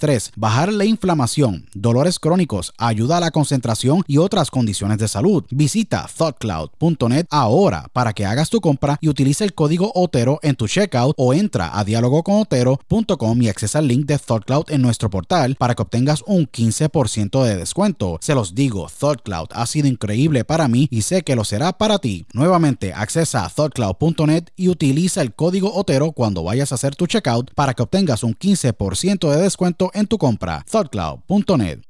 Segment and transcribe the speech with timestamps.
[0.00, 5.44] estrés, bajar la inflamación, dolores crónicos, ayuda a la concentración y otras condiciones de salud.
[5.50, 10.68] Visita thoughtcloud.net ahora para que hagas tu compra y utilice el código Otero en tu
[10.68, 15.74] checkout o entra a dialogoconotero.com y accesa el link de ThoughtCloud en nuestro portal para
[15.74, 18.16] que obtengas un 15% de descuento.
[18.22, 21.98] Se los digo, ThoughtCloud ha sido increíble para mí y sé que lo será para
[21.98, 22.24] ti.
[22.32, 27.52] Nuevamente, accesa a thoughtcloud.net y utiliza el código Otero cuando vayas a hacer tu checkout
[27.54, 30.62] para que obtengas un 15% de descuento en tu compra.
[30.70, 31.89] thoughtcloud.net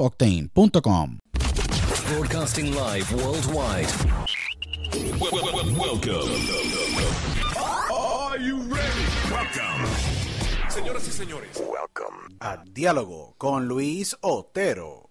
[0.00, 1.18] beefoctane.com.
[2.08, 3.86] Broadcasting live worldwide.
[5.78, 6.28] Welcome.
[7.92, 9.04] Are you ready?
[9.30, 9.86] Welcome.
[10.68, 12.16] Señoras y señores, welcome.
[12.40, 15.09] A Diálogo con Luis Otero.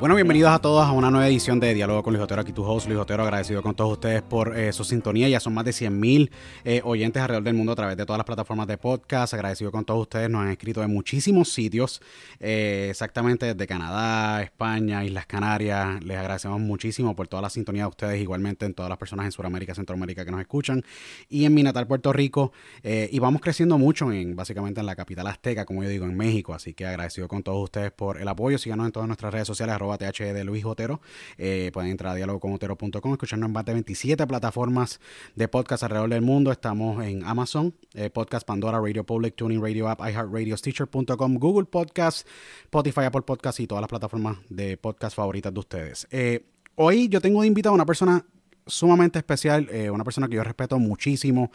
[0.00, 2.40] Bueno, bienvenidos a todos a una nueva edición de Diálogo con Luis Otero.
[2.40, 5.28] Aquí tu host, Luis Otero, agradecido con todos ustedes por eh, su sintonía.
[5.28, 6.30] Ya son más de 100.000
[6.64, 9.34] eh, oyentes alrededor del mundo a través de todas las plataformas de podcast.
[9.34, 10.30] Agradecido con todos ustedes.
[10.30, 12.00] Nos han escrito de muchísimos sitios,
[12.38, 16.02] eh, exactamente desde Canadá, España, Islas Canarias.
[16.02, 19.32] Les agradecemos muchísimo por toda la sintonía de ustedes, igualmente en todas las personas en
[19.32, 20.82] Sudamérica, Centroamérica que nos escuchan.
[21.28, 22.52] Y en mi natal Puerto Rico.
[22.82, 26.54] y vamos creciendo mucho en, básicamente en la capital azteca, como yo digo, en México.
[26.54, 28.56] Así que agradecido con todos ustedes por el apoyo.
[28.56, 31.00] Síganos en todas nuestras redes sociales, TH de Luis Otero.
[31.38, 35.00] Eh, pueden entrar a dialogoconotero.com, escucharnos en más de 27 plataformas
[35.34, 36.52] de podcast alrededor del mundo.
[36.52, 42.26] Estamos en Amazon, eh, Podcast Pandora, Radio Public, Tuning Radio App, iHeartRadio, Stitcher.com, Google Podcast,
[42.64, 46.08] Spotify, Apple Podcast y todas las plataformas de podcast favoritas de ustedes.
[46.10, 46.44] Eh,
[46.74, 48.24] hoy yo tengo de invitado a una persona
[48.66, 51.50] sumamente especial, una persona que yo respeto muchísimo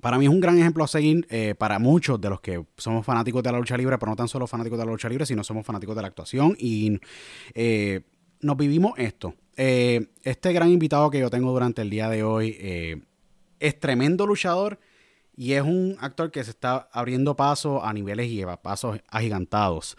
[0.00, 3.04] para mí es un gran ejemplo a seguir eh, para muchos de los que somos
[3.04, 5.44] fanáticos de la lucha libre, pero no tan solo fanáticos de la lucha libre, sino
[5.44, 6.98] somos fanáticos de la actuación y
[7.54, 8.02] eh,
[8.40, 9.34] nos vivimos esto.
[9.56, 13.02] Eh, este gran invitado que yo tengo durante el día de hoy
[13.58, 14.78] es tremendo luchador
[15.36, 19.96] y es un actor que se está abriendo paso a niveles y a pasos agigantados.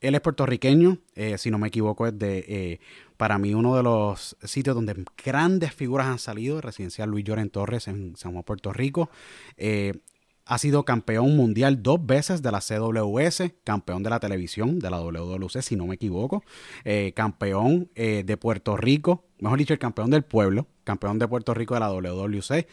[0.00, 2.80] Eh, él es puertorriqueño, eh, si no me equivoco, es de, eh,
[3.16, 7.88] para mí, uno de los sitios donde grandes figuras han salido, residencial Luis Lloren Torres
[7.88, 9.10] en San Juan, Puerto Rico.
[10.48, 15.00] Ha sido campeón mundial dos veces de la CWS, campeón de la televisión de la
[15.00, 16.44] WWC, si no me equivoco,
[16.84, 21.52] eh, campeón eh, de Puerto Rico, mejor dicho, el campeón del pueblo, campeón de Puerto
[21.52, 22.66] Rico de la WWC.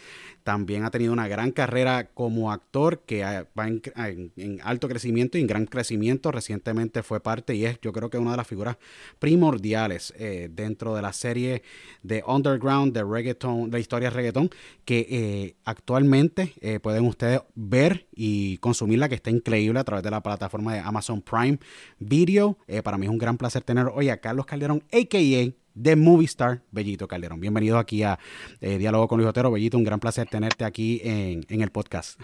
[0.44, 3.24] También ha tenido una gran carrera como actor que
[3.58, 6.32] va en, alto crecimiento y en gran crecimiento.
[6.32, 8.78] Recientemente fue parte y es yo creo que una de las figuras
[9.20, 11.64] primordiales eh, dentro de la serie
[12.04, 14.50] de Underground, de reggaeton, de historia reggaeton,
[14.86, 20.12] que eh, actualmente eh, pueden ustedes ver y consumirla, que está increíble a través de
[20.12, 21.60] la plataforma de Amazon Prime
[22.00, 22.58] Video.
[22.84, 26.62] para mí es un gran placer tener hoy a Carlos Calderón, a.k.a de Movie Star,
[26.72, 27.40] Bellito Calderón.
[27.40, 28.20] Bienvenido aquí a
[28.62, 29.52] eh, Diálogo con Luis Otero.
[29.52, 32.20] Bellito, un gran placer tenerte aquí en, en el podcast.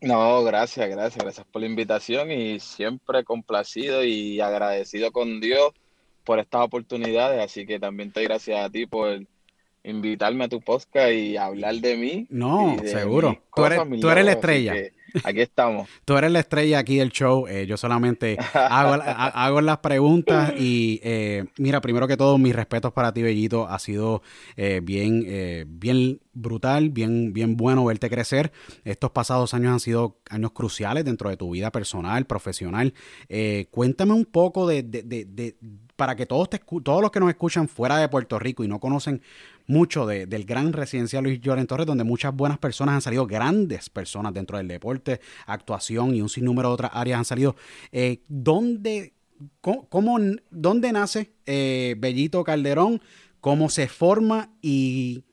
[0.00, 5.72] No, gracias, gracias, gracias por la invitación y siempre complacido y agradecido con Dios
[6.24, 9.26] por estas oportunidades, así que también te gracias a ti por
[9.84, 12.26] invitarme a tu podcast y hablar de mí.
[12.30, 13.42] No, seguro.
[13.54, 14.74] Tú eres, tú eres la estrella.
[15.22, 15.88] Aquí estamos.
[16.04, 17.46] Tú eres la estrella aquí del show.
[17.46, 22.92] Eh, yo solamente hago, hago, las preguntas y eh, mira, primero que todo, mis respetos
[22.92, 23.68] para ti, Bellito.
[23.68, 24.22] Ha sido
[24.56, 28.50] eh, bien, bien brutal, bien, bien bueno verte crecer.
[28.84, 32.92] Estos pasados años han sido años cruciales dentro de tu vida personal, profesional.
[33.70, 35.56] cuéntame un poco de, de, de,
[35.96, 38.80] para que todos, te, todos los que nos escuchan fuera de Puerto Rico y no
[38.80, 39.22] conocen
[39.66, 44.34] mucho del gran residencial Luis Lloren Torres, donde muchas buenas personas han salido, grandes personas
[44.34, 47.56] dentro del deporte, actuación y un sinnúmero de otras áreas han salido.
[47.92, 49.14] Eh, ¿dónde,
[49.60, 50.18] cómo,
[50.50, 53.00] ¿Dónde nace eh, Bellito Calderón?
[53.40, 55.24] ¿Cómo se forma y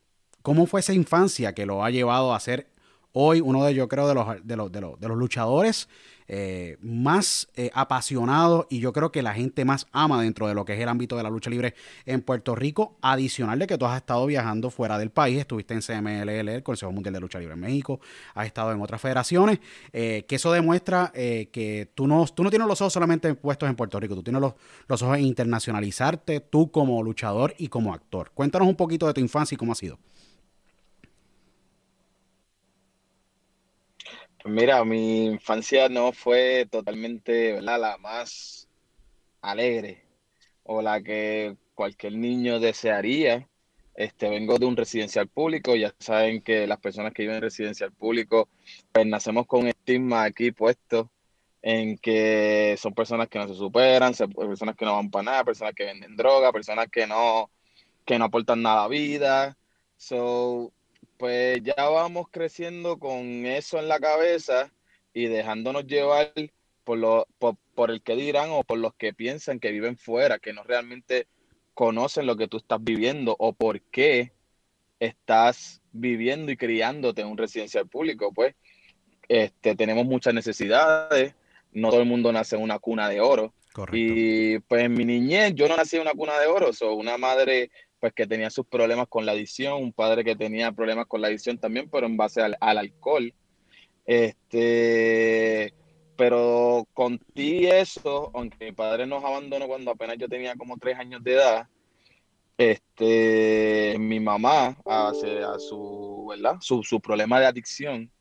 [0.41, 2.70] cómo fue esa infancia que lo ha llevado a ser
[3.13, 5.87] hoy uno de, yo creo, de los, de los, de los, de los luchadores
[6.33, 10.63] eh, más eh, apasionado y yo creo que la gente más ama dentro de lo
[10.63, 11.75] que es el ámbito de la lucha libre
[12.05, 12.95] en Puerto Rico.
[13.01, 16.93] Adicional de que tú has estado viajando fuera del país, estuviste en CMLL, el Consejo
[16.93, 17.99] Mundial de Lucha Libre en México,
[18.33, 19.59] has estado en otras federaciones,
[19.91, 23.75] eh, que eso demuestra que tú no, tú no tienes los ojos solamente puestos en
[23.75, 24.53] Puerto Rico, tú tienes los,
[24.87, 28.31] los ojos en internacionalizarte tú como luchador y como actor.
[28.33, 29.99] Cuéntanos un poquito de tu infancia y cómo ha sido.
[34.45, 37.61] Mira, mi infancia no fue totalmente.
[37.61, 38.67] La más
[39.41, 40.03] alegre
[40.63, 43.47] o la que cualquier niño desearía.
[43.93, 47.91] Este, vengo de un residencial público, ya saben que las personas que viven en residencial
[47.91, 48.47] público,
[48.91, 51.11] pues nacemos con un estigma aquí puesto
[51.61, 55.73] en que son personas que no se superan, personas que no van para nada, personas
[55.75, 57.51] que venden droga, personas que no,
[58.05, 59.57] que no aportan nada a vida.
[59.97, 60.73] So,
[61.21, 64.71] pues ya vamos creciendo con eso en la cabeza
[65.13, 66.33] y dejándonos llevar
[66.83, 70.51] por, lo, por, el que dirán o por los que piensan que viven fuera, que
[70.51, 71.27] no realmente
[71.75, 74.31] conocen lo que tú estás viviendo o por qué
[74.99, 78.33] estás viviendo y criándote en un residencial público.
[78.33, 78.55] Pues
[79.29, 81.35] este, tenemos muchas necesidades,
[81.71, 83.53] no todo el mundo nace en una cuna de oro.
[83.91, 87.19] Y pues en mi niñez yo no nací en una cuna de oro, soy una
[87.19, 87.69] madre
[88.01, 91.27] pues que tenía sus problemas con la adicción, un padre que tenía problemas con la
[91.27, 93.31] adicción también, pero en base al, alcohol.
[94.07, 95.71] Este,
[96.17, 100.97] pero con ti eso, aunque mi padre nos abandonó cuando apenas yo tenía como tres
[100.97, 101.67] años de edad,
[102.57, 105.11] este, mi mamá, a,
[105.59, 106.57] su, ¿verdad?
[106.59, 108.11] Su, su, problema de adicción,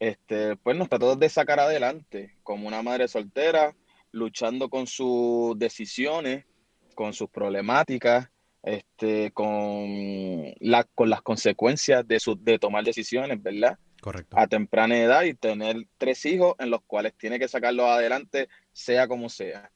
[0.00, 3.76] este, pues nos trató de sacar adelante como una madre soltera,
[4.10, 6.46] luchando con sus decisiones,
[6.94, 8.30] con sus problemáticas,
[8.62, 13.78] este, con, la, con las consecuencias de, su, de tomar decisiones, ¿verdad?
[14.00, 14.38] Correcto.
[14.38, 19.08] A temprana edad y tener tres hijos en los cuales tiene que sacarlos adelante, sea
[19.08, 19.70] como sea.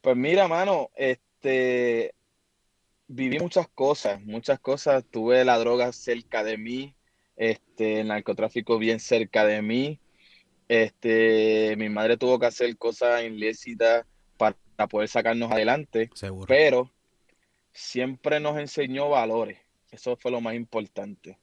[0.00, 2.14] Pues mira, mano, este,
[3.08, 5.04] viví muchas cosas, muchas cosas.
[5.10, 6.94] Tuve la droga cerca de mí,
[7.36, 10.00] este, el narcotráfico bien cerca de mí.
[10.68, 14.56] Este, mi madre tuvo que hacer cosas ilícitas para
[14.88, 16.10] poder sacarnos adelante.
[16.14, 16.46] Seguro.
[16.46, 16.90] Pero
[17.72, 19.58] siempre nos enseñó valores.
[19.90, 21.38] Eso fue lo más importante.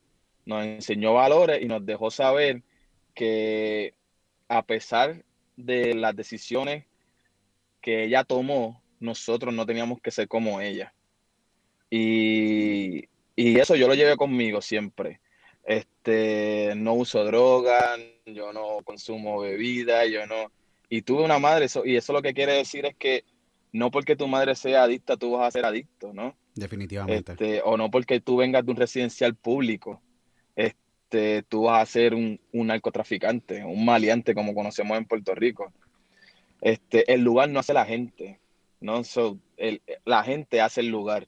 [0.45, 2.63] Nos enseñó valores y nos dejó saber
[3.13, 3.93] que
[4.47, 5.23] a pesar
[5.55, 6.85] de las decisiones
[7.81, 10.93] que ella tomó, nosotros no teníamos que ser como ella.
[11.89, 15.19] Y, eso yo lo llevé conmigo siempre.
[15.63, 20.51] Este, no uso droga, yo no consumo bebida, yo no.
[20.89, 23.25] Y tuve una madre, y eso lo que quiere decir es que
[23.71, 26.35] no porque tu madre sea adicta, tú vas a ser adicto, ¿no?
[26.55, 27.33] Definitivamente.
[27.33, 30.01] Este, o no porque tú vengas de un residencial público,
[30.55, 35.71] este, tú vas a ser un, narcotraficante, un maleante como conocemos en Puerto Rico.
[36.61, 38.39] Este, el lugar no hace la gente,
[38.79, 39.01] ¿no?
[40.05, 41.27] la gente hace el lugar.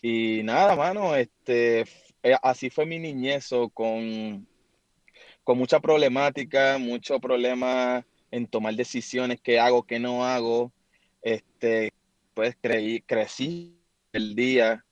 [0.00, 1.80] Y nada, mano, este,
[2.22, 4.46] eh, así fue mi niñez con,
[5.42, 10.72] con mucha problemática, mucho problema en tomar decisiones, qué hago, qué no hago.
[11.60, 11.92] Este,
[12.34, 13.76] pues creí, crecí
[14.12, 14.84] el día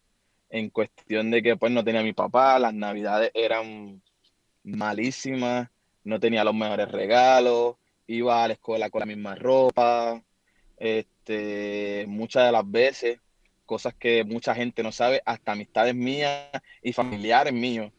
[0.50, 4.02] en cuestión de que pues no tenía a mi papá, las navidades eran
[4.64, 5.68] malísimas,
[6.02, 7.76] no tenía los mejores regalos,
[8.08, 10.20] iba a la escuela con la misma ropa,
[10.76, 13.20] este, muchas de las veces,
[13.64, 16.50] cosas que mucha gente no sabe, hasta amistades mías
[16.82, 17.92] y familiares míos,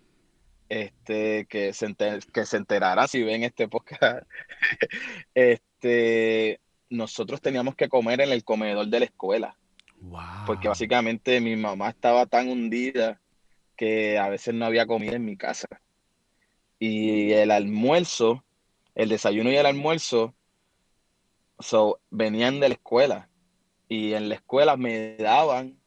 [0.67, 1.95] este, que, se
[2.33, 4.27] que se enterarán si ven este podcast,
[5.33, 6.59] este,
[6.89, 9.58] nosotros teníamos que comer en el comedor de la escuela.
[10.46, 13.20] Porque básicamente mi mamá estaba tan hundida
[13.75, 15.67] que a veces no había comida en mi casa.
[16.79, 18.44] Y el almuerzo,
[18.96, 20.36] el desayuno y el almuerzo,
[21.60, 23.29] so, venían de la escuela.
[23.89, 25.79] Y en la escuela me daban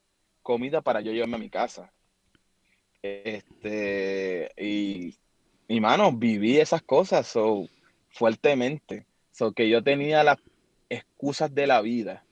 [0.43, 1.93] comida para yo llevarme a mi casa.
[3.03, 5.15] Este, y,
[5.69, 7.69] y mano, viví esas cosas so,
[8.11, 9.07] fuertemente.
[9.33, 10.39] So, que yo tenía las
[10.91, 12.25] excusas de la vida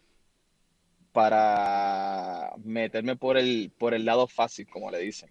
[1.12, 5.30] para meterme por el, por el lado fácil, como le dicen.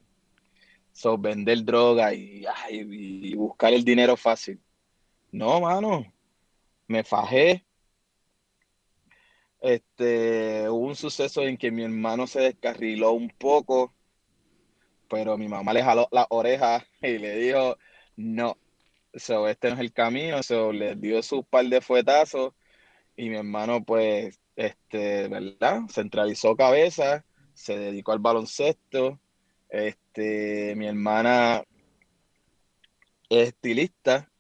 [0.93, 2.43] So, vender droga y,
[3.35, 4.59] buscar el dinero fácil.
[5.31, 6.11] No, mano.
[6.87, 7.63] Me fajé.
[9.59, 13.93] Este, hubo un suceso en que mi hermano se descarriló un poco,
[15.09, 17.77] pero mi mamá le jaló la oreja y le dijo,
[18.15, 18.57] no,
[19.13, 22.53] so, este no es el camino, so, le dio su par de fuetazos
[23.17, 25.81] y mi hermano pues este, ¿verdad?
[25.89, 29.19] Centralizó cabeza, se dedicó al baloncesto.
[29.69, 31.63] Este, mi hermana
[33.29, 34.31] es estilista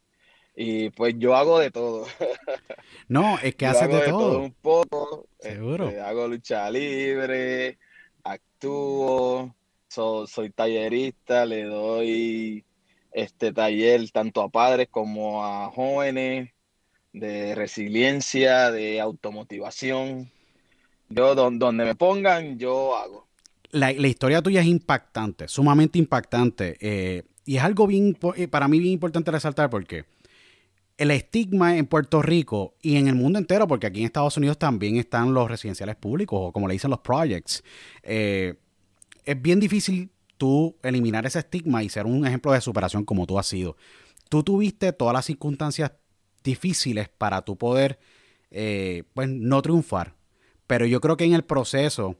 [0.55, 2.05] y pues yo hago de todo.
[3.09, 4.39] No, es que haces de, todo.
[4.39, 5.27] Un poco.
[5.39, 5.87] Seguro.
[5.87, 7.79] Este, hago lucha libre,
[8.21, 9.55] actúo,
[9.87, 12.65] soy tallerista, le doy
[13.13, 16.49] este taller tanto a padres como a jóvenes
[17.19, 20.31] de resiliencia, de automotivación.
[21.09, 23.27] Yo, donde me pongan, yo hago.
[23.71, 26.77] La, historia tuya es impactante, sumamente impactante.
[26.79, 30.05] Eh, y es algo bien, eh, para mí bien importante resaltar porque
[30.97, 34.57] el estigma en Puerto Rico y en el mundo entero, porque aquí en Estados Unidos
[34.57, 37.63] también están los residenciales públicos o como le dicen los projects,
[38.03, 38.55] eh,
[39.23, 43.37] es bien difícil tú eliminar ese estigma y ser un ejemplo de superación como tú
[43.37, 43.77] has sido.
[44.29, 45.91] Tú tuviste todas las circunstancias
[46.47, 47.99] difíciles para tu poder,
[48.49, 50.15] eh, pues, no triunfar.
[50.65, 52.15] Pero yo creo que en el proceso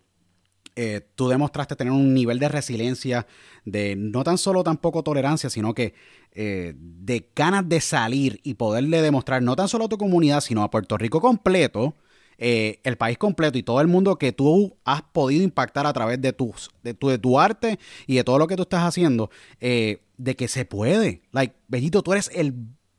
[0.75, 3.25] eh, tú demostraste tener un nivel de resiliencia,
[3.65, 5.93] de no tan solo tampoco tolerancia, sino que
[6.33, 10.61] eh, de ganas de salir y poderle demostrar no tan solo a tu comunidad, sino
[10.61, 11.95] a Puerto Rico completo,
[12.39, 16.33] el país completo y todo el mundo que tú has podido impactar a través de,
[16.33, 20.35] tus, de, tu, de tu arte y de todo lo que tú estás haciendo, de
[20.37, 21.23] que se puede.
[21.31, 22.53] Like, Bellito, tú eres el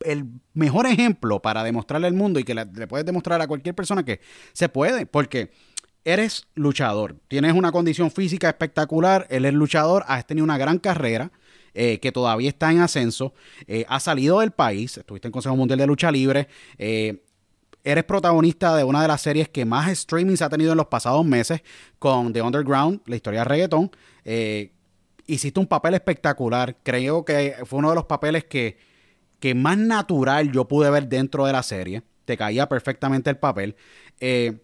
[0.04, 4.04] el mejor ejemplo para demostrarle al mundo y que le, puedes demostrar a cualquier persona
[4.04, 4.20] que
[4.52, 5.50] se puede, porque
[6.04, 11.30] eres luchador, tienes una condición física espectacular, él es luchador, has tenido una gran carrera.
[11.74, 13.34] Eh, que todavía está en ascenso,
[13.68, 17.22] eh, has salido del país, estuviste en Consejo Mundial de Lucha Libre, eh,
[17.84, 21.24] eres protagonista de una de las series que más streamings ha tenido en los pasados
[21.24, 21.62] meses
[21.98, 23.90] con The Underground, la historia de reggaeton.
[25.26, 26.74] hiciste un papel espectacular.
[26.82, 28.78] Creo que fue uno de los papeles que
[29.40, 32.02] que más natural yo pude ver dentro de la serie.
[32.24, 33.76] Te caía perfectamente el papel.
[34.20, 34.58] Eh,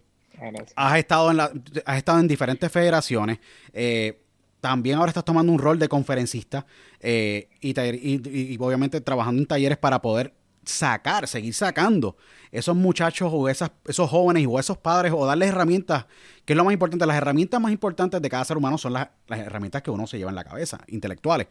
[0.75, 3.39] has, estado en has estado en diferentes federaciones.
[3.73, 4.21] Eh,
[4.59, 6.65] también ahora estás tomando un rol de conferencista
[6.99, 12.17] eh, y, obviamente trabajando en talleres para poder sacar, seguir sacando
[12.51, 16.07] esos muchachos o esas, esos jóvenes o esos padres o darles herramientas,
[16.45, 17.05] que es lo más importante.
[17.05, 20.31] Las herramientas más importantes de cada ser humano son las, herramientas que uno se lleva
[20.31, 21.47] en la cabeza, intelectuales.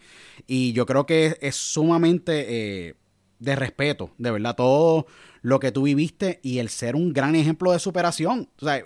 [0.48, 2.96] Y yo creo que es, sumamente
[3.44, 5.06] de respeto, de verdad, todo
[5.42, 8.48] lo que tú viviste y el ser un gran ejemplo de superación.
[8.60, 8.82] O sea,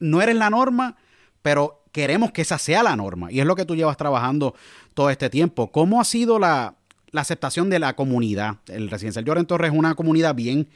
[0.00, 0.96] no eres la norma,
[1.42, 3.30] pero queremos que esa sea la norma.
[3.30, 4.54] Y es lo que tú llevas trabajando
[4.94, 5.70] todo este tiempo.
[5.70, 6.76] ¿Cómo ha sido la,
[7.12, 8.56] aceptación de la comunidad?
[8.68, 10.68] El residencial Lloren Torres es una comunidad bien,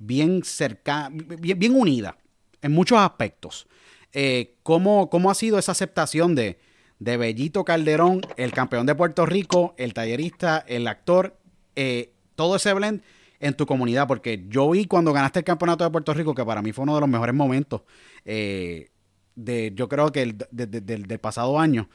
[0.00, 2.18] bien cercana, bien, unida
[2.60, 3.68] en muchos aspectos.
[4.12, 6.58] Eh, ¿cómo, ha sido esa aceptación de,
[6.98, 11.36] de Bellito Calderón, el campeón de Puerto Rico, el tallerista, el actor,
[11.76, 13.02] eh, todo ese blend
[13.40, 14.06] en tu comunidad?
[14.08, 16.94] Porque yo vi cuando ganaste el campeonato de Puerto Rico, que para mí fue uno
[16.94, 17.82] de los mejores momentos,
[18.24, 18.88] eh,
[19.36, 21.88] de, yo creo que el, de- de- del, del pasado año,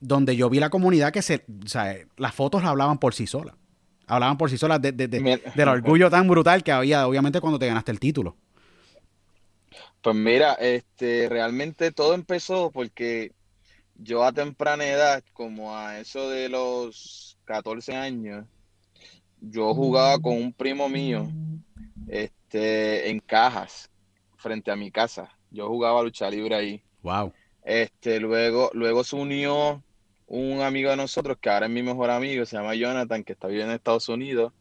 [0.00, 3.54] donde yo vi la comunidad que se, o sea, las fotos hablaban por sí solas.
[4.06, 5.52] Hablaban por sí solas de- de- de- Mira.
[5.54, 8.36] del orgullo tan brutal que había, obviamente, cuando te ganaste el título.
[10.02, 13.32] Pues mira, este, realmente todo empezó porque
[13.96, 18.46] yo a temprana edad, como a eso de los 14 años,
[19.40, 21.28] yo jugaba con un primo mío,
[22.08, 23.90] este, en cajas,
[24.36, 25.30] frente a mi casa.
[25.50, 26.82] Yo jugaba lucha libre ahí.
[27.02, 27.32] Wow.
[27.64, 29.82] Este, luego, luego se unió
[30.26, 33.48] un amigo de nosotros que ahora es mi mejor amigo, se llama Jonathan, que está
[33.48, 34.52] viviendo en Estados Unidos.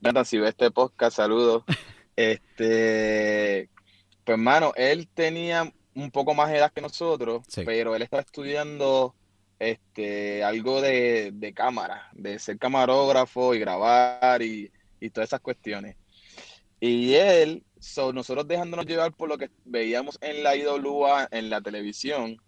[0.00, 1.64] Jonathan, si ves este podcast, saludos.
[2.14, 3.68] Este,
[4.24, 7.62] pues hermano, él tenía un poco más edad que nosotros, Sí.
[7.64, 9.14] pero él estaba estudiando
[9.62, 15.94] este, algo de, de cámara, de ser camarógrafo y grabar y, y todas esas cuestiones.
[16.80, 21.60] Y él, so, nosotros dejándonos llevar por lo que veíamos en la IWA, en la
[21.60, 22.38] televisión,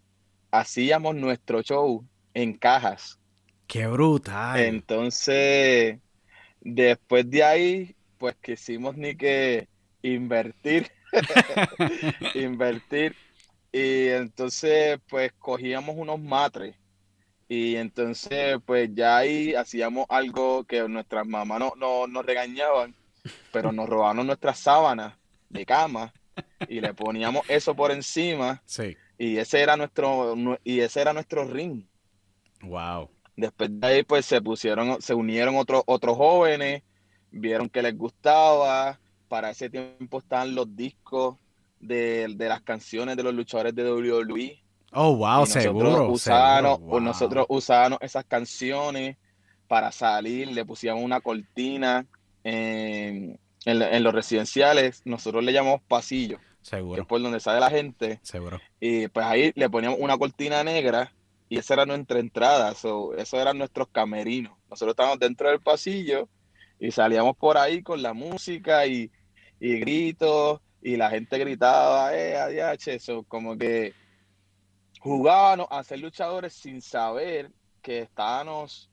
[0.51, 2.05] hacíamos nuestro show
[2.35, 3.21] en cajas.
[3.69, 4.59] Qué brutal.
[4.59, 6.01] Entonces,
[6.61, 9.69] después de ahí, pues quisimos ni que
[10.03, 10.91] invertir,
[12.35, 13.15] invertir.
[13.71, 16.75] Y entonces, pues cogíamos unos matres.
[17.57, 22.95] Y entonces, pues ya ahí hacíamos algo que nuestras mamás no, no- nos regañaban,
[23.53, 25.15] pero nos robaron nuestras sábanas
[25.49, 26.13] de cama
[26.69, 28.97] y le poníamos eso por encima Sí.
[29.19, 31.85] y ese era nuestro, nu- y ese era nuestro ring.
[32.63, 33.09] Wow.
[33.37, 36.83] Después de ahí, pues se pusieron, se unieron otros otros jóvenes,
[37.31, 38.99] vieron que les gustaba.
[39.29, 41.37] Para ese tiempo estaban los discos
[41.79, 44.61] de, de las canciones de los luchadores de WWE.
[44.95, 46.09] Oh, wow, nosotros seguro.
[46.11, 46.91] usábamos, seguro.
[46.91, 47.01] Wow.
[47.01, 49.17] nosotros usábamos esas canciones
[49.69, 52.07] para salir, le pusimos una cortina
[52.45, 55.03] en, en lo- en los residenciales.
[55.05, 57.07] Nosotros le llamamos pasillo, que es Seguro.
[57.07, 58.21] por donde sale la gente.
[58.23, 58.61] Seguro.
[58.81, 61.13] Y pues ahí le poníamos una cortina negra
[61.49, 64.53] y esa era nuestra entrada, so, eso eran nuestros camerinos.
[64.71, 66.29] Nosotros estábamos dentro del pasillo
[66.81, 69.11] y salíamos por ahí con la música y,
[69.61, 73.93] y gritos y la gente gritaba, eh, adiache, eso como que
[75.05, 78.91] jugábamos a ser luchadores sin saber que estábamos,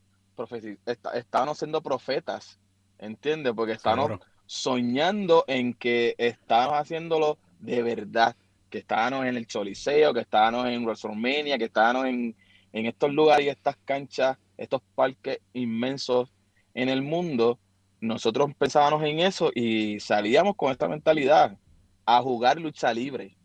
[0.86, 2.60] está- estábamos siendo profetas,
[2.97, 3.54] ¿entiendes?
[3.56, 4.13] Porque estábamos
[4.45, 8.36] soñando en que estábamos haciéndolo de verdad,
[8.69, 12.36] que estábamos en el Choliseo, que estábamos en WrestleMania, que estábamos en,
[12.74, 16.34] en estos lugares y estas canchas, estos parques inmensos
[16.74, 17.60] en el mundo.
[18.02, 21.58] Nosotros pensábamos en eso y salíamos con esta mentalidad
[22.06, 23.38] a jugar lucha libre.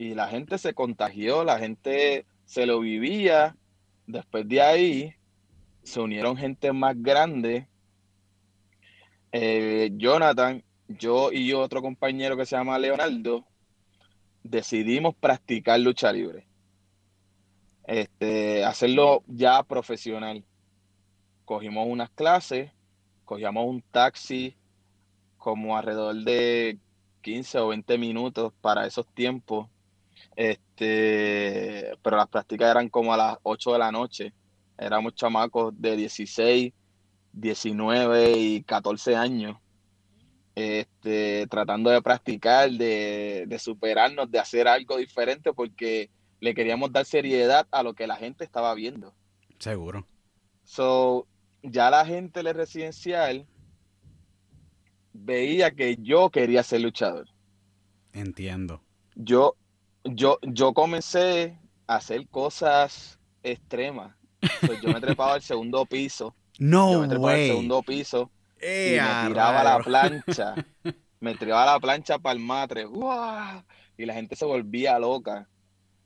[0.00, 3.54] Y la gente se contagió, la gente se lo vivía.
[4.06, 5.14] Después de ahí
[5.82, 7.68] se unieron gente más grande
[9.30, 13.44] eh, Jonathan, yo y otro compañero que se llama Leonardo,
[14.42, 16.46] decidimos practicar lucha libre.
[17.84, 20.46] Este, hacerlo ya profesional.
[21.44, 22.72] Cogimos unas clases,
[23.26, 24.56] cogíamos un taxi
[25.36, 26.78] como alrededor de
[27.20, 29.68] 15 o 20 minutos para esos tiempos.
[30.36, 34.32] Este, pero las prácticas eran como a las 8 de la noche.
[34.78, 36.72] Éramos chamacos de 16,
[37.32, 39.58] 19 y 14 años,
[40.54, 47.04] este, tratando de practicar, de, de superarnos, de hacer algo diferente, porque le queríamos dar
[47.04, 49.14] seriedad a lo que la gente estaba viendo.
[49.58, 50.06] Seguro.
[50.64, 51.26] So,
[51.62, 53.46] ya la gente del residencial
[55.12, 57.28] veía que yo quería ser luchador.
[58.12, 58.82] Entiendo.
[59.14, 59.56] Yo,
[60.04, 64.14] yo, yo comencé a hacer cosas extremas.
[64.66, 66.34] So, yo me trepaba al segundo piso.
[66.58, 67.48] Yo No me trepaba al way.
[67.48, 70.54] segundo piso y Eh, me tiraba la plancha.
[71.20, 72.84] Me tiraba la plancha para el matre.
[72.84, 73.62] ¡guau!
[73.98, 75.48] Y la gente se volvía loca.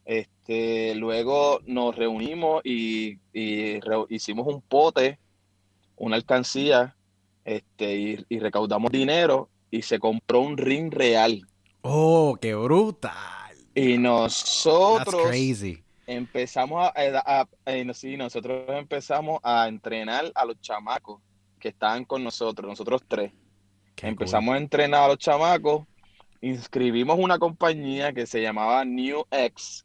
[0.05, 5.19] Este, luego nos reunimos y, y re- hicimos un pote,
[5.97, 6.97] una alcancía,
[7.45, 11.43] este, y, y recaudamos dinero y se compró un ring real.
[11.83, 13.44] Oh, qué brutal.
[13.75, 15.83] Y That's nosotros crazy.
[16.07, 21.21] empezamos a, a- a- eh, sí, nosotros empezamos a entrenar a los chamacos
[21.59, 23.33] que estaban con nosotros, nosotros tres.
[23.97, 25.87] Qué Empezamos a entrenar a los chamacos,
[26.41, 29.85] inscribimos una compañía que se llamaba New X.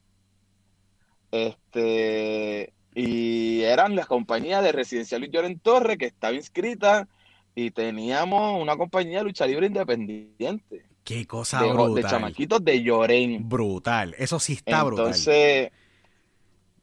[1.31, 7.07] Este, y eran las compañías de Residencial Luis Lloren Torre que estaba inscrita
[7.55, 10.88] y teníamos una compañía de lucha libre independiente.
[11.03, 12.11] Qué cosa de, de brutal.
[12.11, 13.49] chamaquitos de Lloren.
[13.49, 14.15] Brutal.
[14.17, 15.07] Eso sí está brutal.
[15.07, 15.71] Entonces,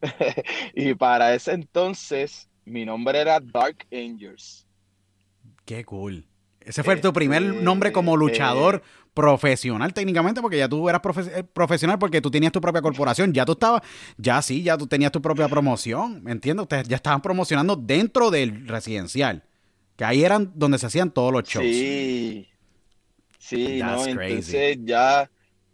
[0.74, 4.66] y para ese entonces, mi nombre era Dark Angels.
[5.64, 6.26] Qué cool.
[6.60, 8.82] Ese fue tu primer Este, nombre como eh, luchador
[9.14, 13.32] profesional técnicamente, porque ya tú eras profe- eh, profesional porque tú tenías tu propia corporación,
[13.32, 13.82] ya tú estabas,
[14.18, 16.64] ya sí, ya tú tenías tu propia promoción, ¿me entiendes?
[16.64, 19.44] Ustedes ya estaban promocionando dentro del residencial,
[19.96, 21.64] que ahí eran donde se hacían todos los shows.
[21.64, 22.48] Sí,
[23.46, 24.02] sí, ¿no?
[24.02, 24.10] Crazy.
[24.10, 25.30] Entonces ya,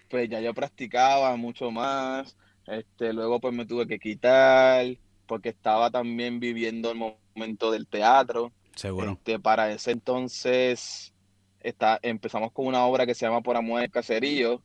[0.08, 4.86] pues ya yo practicaba mucho más, este, luego pues me tuve que quitar,
[5.26, 8.52] porque estaba también viviendo el momento del teatro.
[8.74, 9.12] Seguro.
[9.12, 11.12] Este, para ese entonces
[11.60, 14.62] está, empezamos con una obra que se llama Por Amor del Caserío,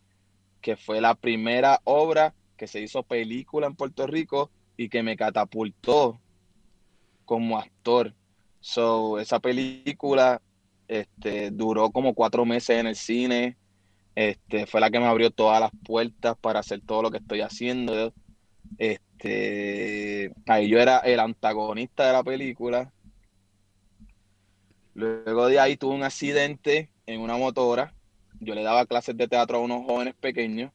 [0.62, 5.16] que fue la primera obra que se hizo película en Puerto Rico y que me
[5.16, 6.20] catapultó
[7.26, 8.14] como actor.
[8.60, 10.42] So, esa película
[10.88, 13.58] este, duró como cuatro meses en el cine.
[14.16, 17.42] Este, fue la que me abrió todas las puertas para hacer todo lo que estoy
[17.42, 18.14] haciendo.
[18.78, 22.94] Este, ahí yo era el antagonista de la película.
[24.94, 27.94] Luego de ahí tuve un accidente en una motora.
[28.40, 30.72] Yo le daba clases de teatro a unos jóvenes pequeños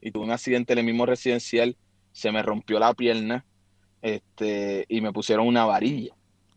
[0.00, 1.76] y tuve un accidente en el mismo residencial.
[2.12, 3.44] Se me rompió la pierna
[4.02, 6.14] este, y me pusieron una varilla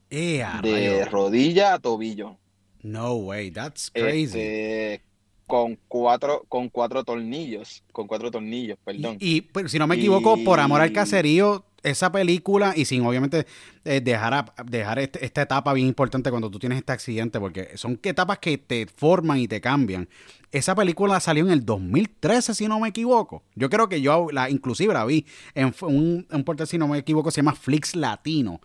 [0.10, 2.39] Eh, a de rodilla a tobillo.
[2.88, 4.39] No way, that's crazy.
[4.39, 5.02] Este,
[5.45, 9.17] con cuatro, con cuatro tornillos, con cuatro tornillos, perdón.
[9.19, 13.06] Y, y, pues, si no me equivoco, por amor al caserío, esa película, y sin
[13.06, 13.45] obviamente
[13.86, 17.78] eh, dejar, a- dejar este- esta etapa bien importante cuando tú tienes este accidente, porque
[17.78, 20.10] son etapas que te forman y te cambian.
[20.52, 23.43] Esa película salió en el 2013, si no me equivoco.
[23.56, 26.97] Yo creo que yo la, inclusive la vi en un, un portal, si no me
[26.97, 28.60] equivoco, se llama Flix Latino,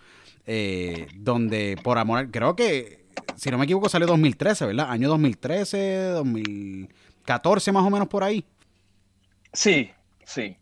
[0.47, 3.02] eh, donde por amor, al- creo que,
[3.37, 4.91] si no me equivoco, salió 2013, ¿verdad?
[4.91, 8.45] Año 2013, 2014 más o menos por ahí.
[9.53, 9.91] Sí,
[10.25, 10.57] sí,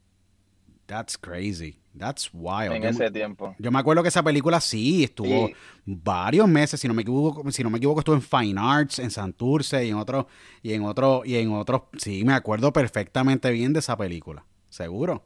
[0.87, 1.79] That's crazy.
[1.97, 2.73] That's wild.
[2.73, 3.55] en Yo, ese tiempo.
[3.59, 5.51] yo me acuerdo que esa película sí estuvo
[5.85, 9.11] varios meses, si no me equivoco, si no me equivoco, estuvo en Fine Arts, en
[9.11, 10.27] Santurce y en otro
[10.63, 14.45] y en otro y en otros, sí, me acuerdo perfectamente bien de esa película.
[14.69, 15.25] Seguro.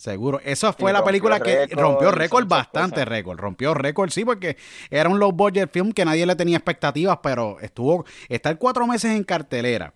[0.00, 0.40] Seguro.
[0.42, 3.38] Esa fue la película que rompió récord, bastante récord.
[3.38, 4.56] Rompió récord, sí, porque
[4.88, 9.14] era un low budget film que nadie le tenía expectativas, pero estuvo, estar cuatro meses
[9.14, 9.92] en cartelera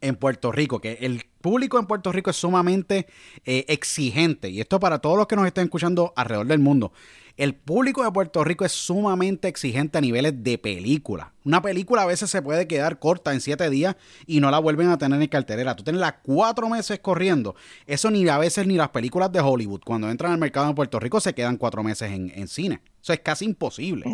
[0.00, 3.08] en Puerto Rico, que el público en Puerto Rico es sumamente
[3.44, 6.94] eh, exigente, y esto para todos los que nos estén escuchando alrededor del mundo.
[7.36, 11.34] El público de Puerto Rico es sumamente exigente a niveles de película.
[11.44, 13.94] Una película a veces se puede quedar corta en siete días
[14.26, 15.76] y no la vuelven a tener en cartelera.
[15.76, 17.54] Tú tienes cuatro meses corriendo.
[17.86, 20.98] Eso ni a veces ni las películas de Hollywood, cuando entran al mercado en Puerto
[20.98, 22.80] Rico, se quedan cuatro meses en, en cine.
[23.02, 24.06] Eso es casi imposible.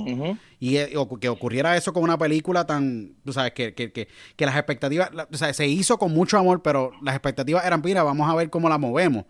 [0.59, 4.47] Y eh, que ocurriera eso con una película tan, tú sabes, que, que, que, que
[4.47, 8.03] las expectativas, la- o sea, se hizo con mucho amor, pero las expectativas eran, mira,
[8.03, 9.27] vamos a ver cómo la movemos.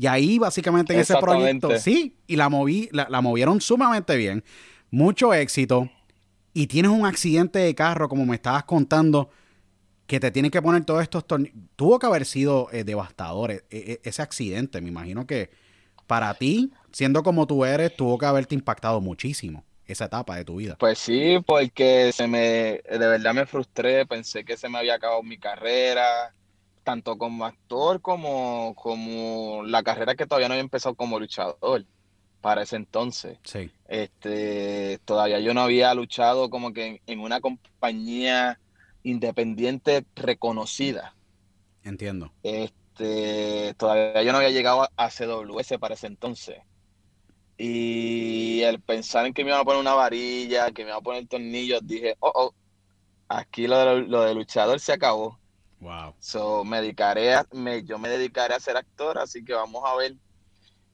[0.00, 4.42] Y ahí básicamente en ese proyecto, sí, y la moví, la, la movieron sumamente bien,
[4.90, 5.90] mucho éxito,
[6.54, 9.28] y tienes un accidente de carro, como me estabas contando,
[10.06, 11.54] que te tienen que poner todos estos tornillos.
[11.76, 15.50] Tuvo que haber sido eh, devastador e- e- ese accidente, me imagino que
[16.06, 20.56] para ti, siendo como tú eres, tuvo que haberte impactado muchísimo esa etapa de tu
[20.56, 20.76] vida.
[20.78, 25.22] Pues sí, porque se me, de verdad me frustré, pensé que se me había acabado
[25.22, 26.34] mi carrera,
[26.82, 31.84] tanto como actor como, como la carrera que todavía no había empezado como luchador
[32.40, 33.38] para ese entonces.
[33.44, 33.70] Sí.
[33.88, 38.58] Este, todavía yo no había luchado como que en, en una compañía
[39.02, 41.14] independiente reconocida.
[41.82, 42.32] Entiendo.
[42.42, 46.58] Este, todavía yo no había llegado a, a CWS para ese entonces.
[47.58, 51.04] Y el pensar en que me iban a poner una varilla, que me iban a
[51.04, 52.54] poner tornillos, dije, oh, oh,
[53.28, 55.39] aquí lo de, lo de luchador se acabó.
[55.80, 56.14] Wow.
[56.18, 59.96] So, me dedicaré a, me, yo me dedicaré a ser actor, así que vamos a
[59.96, 60.14] ver.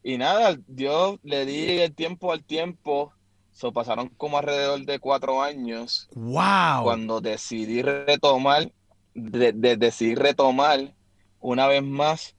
[0.03, 3.13] Y nada, yo le di el tiempo al tiempo.
[3.53, 6.85] So, pasaron como alrededor de cuatro años Wow.
[6.85, 8.73] cuando decidí retomar,
[9.15, 10.95] de, de- decidí retomar
[11.41, 12.37] una vez más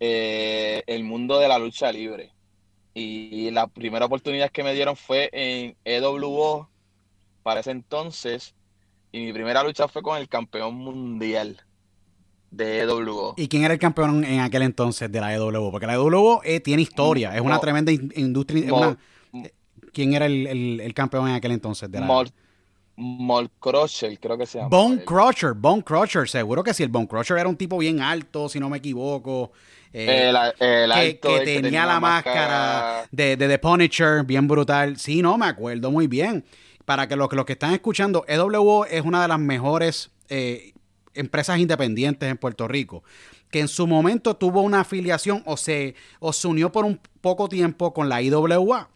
[0.00, 2.32] eh, el mundo de la lucha libre.
[2.94, 6.70] Y la primera oportunidad que me dieron fue en EWO
[7.42, 8.54] para ese entonces.
[9.12, 11.60] Y mi primera lucha fue con el campeón mundial
[12.52, 13.34] de EWO.
[13.36, 15.70] ¿Y quién era el campeón en aquel entonces de la EWO?
[15.72, 18.72] Porque la EWO eh, tiene historia, es una tremenda in- industria.
[18.72, 18.96] una-
[19.32, 19.52] eh,
[19.92, 22.28] ¿Quién era el, el- el campeón en aquel entonces de la Mol,
[22.94, 24.68] Mol Crusher, creo que se llama.
[24.68, 25.04] Bone.
[25.04, 28.60] Crusher, Bone Crusher, seguro que sí, el Bone Crusher era un tipo bien alto, si
[28.60, 29.50] no me equivoco.
[29.94, 30.52] eh, El, el
[30.92, 34.98] que, alto, que el que tenía la máscara de, de The Punisher, bien brutal.
[34.98, 36.44] Sí, no, me acuerdo muy bien.
[36.84, 40.71] Para que los, los que están escuchando, EWO es una de las mejores eh,
[41.14, 43.02] empresas independientes en Puerto Rico,
[43.50, 47.48] que en su momento tuvo una afiliación o se, o se unió por un poco
[47.48, 48.88] tiempo con la IWA.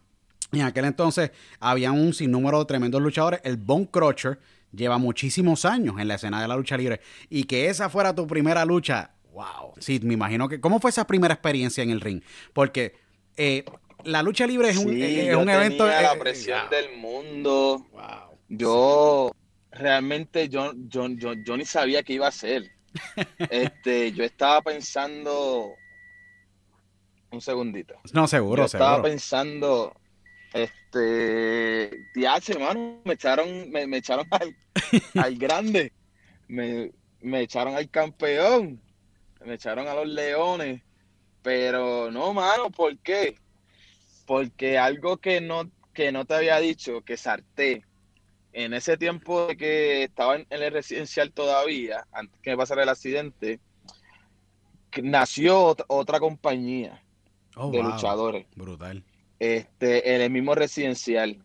[0.52, 3.40] Y en aquel entonces había un sinnúmero de tremendos luchadores.
[3.44, 4.38] El Bone Crusher
[4.72, 8.26] lleva muchísimos años en la escena de la lucha libre y que esa fuera tu
[8.26, 9.72] primera lucha, wow.
[9.78, 10.60] Sí, me imagino que.
[10.60, 12.22] ¿Cómo fue esa primera experiencia en el ring?
[12.52, 12.94] Porque
[13.36, 13.64] eh,
[14.04, 15.84] la lucha libre es un, Sí, es yo un evento.
[15.84, 17.86] tenía eh, la eh, presión wow, del mundo.
[17.92, 18.38] wow.
[18.48, 19.32] Yo
[19.78, 22.70] realmente yo, yo, yo, yo ni sabía qué iba a hacer.
[23.50, 25.74] Este, yo estaba pensando
[27.30, 27.94] un segundito.
[28.12, 29.02] No, seguro, Yo estaba seguro.
[29.10, 29.92] pensando,
[30.54, 34.56] este, diache, hermano, me echaron, me, me echaron al,
[35.22, 35.92] al grande,
[36.48, 38.80] me, me echaron al campeón,
[39.44, 40.80] me echaron a los leones,
[41.42, 43.36] pero no, mano, ¿por qué?
[44.24, 47.84] Porque algo que no, que no te había dicho, que sarté,
[48.58, 52.82] en ese tiempo de que estaba en, en el residencial todavía, antes que me pasara
[52.84, 53.60] el accidente,
[55.02, 57.02] nació ot- otra compañía
[57.58, 57.90] Oh, de wow.
[57.90, 59.02] luchadores Brutal.
[59.38, 61.38] este, en el mismo residencial.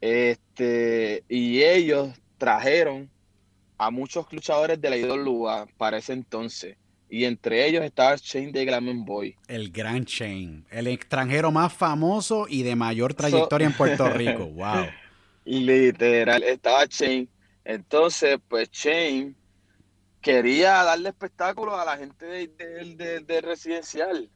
[0.00, 3.10] Este, y ellos trajeron
[3.78, 6.76] a muchos luchadores de la IWA para ese entonces.
[7.10, 9.36] Y entre ellos estaba Shane de Glamour Boy.
[9.46, 14.44] El Gran Shane, el extranjero más famoso y de mayor trayectoria en Puerto Rico.
[14.52, 14.86] Wow.
[15.48, 17.26] Literal, estaba Shane.
[17.64, 19.34] Entonces, pues Shane
[20.20, 24.28] quería darle espectáculo a la gente de- de- de- del residencial.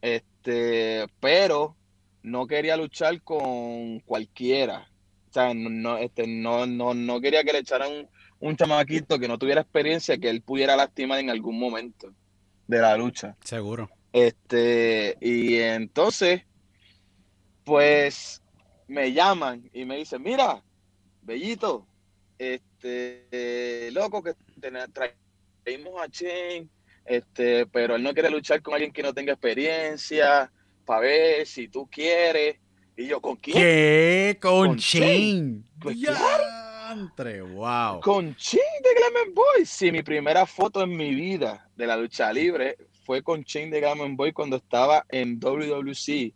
[0.00, 1.76] Este, pero
[2.22, 4.88] no quería luchar con cualquiera.
[5.28, 9.18] O sea, no, no, este, no, no, no quería que le echaran un, un chamaquito
[9.18, 12.12] que no tuviera experiencia, que él pudiera lastimar en algún momento
[12.68, 13.36] de la lucha.
[13.42, 13.90] Seguro.
[14.12, 16.42] Este, y entonces,
[17.64, 18.40] pues
[18.86, 20.62] me llaman y me dicen, mira,
[21.22, 21.86] Bellito,
[22.38, 24.34] este, eh, loco, que
[25.62, 26.70] traímos a Chen,
[27.04, 30.50] este, pero él no quiere luchar con alguien que no tenga experiencia,
[30.84, 32.56] para ver si tú quieres.
[32.96, 33.56] Y yo, ¿con quién?
[33.56, 34.38] ¿Qué?
[34.40, 35.64] Con, Con.
[35.80, 38.00] Pues Diantre, wow.
[38.00, 39.66] Con Chen de Glamour Boy.
[39.66, 43.80] Sí, mi primera foto en mi vida de la lucha libre fue con Chen de
[43.80, 46.32] Glamour Boy cuando estaba en WWC,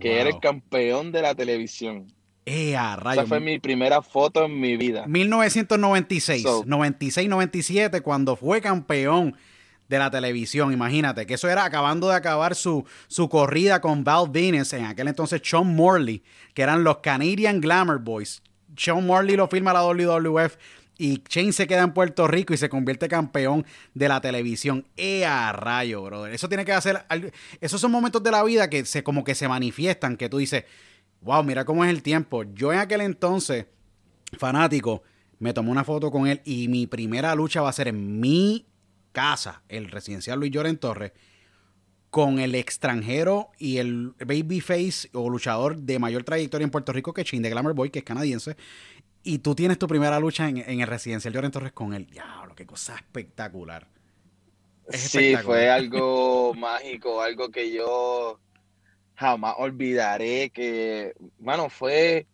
[0.00, 0.40] que era el Wow.
[0.40, 2.12] campeón de la televisión.
[2.44, 5.06] Esa fue mi primera foto en mi vida.
[5.06, 9.36] 1996, So- 96-97, cuando fue campeón
[9.88, 14.28] de la televisión, imagínate, que eso era acabando de acabar su, su corrida con Val
[14.30, 16.22] Venus, en aquel entonces Sean Morley,
[16.54, 18.42] que eran los Canadian Glamour Boys.
[18.76, 20.56] Sean Morley lo firma la WWF
[20.98, 24.86] y Shane se queda en Puerto Rico y se convierte campeón de la televisión.
[24.96, 26.32] ¡Eh, a rayo, brother!
[26.32, 27.04] Eso tiene que hacer,
[27.60, 30.64] esos son momentos de la vida que se como que se manifiestan, que tú dices,
[31.22, 32.44] wow, mira cómo es el tiempo.
[32.54, 33.66] Yo en aquel entonces
[34.38, 35.02] fanático,
[35.38, 38.66] me tomé una foto con él y mi primera lucha va a ser en mi
[39.10, 41.12] casa, el residencial Luis Lloren Torres,
[42.10, 47.24] con el extranjero y el babyface o luchador de mayor trayectoria en Puerto Rico que
[47.24, 48.56] Shane de Glamour Boy, que es canadiense.
[49.22, 52.06] Y tú tienes tu primera lucha en, en el residencial Lloren Torres con él.
[52.06, 53.88] Diablo, qué cosa espectacular.
[54.86, 55.44] Es Sí, espectacular.
[55.44, 58.40] fue algo mágico, algo que yo
[59.14, 62.28] jamás olvidaré, que, mano, fue,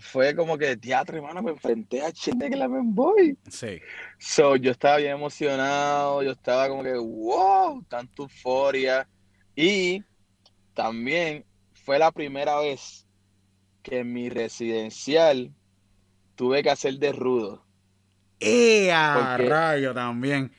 [0.00, 3.38] fue como que teatro, hermano, me enfrenté a Chen de Glamour Boy.
[3.48, 3.80] Sí.
[4.18, 9.08] So, yo estaba bien emocionado, yo estaba como que, wow, tanta euforia.
[9.56, 10.06] Y
[10.74, 13.06] también fue la primera vez
[13.82, 15.54] que en mi residencial
[16.34, 17.64] tuve que hacer de rudo,
[18.40, 20.52] ¡Eh, a Porque- rayo también!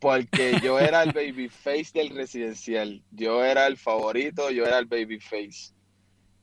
[0.00, 3.02] porque yo era el babyface del residencial.
[3.10, 5.72] Yo era el favorito, yo era el babyface.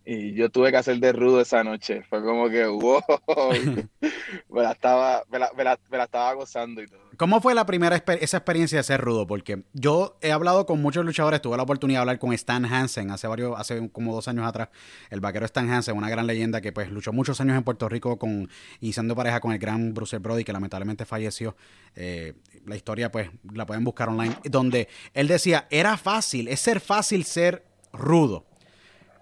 [0.05, 2.03] Y yo tuve que hacer de rudo esa noche.
[2.09, 3.01] Fue como que, wow,
[4.49, 6.99] me la estaba, me la, me la- me la estaba gozando y todo.
[7.17, 9.25] ¿Cómo fue la primera exper- esa experiencia de ser rudo?
[9.25, 13.09] Porque yo he hablado con muchos luchadores, tuve la oportunidad de hablar con Stan Hansen
[13.09, 14.67] hace varios, hace como dos años atrás,
[15.09, 18.19] el vaquero Stan Hansen, una gran leyenda que pues luchó muchos años en Puerto Rico
[18.19, 18.49] con
[18.81, 21.55] y siendo pareja con el gran Bruce Brody que lamentablemente falleció.
[21.95, 22.33] Eh,
[22.65, 27.23] la historia pues la pueden buscar online, donde él decía, era fácil, es ser fácil
[27.23, 27.63] ser
[27.93, 28.45] rudo.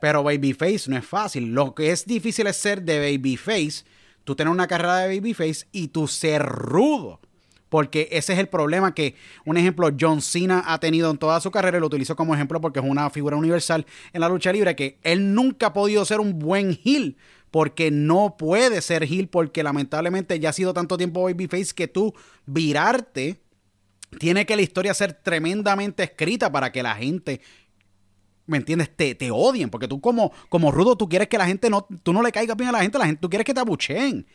[0.04, 1.54] Pero Babyface no es fácil.
[1.54, 3.86] Lo que es difícil es ser de Babyface,
[4.26, 7.22] tú tener una carrera de Babyface y tú ser rudo.
[7.70, 11.52] Porque ese es el problema que, un ejemplo, John Cena ha tenido en toda su
[11.52, 14.76] carrera, y lo utilizo como ejemplo porque es una figura universal en la lucha libre,
[14.76, 17.16] que él nunca ha podido ser un buen heel,
[17.50, 22.14] porque no puede ser heel, porque lamentablemente ya ha sido tanto tiempo Babyface que tú
[22.46, 23.40] virarte,
[24.20, 27.40] tiene que la historia ser tremendamente escrita para que la gente
[28.46, 28.96] ¿me entiendes?
[28.96, 32.14] Te, te odien, porque tú como, como rudo, tú quieres que la gente no, tú
[32.14, 34.26] no le caigas bien a la gente, la gente, tú quieres que te abucheen.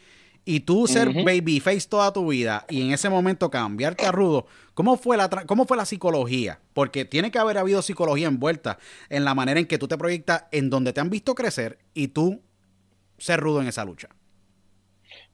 [0.44, 4.96] Y tú ser babyface toda tu vida y en ese momento cambiarte a rudo, ¿cómo
[4.96, 6.60] fue, la ¿cómo fue la psicología?
[6.72, 8.78] Porque tiene que haber habido psicología envuelta
[9.10, 12.08] en la manera en que tú te proyectas en donde te han visto crecer y
[12.08, 12.40] tú
[13.18, 14.08] ser rudo en esa lucha.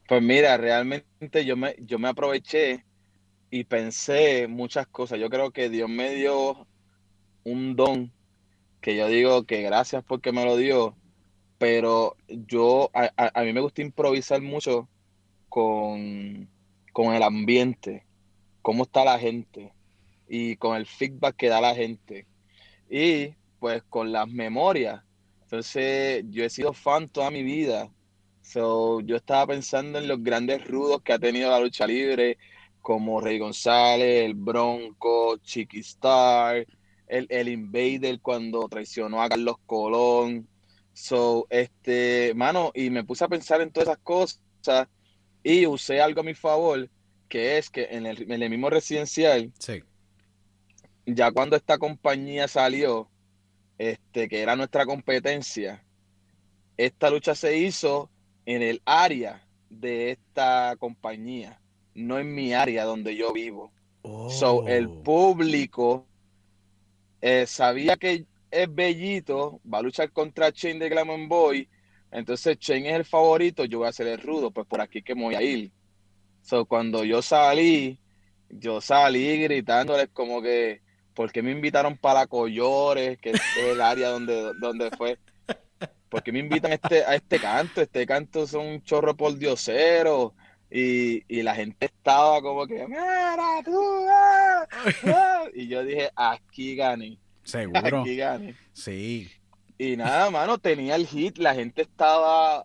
[0.09, 2.85] Pues mira, realmente yo me, yo me aproveché
[3.51, 5.21] y pensé muchas cosas.
[5.21, 6.67] Yo creo que Dios me dio
[7.45, 8.13] un don
[8.85, 10.99] que yo digo que gracias porque me lo dio,
[11.59, 14.91] pero yo, a, a- a mí me gusta improvisar mucho
[15.49, 16.51] con,
[16.93, 18.07] con el ambiente,
[18.63, 19.75] cómo está la gente
[20.29, 22.29] y con el feedback que da la gente.
[22.89, 25.03] Y pues con las memorias.
[25.43, 27.93] Entonces, yo he sido fan toda mi vida.
[28.41, 32.39] So, yo estaba pensando en los grandes rudos que ha tenido la lucha libre,
[32.81, 36.67] como Rey González, el Bronco, Chiqui Star,
[37.15, 40.49] el, el Invader cuando traicionó a Carlos Colón.
[40.93, 44.89] So, este, mano, y me puse a pensar en todas esas cosas
[45.43, 46.89] y usé algo a mi favor,
[47.29, 49.83] que es que en el, en el mismo residencial, Sí.
[51.07, 53.11] ya cuando esta compañía salió,
[53.79, 55.85] este, que era nuestra competencia,
[56.77, 58.11] esta lucha se hizo
[58.47, 61.61] en el área de esta compañía,
[61.95, 63.73] no en mi área donde yo vivo.
[64.31, 65.03] So, el Oh.
[65.03, 66.07] público
[67.27, 71.67] eh, sabía que es Bellito, va a luchar contra Shane de Glamour Boy,
[72.13, 75.15] entonces Shane es el favorito, yo voy a ser el rudo, pues por aquí que
[75.15, 75.73] me voy a ir.
[76.43, 77.99] So, cuando yo salí,
[78.51, 80.83] yo salí gritándoles como que,
[81.15, 85.19] ¿por qué me invitaron para Collores, que es el área donde, donde fue?
[86.11, 87.81] ¿Por qué me invitan a este, a este canto?
[87.81, 90.35] Este canto son un chorro por diosero.
[90.71, 94.67] Y, y la gente estaba como que, mira tú, ah,
[95.07, 95.31] ah".
[95.55, 98.01] y yo dije, aquí gané, Seguro.
[98.01, 98.57] aquí gané.
[98.73, 99.31] Sí.
[99.79, 102.65] Y nada, mano, tenía el hit, la gente estaba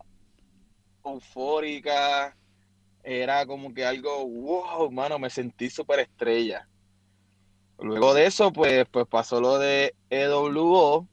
[1.04, 2.36] eufórica,
[3.04, 6.67] era como que algo, wow, mano, me sentí súper estrella.
[7.80, 11.08] Luego de eso, pues, pues pasó lo de EWO,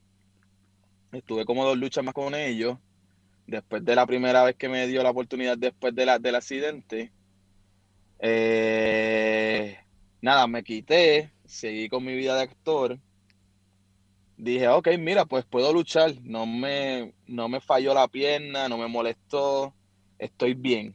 [1.13, 2.79] estuve como dos luchas más con ellos,
[3.47, 7.13] después de la primera vez que me dio la oportunidad después de la, del accidente.
[8.19, 9.79] Eh,
[10.21, 12.99] nada, me quité, seguí con mi vida de actor
[14.37, 18.87] dije, ok, mira, pues puedo luchar, no me, no me falló la pierna, no me
[18.87, 19.75] molestó,
[20.19, 20.95] estoy bien.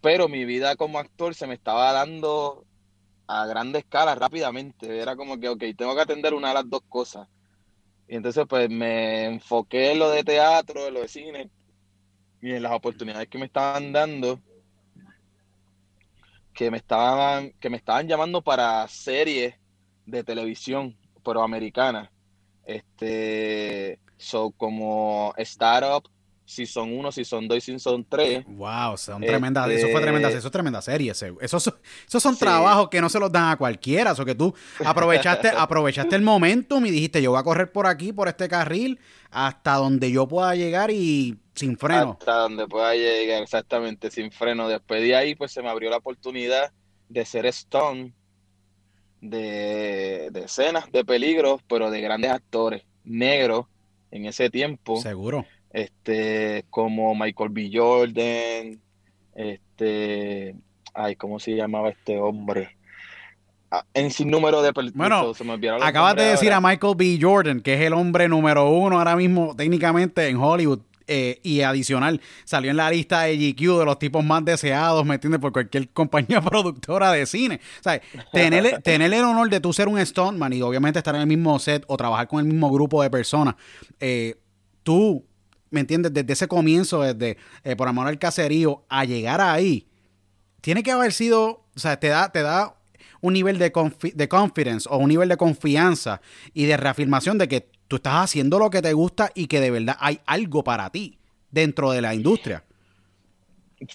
[0.00, 2.64] Pero mi vida como actor se me estaba dando
[3.26, 4.98] a grande escala rápidamente.
[4.98, 7.28] Era como que, ok, tengo que atender una de las dos cosas.
[8.08, 11.50] Y entonces pues me enfoqué en lo de teatro, en lo de cine
[12.42, 14.40] y en las oportunidades que me estaban dando,
[16.54, 19.54] que me estaban, que me estaban llamando para series
[20.06, 22.10] de televisión, pero americanas.
[22.64, 26.08] Este, so como Startup,
[26.44, 28.44] Season 1, Season 2 y Season 3.
[28.46, 31.12] Wow, son Este- tremendas, eso fue tremenda, eso es tremenda serie.
[31.12, 31.74] ese- Esos, son-
[32.06, 32.40] esos son Sí.
[32.40, 34.12] trabajos que no se los dan a cualquiera.
[34.12, 38.12] O que tú aprovechaste, aprovechaste el momentum y dijiste, yo voy a correr por aquí,
[38.12, 38.98] por este carril,
[39.30, 42.16] hasta donde yo pueda llegar y sin freno.
[42.20, 44.68] Hasta donde pueda llegar exactamente sin freno.
[44.68, 46.72] Después de ahí, pues se me abrió la oportunidad
[47.08, 48.12] de ser Stone
[49.20, 53.66] de, de escenas de peligro, pero de grandes actores negros
[54.10, 55.00] en ese tiempo.
[55.00, 55.46] Seguro.
[55.72, 57.70] Este, como Michael B.
[57.72, 58.80] Jordan,
[59.34, 60.54] este,
[60.94, 62.76] ay, ¿cómo se llamaba este hombre?
[63.70, 65.08] Ah, en sin número de películas.
[65.08, 66.60] Bueno, se me Acabas de decir a.
[66.60, 67.18] Michael B.
[67.20, 70.80] Jordan, que es el hombre número uno ahora mismo técnicamente en Hollywood.
[71.08, 75.14] eh, y adicional, salió en la lista de GQ de los tipos más deseados, ¿me
[75.14, 75.40] entiendes?
[75.40, 77.60] Por cualquier compañía productora de cine.
[77.80, 78.00] O sea,
[78.32, 81.58] tener, tener el honor de tú ser un stuntman y obviamente estar en el mismo
[81.58, 83.54] set o trabajar con el mismo grupo de personas.
[84.00, 84.36] eh,
[84.82, 85.24] tú,
[85.72, 86.14] ¿me entiendes?
[86.14, 89.88] Desde ese comienzo, desde eh, Por Amor al Caserío, a llegar ahí,
[90.60, 92.76] tiene que haber sido, o sea, te da, te da
[93.20, 96.20] un nivel de, confi- de confidence o un nivel de confianza
[96.54, 99.70] y de reafirmación de que tú estás haciendo lo que te gusta y que de
[99.70, 101.18] verdad hay algo para ti
[101.50, 102.64] dentro de la industria.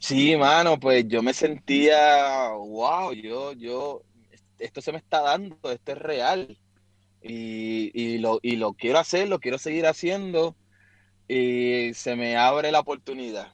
[0.02, 4.04] Sí, mano, pues yo me sentía, wow, yo, yo,
[4.60, 6.58] esto se me está dando, esto es real.
[7.22, 10.58] Y, y lo, y lo quiero hacer, lo quiero seguir haciendo.
[11.28, 13.54] Y se me abre la oportunidad.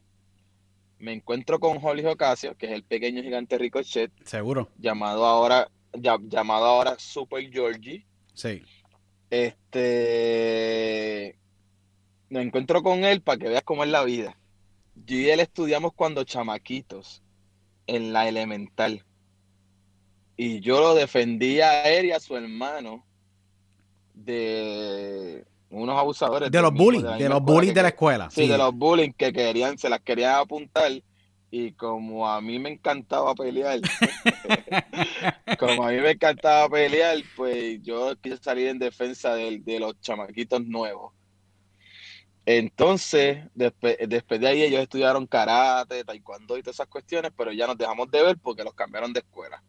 [1.00, 4.70] Me encuentro con Jorge Ocasio, que es el pequeño gigante Ricochet, Seguro.
[4.78, 8.06] llamado ahora, ya- llamado ahora Super Georgie.
[8.34, 8.62] Sí.
[9.30, 11.38] Este,
[12.30, 14.38] me encuentro con él para que veas cómo es la vida.
[14.96, 17.22] Yo y él estudiamos cuando chamaquitos
[17.88, 19.04] en la elemental.
[20.38, 23.06] Y yo lo defendía a él y a su hermano
[24.14, 26.52] de unos abusadores.
[26.52, 28.30] De los bullies, de misma los bullies de la escuela.
[28.30, 30.92] Sí, de los bullying que querían, se las querían apuntar.
[31.50, 33.80] Y como a mí me encantaba pelear,
[35.60, 40.00] como a mí me encantaba pelear, pues yo quise salir en defensa de, de los
[40.02, 41.14] chamaquitos nuevos.
[42.46, 47.68] Entonces, después, después de ahí ellos estudiaron karate, taekwondo y todas esas cuestiones, pero ya
[47.68, 49.64] nos dejamos de ver porque los cambiaron de escuela.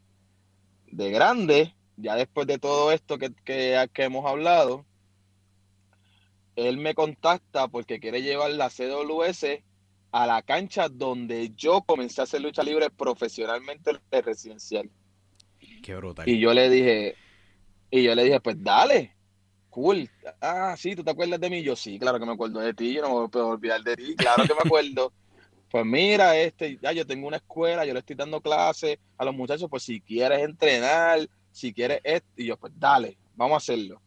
[0.86, 4.84] De grande, ya después de todo esto que, que, que hemos hablado,
[6.56, 9.62] él me contacta porque quiere llevar la CWS
[10.12, 14.88] a la cancha donde yo comencé a hacer lucha libre profesionalmente de residencial.
[15.82, 16.28] Qué brutal.
[16.28, 17.16] Y yo le dije,
[17.90, 19.14] y yo le dije, pues dale,
[19.70, 20.08] cool.
[20.40, 21.62] Ah, sí, ¿tú te acuerdas de mí?
[21.62, 24.14] Yo sí, claro que me acuerdo de ti, yo no me puedo olvidar de ti,
[24.14, 25.12] claro que me acuerdo.
[25.70, 29.34] pues mira, este, ya yo tengo una escuela, yo le estoy dando clases a los
[29.34, 34.00] muchachos, pues si quieres entrenar, si quieres esto, y yo, pues dale, vamos a hacerlo.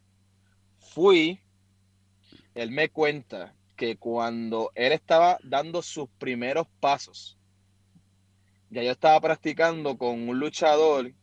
[0.79, 1.41] Fui,
[2.57, 7.37] él me cuenta que cuando él estaba dando sus primeros pasos,
[8.69, 11.13] ya yo estaba practicando con un luchador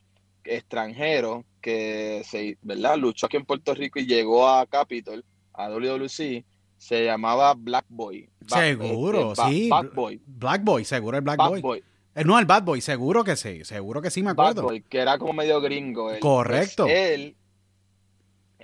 [0.44, 2.96] extranjero que se, ¿verdad?
[2.96, 6.44] luchó aquí en Puerto Rico y llegó a Capitol, a WWC,
[6.76, 8.28] se llamaba Black Boy.
[8.46, 9.68] seguro, este, sí.
[9.68, 10.22] Black Boy.
[10.24, 11.82] Black Boy, seguro el Black Boy.
[12.14, 14.62] Eh, no, el Bad Boy, seguro que sí, seguro que sí me acuerdo.
[14.62, 16.12] Bad Boy, que era como medio gringo.
[16.20, 16.84] Correcto.
[16.84, 17.36] Pues, él,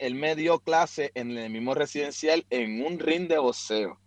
[0.01, 3.99] él me dio clase en el mismo residencial en un ring de boxeo.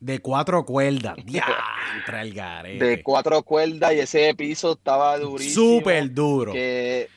[0.00, 1.16] De cuatro cuerdas.
[1.96, 2.84] entra el garete.
[2.84, 5.78] De cuatro cuerdas y ese piso estaba durísimo.
[5.78, 6.52] Súper duro.
[6.52, 7.08] Que,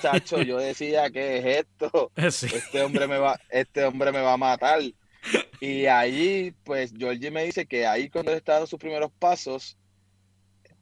[0.00, 2.12] chacho, yo decía, ¿qué es esto?
[2.16, 4.80] Este hombre me va, este hombre me va a matar.
[5.60, 9.76] Y ahí, pues, Georgie me dice que ahí cuando él estaba dando sus primeros pasos,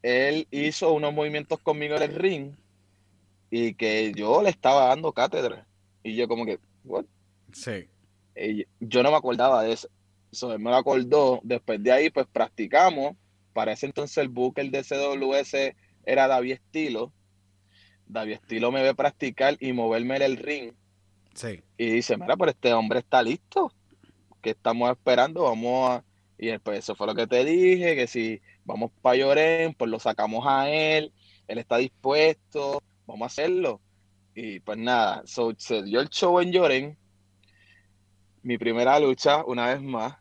[0.03, 2.53] él hizo unos movimientos conmigo en el ring
[3.51, 5.66] y que yo le estaba dando cátedra.
[6.07, 7.05] Y yo como que, ¿what?
[7.53, 7.89] Sí.
[8.79, 9.89] yo no me acordaba de eso.
[10.31, 10.53] eso.
[10.53, 11.41] Él me lo acordó.
[11.43, 13.17] Después de ahí, pues practicamos.
[13.53, 17.13] Para ese entonces el booker de CWS era David Estilo.
[18.07, 20.75] David Estilo me ve practicar y moverme en el ring.
[21.35, 21.61] Sí.
[21.77, 23.73] Y dice, mira, pero este hombre está listo.
[24.41, 25.43] ¿Qué estamos esperando?
[25.43, 26.05] Vamos a...
[26.39, 29.99] Y después eso fue lo que te dije, que si vamos para Lloren, pues lo
[29.99, 31.13] sacamos a él.
[31.49, 32.81] Él está dispuesto.
[33.07, 33.81] Vamos a hacerlo.
[34.39, 36.99] Y pues nada, se dio el show en Lloren.
[38.43, 40.15] Mi primera lucha, una vez más.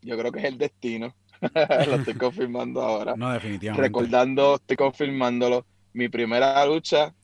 [0.00, 1.14] Yo creo que es el destino.
[1.86, 3.14] lo estoy confirmando ahora.
[3.14, 3.86] No, definitivamente.
[3.86, 5.66] Recordando, estoy confirmándolo.
[5.92, 7.14] Mi primera lucha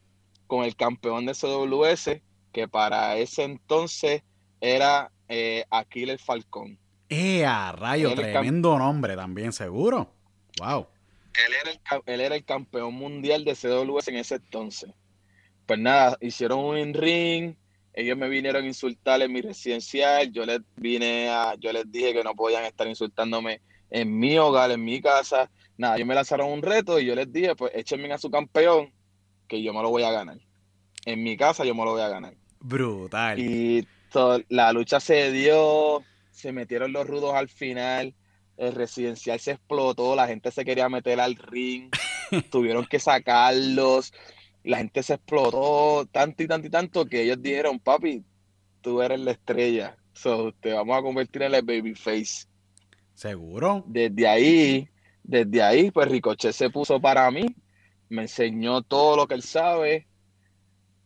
[0.47, 2.21] con el campeón de CWS,
[2.53, 4.23] que para ese entonces
[4.61, 6.79] era eh, Aquiles Falcón.
[7.09, 8.15] ¡Eh, a rayo!
[8.15, 10.13] Tremendo nombre también, seguro.
[10.61, 10.89] ¡Wow!
[11.47, 14.93] Él era, el, él era el campeón mundial de CWS en ese entonces
[15.67, 17.55] pues nada, hicieron un ring,
[17.93, 22.13] ellos me vinieron a insultar en mi residencial, yo les vine a, yo les dije
[22.13, 23.61] que no podían estar insultándome
[23.91, 27.33] en mi hogar, en mi casa, nada, ellos me lanzaron un reto y yo les
[27.33, 28.93] dije, pues échenme a su campeón,
[29.47, 30.39] que yo me lo voy a ganar.
[31.07, 32.35] En mi casa yo me lo voy a ganar.
[32.61, 33.39] Brutal.
[33.39, 33.87] Y
[34.49, 38.15] la lucha se dio, se metieron los rudos al final,
[38.57, 41.91] el residencial se explotó, la gente se quería meter al ring,
[42.51, 44.13] tuvieron que sacarlos
[44.65, 48.25] la gente se explotó tanto y tanto y tanto que ellos dijeron, papi,
[48.81, 49.97] tú eres la estrella.
[50.15, 52.47] So, te vamos a convertir en el babyface.
[53.15, 53.85] ¿Seguro?
[53.87, 54.89] Desde ahí,
[55.23, 57.47] desde ahí, pues Ricochet se puso para mí,
[58.09, 60.07] me enseñó todo lo que él sabe.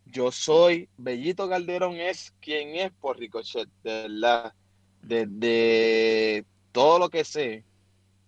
[0.07, 4.55] Yo soy, Bellito Calderón es quien es por Ricochet, de verdad.
[5.03, 7.65] Desde todo lo que sé,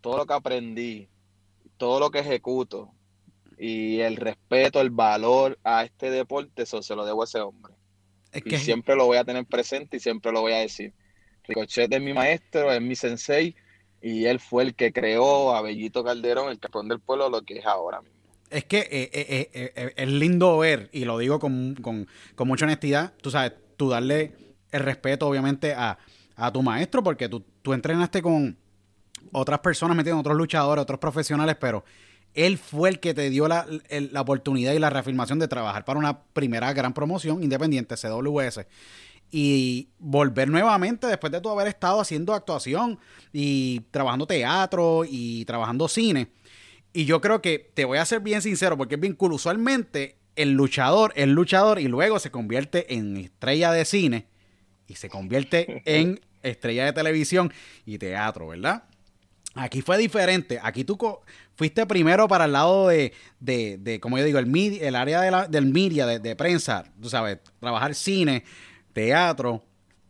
[0.01, 1.09] todo lo que aprendí,
[1.76, 2.93] todo lo que ejecuto,
[3.62, 7.74] y el respeto, el valor a este deporte, eso se lo debo a ese hombre.
[8.32, 10.94] y siempre lo voy a tener presente y siempre lo voy a decir.
[11.46, 13.54] Ricochet es mi maestro, es mi sensei
[14.00, 17.58] y él fue el que creó a Bellito Calderón, el campeón del pueblo, lo que
[17.58, 18.16] es ahora mismo.
[18.48, 21.76] Es que eh, eh, eh, es lindo ver, y lo digo con,
[22.38, 24.32] mucha honestidad, tú sabes, tú darle
[24.72, 25.98] el respeto obviamente a,
[26.50, 28.56] tu maestro, porque tú, tú entrenaste con
[29.32, 31.84] otras personas, metiendo otros luchadores, otros profesionales, pero
[32.35, 33.66] él fue el que te dio la,
[34.18, 38.66] oportunidad y la reafirmación de trabajar para una primera gran promoción independiente, CWS.
[39.33, 42.99] Y volver nuevamente después de tu haber estado haciendo actuación
[43.33, 46.31] y trabajando teatro y trabajando cine.
[46.93, 49.33] Y yo creo que te voy a ser bien sincero porque es bien cool.
[49.33, 54.26] Usualmente el luchador el luchador y luego se convierte en estrella de cine
[54.87, 57.53] y se convierte en estrella de televisión
[57.85, 58.85] y teatro, ¿verdad?
[59.55, 60.61] Aquí fue diferente.
[60.62, 60.97] Aquí tú
[61.61, 65.46] fuiste primero para el lado de, de, como yo digo, el, el área de la,
[65.46, 68.44] del media, de, prensa, tú sabes, trabajar cine,
[68.94, 69.62] teatro,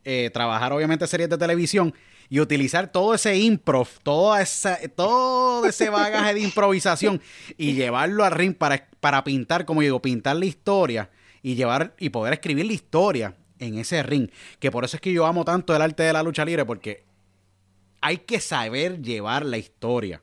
[0.05, 1.93] eh, trabajar obviamente series de televisión
[2.29, 7.21] y utilizar todo ese improv, toda esa, todo ese bagaje de improvisación
[7.59, 11.11] y llevarlo al ring para, para pintar, como digo, pintar la historia
[11.43, 14.31] y llevar y poder escribir la historia en ese ring.
[14.61, 17.03] Que por eso es que yo amo tanto el arte de la lucha libre, porque
[18.01, 20.23] hay que saber llevar la historia.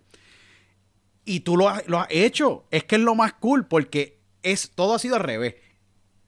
[1.29, 2.63] Y tú lo has, lo has hecho.
[2.71, 5.55] Es que es lo más cool porque es, todo ha sido al revés.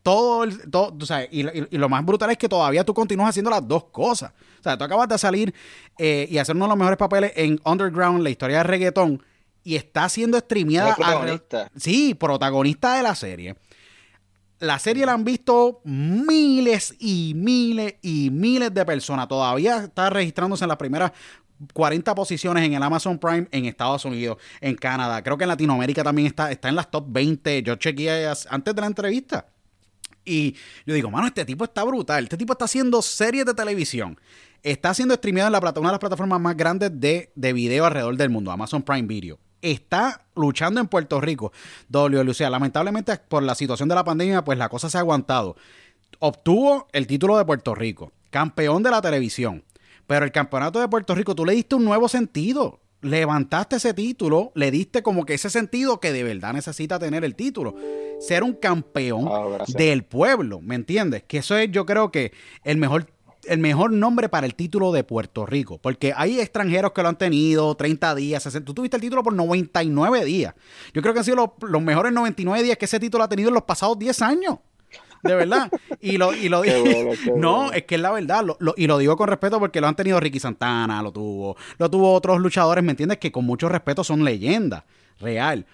[0.03, 2.93] Todo, el- todo o sea, y, y- y lo más brutal es que todavía tú
[2.93, 4.31] continúas haciendo las dos cosas.
[4.59, 5.53] O sea, tú acabas de salir
[5.97, 9.23] eh, y hacer uno de los mejores papeles en Underground, la historia de reggaetón,
[9.63, 10.95] y está siendo streameada.
[10.95, 11.71] Protagonista.
[11.77, 13.55] Sí, protagonista de la serie.
[14.59, 19.27] La serie la han visto miles y miles y miles de personas.
[19.29, 21.13] Todavía está registrándose en las primeras
[21.73, 25.21] 40 posiciones en el Amazon Prime en Estados Unidos, en Canadá.
[25.23, 27.63] Creo que en Latinoamérica también está, está en las top 20.
[27.63, 29.47] Yo chequeé antes de la entrevista.
[30.25, 30.55] Y
[30.85, 32.23] yo digo, mano, este tipo está brutal.
[32.25, 34.19] Este tipo está haciendo series de televisión.
[34.61, 37.85] Está siendo streameado en la plata- una de las plataformas más grandes de, de video
[37.85, 39.39] alrededor del mundo, Amazon Prime Video.
[39.61, 41.51] Está luchando en Puerto Rico.
[41.89, 45.55] WLUCA, lamentablemente por la situación de la pandemia, pues la cosa se ha aguantado.
[46.19, 49.63] Obtuvo el título de Puerto Rico, campeón de la televisión.
[50.09, 52.79] Pero el campeonato de Puerto Rico, tú le diste un nuevo sentido.
[53.01, 57.35] Levantaste ese título, le diste como que ese sentido que de verdad necesita tener el
[57.35, 57.75] título.
[58.19, 61.23] Ser un campeón Ah, del pueblo, ¿me entiendes?
[61.27, 62.33] Que eso es, yo creo que
[62.63, 63.05] el mejor,
[63.45, 65.77] el mejor nombre para el título de Puerto Rico.
[65.77, 68.65] Porque hay extranjeros que lo han tenido 30 días, 60.
[68.65, 70.55] Tú tuviste el título por 99 días.
[70.91, 73.49] Yo creo que han sido los, los mejores 99 días que ese título ha tenido
[73.49, 74.57] en los pasados 10 años.
[75.23, 75.69] De verdad.
[76.01, 76.85] Y lo, y lo Qué digo.
[76.85, 78.43] bueno, qué no, es que es la verdad.
[78.45, 81.57] lo- lo- y lo digo con respeto porque lo han tenido Ricky Santana, lo tuvo.
[81.77, 83.17] Lo tuvo otros luchadores, ¿me entiendes?
[83.17, 84.83] Que con mucho respeto son leyendas.
[85.19, 85.65] Real.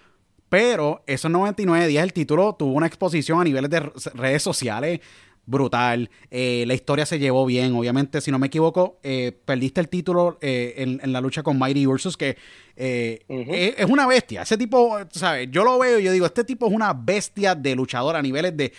[0.48, 5.00] Pero esos 99 días el título tuvo una exposición a niveles de re- redes sociales
[5.48, 6.10] brutal.
[6.30, 7.74] Eh, la historia se llevó bien.
[7.76, 11.56] Obviamente, si no me equivoco, eh, perdiste el título eh, en, en la lucha con
[11.58, 12.36] Mighty Ursus, que
[12.74, 14.42] es, es una bestia.
[14.42, 15.48] Ese tipo, ¿sabes?
[15.50, 18.56] Yo lo veo y yo digo, este tipo es una bestia de luchador a niveles
[18.56, 18.72] de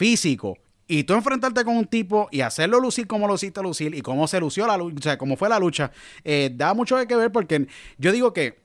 [0.00, 0.56] físico.
[0.88, 4.26] Y tú enfrentarte con un tipo y hacerlo lucir como lo hiciste lucir y cómo
[4.26, 5.92] se lució la lucha, o sea, cómo fue la lucha,
[6.24, 8.58] eh, da mucho que ver porque yo digo que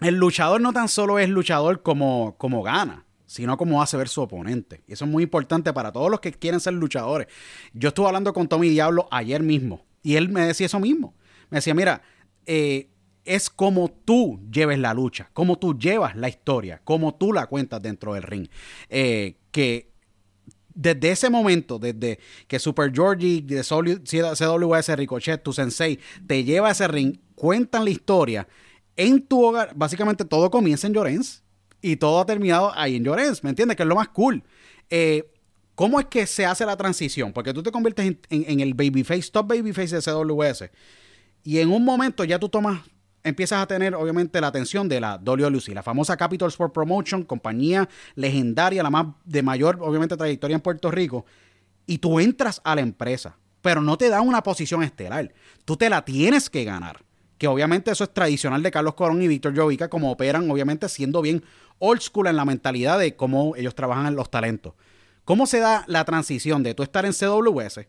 [0.00, 4.22] el luchador no tan solo es luchador como, como gana, sino como hace ver su
[4.22, 4.82] oponente.
[4.88, 7.28] Y eso es muy importante para todos los que quieren ser luchadores.
[7.74, 11.14] Yo estuve hablando con Tommy Diablo ayer mismo y él me decía eso mismo.
[11.50, 12.00] Me decía, mira,
[12.46, 12.88] eh,
[13.24, 17.82] es como tú lleves la lucha, como tú llevas la historia, como tú la cuentas
[17.82, 18.48] dentro del ring.
[18.88, 19.89] Eh, que
[20.74, 26.72] desde ese momento, desde que Super Georgie de CWS Ricochet, tu sensei, te lleva a
[26.72, 28.48] ese ring, cuentan la historia
[28.96, 29.72] en tu hogar.
[29.74, 31.42] Básicamente todo comienza en Llorens
[31.82, 33.76] y todo ha terminado ahí en Llorens, ¿me entiendes?
[33.76, 34.42] Que es lo más cool.
[34.90, 35.30] Eh,
[35.74, 37.32] ¿Cómo es que se hace la transición?
[37.32, 40.70] Porque tú te conviertes en- en el babyface, top babyface de CWS.
[41.42, 42.82] Y en un momento ya tú tomas,
[43.22, 47.88] empiezas a tener obviamente la atención de la WLC, la famosa Capital Sport Promotion, compañía
[48.14, 51.24] legendaria, la más de mayor obviamente trayectoria en Puerto Rico,
[51.86, 55.32] y tú entras a la empresa, pero no te da una posición estelar,
[55.64, 57.04] tú te la tienes que ganar.
[57.36, 61.22] Que obviamente eso es tradicional de Carlos Corón y Víctor Jovica, como operan, obviamente siendo
[61.22, 61.42] bien
[61.78, 64.74] old school en la mentalidad de cómo ellos trabajan los talentos.
[65.24, 67.86] ¿Cómo se da la transición de tú estar en CWS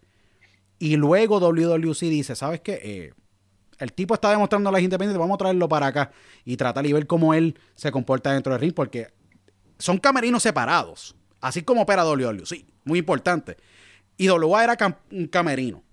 [0.80, 2.80] y luego WWC dice, ¿sabes qué?
[2.82, 3.14] Eh,
[3.82, 6.12] el tipo está demostrando a las independientes, vamos a traerlo para acá
[6.46, 9.10] y tratar y ver cómo él se comporta dentro del ring, porque
[9.78, 13.58] son camerinos separados, así como opera WWC, muy importante.
[14.18, 15.84] Y WA era cam- un camerino.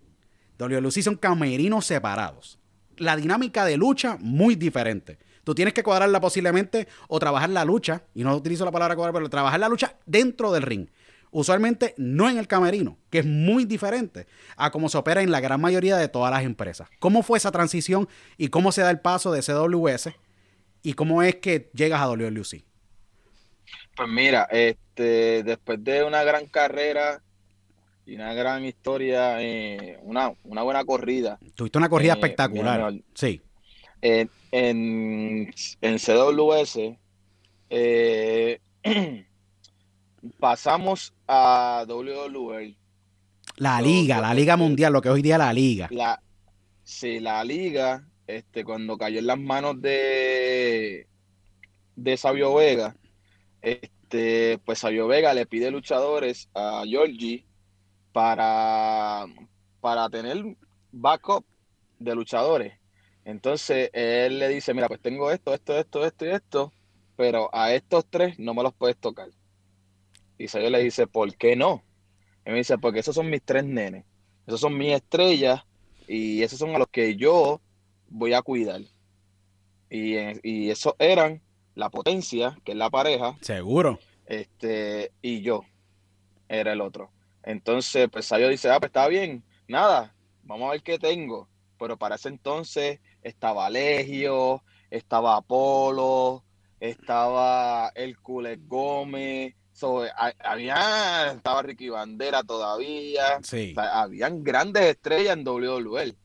[0.59, 2.59] WLC son camerinos separados.
[2.97, 5.19] La dinámica de lucha muy diferente.
[5.45, 9.15] Tú tienes que cuadrarla posiblemente o trabajar la lucha, y no utilizo la palabra cuadrar,
[9.15, 10.89] pero trabajar la lucha dentro del ring.
[11.31, 14.27] Usualmente no en el camerino, que es muy diferente
[14.57, 16.89] a cómo se opera en la gran mayoría de todas las empresas.
[16.99, 20.11] ¿Cómo fue esa transición y cómo se da el paso de CWS
[20.83, 22.65] y cómo es que llegas a WLC?
[23.97, 27.21] Pues mira, este, después de una gran carrera
[28.07, 32.93] y una gran historia, eh, una, una buena corrida Tuviste una corrida Eh, espectacular.
[32.93, 33.43] mira, Sí.
[34.01, 35.53] en, en,
[35.83, 36.97] en CWS,
[37.71, 38.61] eh,
[40.39, 42.77] pasamos a WWE.
[43.57, 45.89] La liga, la liga mundial, lo que hoy día es la liga.
[45.91, 46.23] La,
[46.85, 51.07] sí, la liga, este, cuando cayó en las manos de,
[51.97, 52.95] de Sabio Vega,
[53.61, 57.45] este, pues Sabio Vega le pide luchadores a Georgie
[58.13, 59.27] para,
[59.81, 60.57] para tener
[60.93, 61.45] backup
[61.99, 62.75] de luchadores.
[63.25, 66.73] Entonces él le dice, mira, pues tengo esto, esto, esto, esto y esto,
[67.17, 69.29] pero a estos tres no me los puedes tocar.
[70.39, 71.83] Y Sabio le dice, ¿por qué no?
[72.47, 74.05] Y me dice, porque esos son mis tres nenes,
[74.47, 75.65] esos son mis estrellas
[76.07, 77.61] y esos son a los que yo
[78.09, 78.81] voy a cuidar.
[79.91, 81.41] Y, y esos eran
[81.75, 83.99] la potencia, que es la pareja, Seguro.
[84.27, 85.63] este, y yo
[86.49, 87.11] era el otro.
[87.43, 90.15] Entonces, pues Sayo dice, ah, pues está bien, nada,
[90.45, 91.49] vamos a ver qué tengo.
[91.79, 96.43] Pero para ese entonces, estaba Legio, estaba Apolo,
[96.81, 103.73] estaba Hércules Gómez, so, a- había, estaba Ricky Bandera todavía, Sí.
[103.77, 106.17] o sea, habían grandes estrellas en WWE.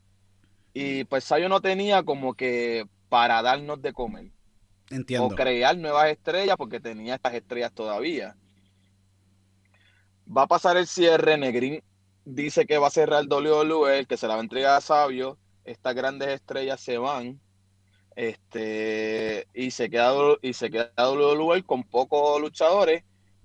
[0.73, 4.31] Y pues Sabio no tenía como que para darnos de comer
[4.89, 5.27] Entiendo.
[5.27, 8.35] o crear nuevas estrellas porque tenía estas estrellas todavía.
[10.25, 11.83] Va a pasar el cierre, Negrín
[12.25, 15.93] dice que va a cerrar WWE, que se la va a entregar a Sabio, estas
[15.93, 17.39] grandes estrellas se van,
[18.15, 23.03] este, y se queda y se queda WWE con pocos luchadores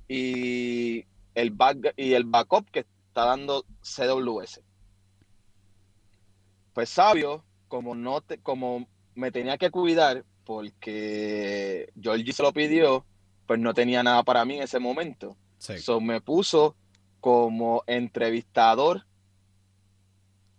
[0.08, 1.04] y
[1.34, 4.62] el back, y el backup que está dando CWS.
[6.72, 13.04] Pues Sabio, como no te, como me tenía que cuidar porque Georgie se lo pidió,
[13.46, 15.36] pues no tenía nada para mí en ese momento.
[15.58, 15.78] Sí.
[15.78, 16.74] So, me puso
[17.20, 19.04] como entrevistador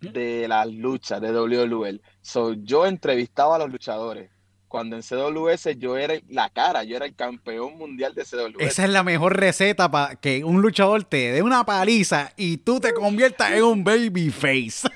[0.02, 2.02] de las luchas de WWL.
[2.22, 4.30] So, yo entrevistaba a los luchadores.
[4.70, 8.60] Cuando en CWS yo era la cara, yo era el campeón mundial de CWS.
[8.60, 12.80] Esa es la mejor receta para que un luchador te dé una paliza y tú
[12.80, 14.88] te conviertas en un babyface.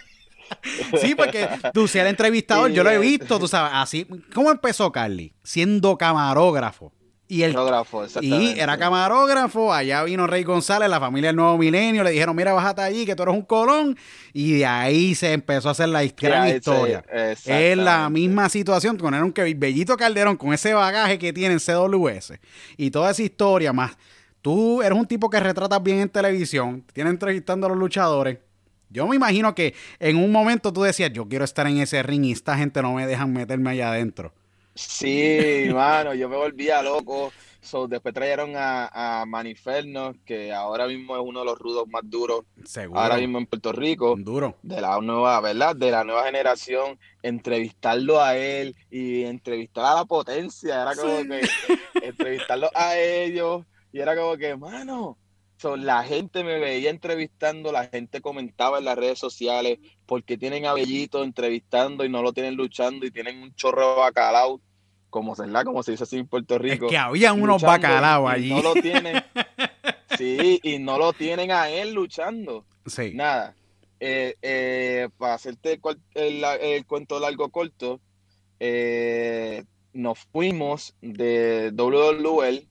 [1.02, 4.08] sí, porque tú si el entrevistador, yo lo he visto, tú sabes, así.
[4.34, 5.34] ¿Cómo empezó Carly?
[5.44, 6.94] Siendo camarógrafo.
[7.34, 7.54] Y el
[8.22, 8.30] y
[8.60, 12.82] era camarógrafo, allá vino Rey González, la familia del Nuevo Milenio, le dijeron, mira, bájate
[12.84, 13.98] allí, que tú eres un colón,
[14.34, 17.04] y de ahí se empezó a hacer la gran se- historia.
[17.46, 21.60] Es la misma situación con un que Bellito Calderón, con ese bagaje que tiene en
[21.60, 22.34] CWS,
[22.78, 23.98] y toda esa historia más.
[24.44, 28.38] Tú eres un tipo que retratas bien en televisión, tienes entrevistando a los luchadores.
[28.90, 32.26] Yo me imagino que en un momento tú decías, yo quiero estar en ese ring
[32.26, 34.34] y esta gente no me dejan meterme allá adentro.
[34.76, 37.32] Sí, mano, yo me volvía loco.
[37.62, 42.02] So, después trajeron a, a Maniferno, que ahora mismo es uno de los rudos más
[42.04, 43.00] duros, Seguro.
[43.00, 44.16] ahora mismo en Puerto Rico.
[44.18, 44.58] Duro.
[44.64, 45.74] de la nueva, ¿verdad?
[45.74, 51.28] De la nueva generación, entrevistarlo a él y entrevistar a la potencia, era como Sí.
[51.30, 55.18] que entrevistarlo a ellos y era como que, mano,
[55.64, 60.66] so, la gente me veía entrevistando, la gente comentaba en las redes sociales porque tienen
[60.66, 64.60] a Bellito entrevistando y no lo tienen luchando y tienen un chorro de bacalao,
[65.10, 65.64] como, ¿verdad?
[65.64, 66.88] como se dice así en Puerto Es Rico.
[66.88, 68.50] que había unos y allí.
[68.50, 69.24] No lo tienen.
[70.18, 72.66] Sí, y no lo tienen a él luchando.
[72.86, 73.12] Sí.
[73.16, 73.56] Nada,
[74.00, 75.80] eh, eh, para hacerte
[76.16, 78.00] el, el- el cuento largo corto,
[78.60, 82.68] eh, nos fuimos de WWL.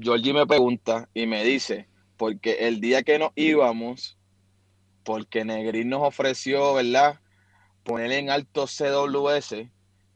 [0.00, 4.16] Georgie me pregunta y me dice, porque el día que nos íbamos,
[5.04, 7.20] porque Negrín nos ofreció, ¿verdad?
[7.82, 9.68] Poner en alto CWS,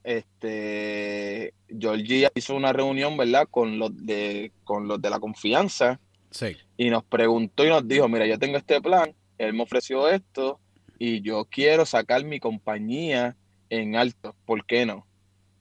[0.04, 3.48] este, Georgie hizo una reunión, ¿verdad?
[3.50, 6.00] Con los de, con los de la confianza
[6.30, 6.56] Sí.
[6.76, 10.60] y nos preguntó y nos dijo, mira, yo tengo este plan, él me ofreció esto
[10.98, 13.36] y yo quiero sacar mi compañía
[13.70, 15.06] en alto, ¿por qué no?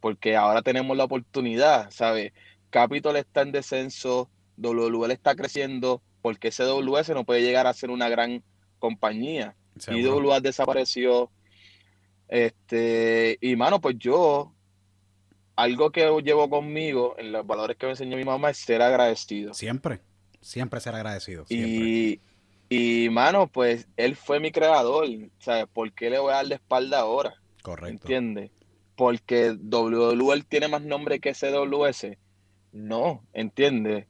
[0.02, 2.34] Porque ahora tenemos la oportunidad, ¿sabes?
[2.76, 8.10] Capitol está en descenso, WL está creciendo, porque CWS no puede llegar a ser una
[8.10, 8.44] gran
[8.80, 9.56] compañía.
[9.78, 10.26] seguro.
[10.26, 11.32] IWA desapareció.
[12.28, 14.54] Este, y mano, pues yo,
[15.56, 19.54] algo que llevo conmigo en los valores que me enseñó mi mamá es ser agradecido.
[19.54, 20.02] Siempre.
[20.42, 21.46] Siempre ser agradecido.
[21.46, 22.20] Siempre.
[22.70, 25.08] Y, y, mano, pues él fue mi creador,
[25.40, 25.68] ¿sabes?
[25.72, 27.36] ¿Por qué le voy a dar la espalda ahora?
[27.62, 27.88] Correcto.
[27.90, 28.52] ¿Entiendes?
[28.98, 32.18] Porque WWL tiene más nombre que CWS.
[32.76, 34.06] No, ¿entiendes?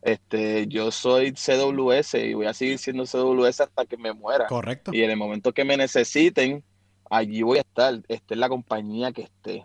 [0.00, 4.46] Este, yo soy CWS y voy a seguir siendo CWS hasta que me muera.
[4.46, 4.90] Correcto.
[4.94, 6.64] Y en el momento que me necesiten,
[7.10, 9.64] allí voy a estar, esté en la compañía que esté.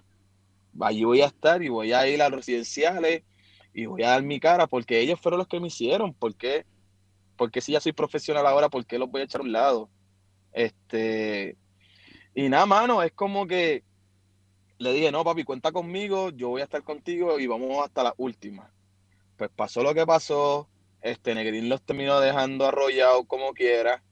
[0.81, 3.23] Allí voy a estar y voy a ir a los residenciales
[3.73, 6.13] y voy a dar mi cara porque ellos fueron los que me hicieron.
[6.13, 6.65] ¿Por qué?
[7.37, 9.89] Porque si ya soy profesional ahora, ¿por qué los voy a echar a un lado?
[10.51, 11.55] Este,
[12.35, 13.85] y nada, mano, es como que
[14.81, 18.15] le dije, no, papi, cuenta conmigo, yo voy a estar contigo y vamos hasta la
[18.17, 18.73] última.
[19.37, 20.67] Pues pasó lo que pasó,
[21.01, 24.03] este Negrín los terminó dejando arrollados como quiera.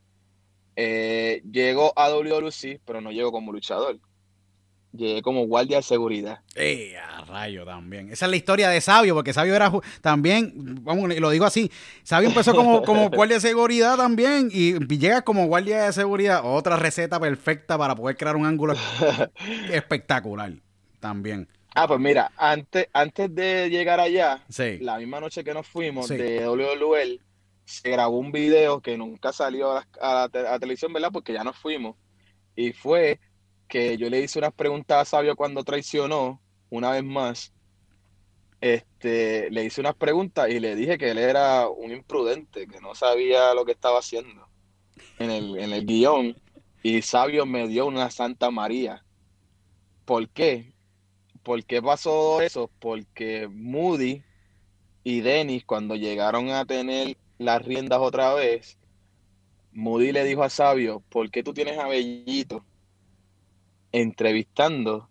[0.76, 4.00] Eh, llegó a WWC, pero no llegó como luchador.
[4.92, 6.40] Llegué como guardia de seguridad.
[6.56, 8.12] Eh, a rayo también.
[8.12, 9.72] Esa es la historia de Sabio, porque Sabio era
[10.02, 10.52] también,
[10.84, 11.72] vamos, y lo digo así,
[12.02, 16.76] Sabio empezó como, como guardia de seguridad también y llega como guardia de seguridad, otra
[16.76, 18.74] receta perfecta para poder crear un ángulo
[19.72, 20.54] espectacular
[21.00, 21.48] también.
[21.76, 24.80] Ah, pues mira, antes, antes de llegar allá, Sí.
[24.80, 26.18] la misma noche que nos fuimos Sí.
[26.18, 27.22] de WWL,
[27.66, 30.92] se grabó un video que nunca salió a la, a la te- a la televisión,
[30.92, 31.12] ¿verdad?
[31.14, 31.96] Porque ya nos fuimos.
[32.56, 33.20] Y fue
[33.70, 37.54] que yo le hice unas preguntas a Sabio cuando traicionó, una vez más.
[38.60, 42.94] Este, le hice unas preguntas y le dije que él era un imprudente, que no
[42.96, 44.50] sabía lo que estaba haciendo
[45.20, 46.36] en el, en el guion.
[46.84, 49.06] Y Sabio me dio una Santa María.
[50.04, 50.74] ¿Por qué?
[51.44, 52.70] ¿Por qué pasó eso?
[52.80, 54.24] Porque Moody
[55.04, 58.78] y Dennis, cuando llegaron a tener las riendas otra vez,
[59.72, 62.66] Moody le dijo a Sabio, ¿por qué tú tienes a Bellito
[63.92, 65.10] entrevistando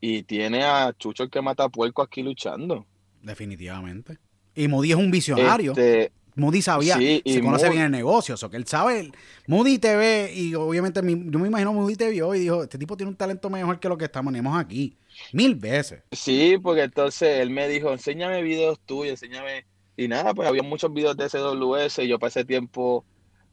[0.00, 2.86] y tiene a Chucho el que mata puerco aquí luchando?
[3.22, 4.18] Definitivamente.
[4.54, 5.72] Y Moody es un visionario.
[5.72, 9.10] Este, Moody sabía, Sí, se conoce Moody- bien el negocio, o que él sabe,
[9.48, 12.78] Moody te ve y obviamente mi- yo me imagino Moody te vio y dijo, este
[12.78, 14.96] tipo tiene un talento mejor que lo que estamos tenemos aquí,
[15.32, 16.02] mil veces.
[16.12, 19.66] Sí, porque entonces él me dijo, enséñame videos tuyos, enséñame.
[19.96, 22.04] Y nada, pues había muchos videos de SWS.
[22.04, 23.04] Y yo para ese tiempo,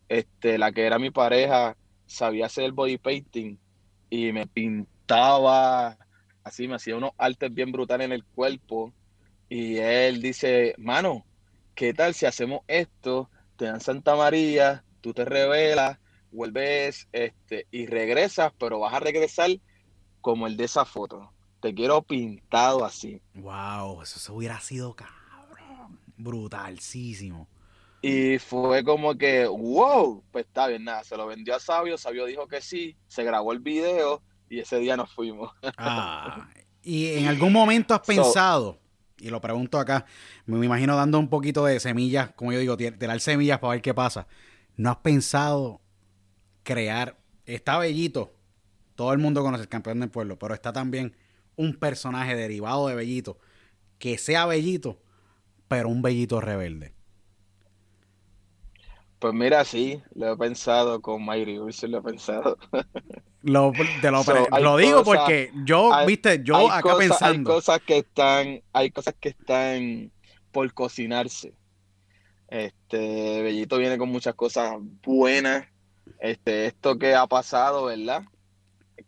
[0.07, 1.75] este, la que era mi pareja,
[2.05, 3.57] sabía hacer el body painting
[4.09, 5.97] y me pintaba
[6.43, 8.93] así, me hacía unos artes bien brutales en el cuerpo.
[9.49, 11.25] Y él dice, mano,
[11.75, 13.29] ¿qué tal si hacemos esto?
[13.57, 15.99] Te dan Santa María, tú te revelas,
[16.31, 19.49] vuelves este, y regresas, pero vas a regresar
[20.21, 21.31] como el de esa foto.
[21.61, 23.21] Te quiero pintado así.
[23.33, 27.47] Wow, eso se hubiera sido cabrón, brutalísimo.
[28.07, 32.25] Y fue como que, wow, pues está bien, nada, se lo vendió a Sabio, Sabio
[32.25, 35.51] dijo que sí, se grabó el video y ese día nos fuimos.
[35.77, 36.49] Ah,
[36.83, 38.79] y en algún momento has So- pensado,
[39.17, 40.05] y lo pregunto acá,
[40.45, 43.93] me imagino dando un poquito de semillas, como yo digo, tirar semillas para ver qué
[43.93, 44.27] pasa.
[44.77, 45.81] ¿No has pensado
[46.63, 48.33] crear, está Bellito,
[48.95, 51.15] todo el mundo conoce el campeón del pueblo, pero está también
[51.55, 53.39] un personaje derivado de Bellito,
[53.97, 55.01] que sea Bellito,
[55.67, 56.94] pero un Bellito rebelde?
[59.19, 62.57] Pues mira, sí, lo he pensado con Mayri Urso, lo he pensado.
[63.41, 66.81] Lo, te lo, So, pre- hay lo digo cosas- porque yo, hay- viste, yo acá
[66.81, 67.53] cosas, hay pensando.
[67.53, 70.11] cosas que están, hay cosas que están
[70.51, 71.53] por cocinarse.
[72.47, 75.65] Este, Bellito viene con muchas cosas buenas.
[76.19, 78.23] Este, esto que ha pasado, ¿verdad?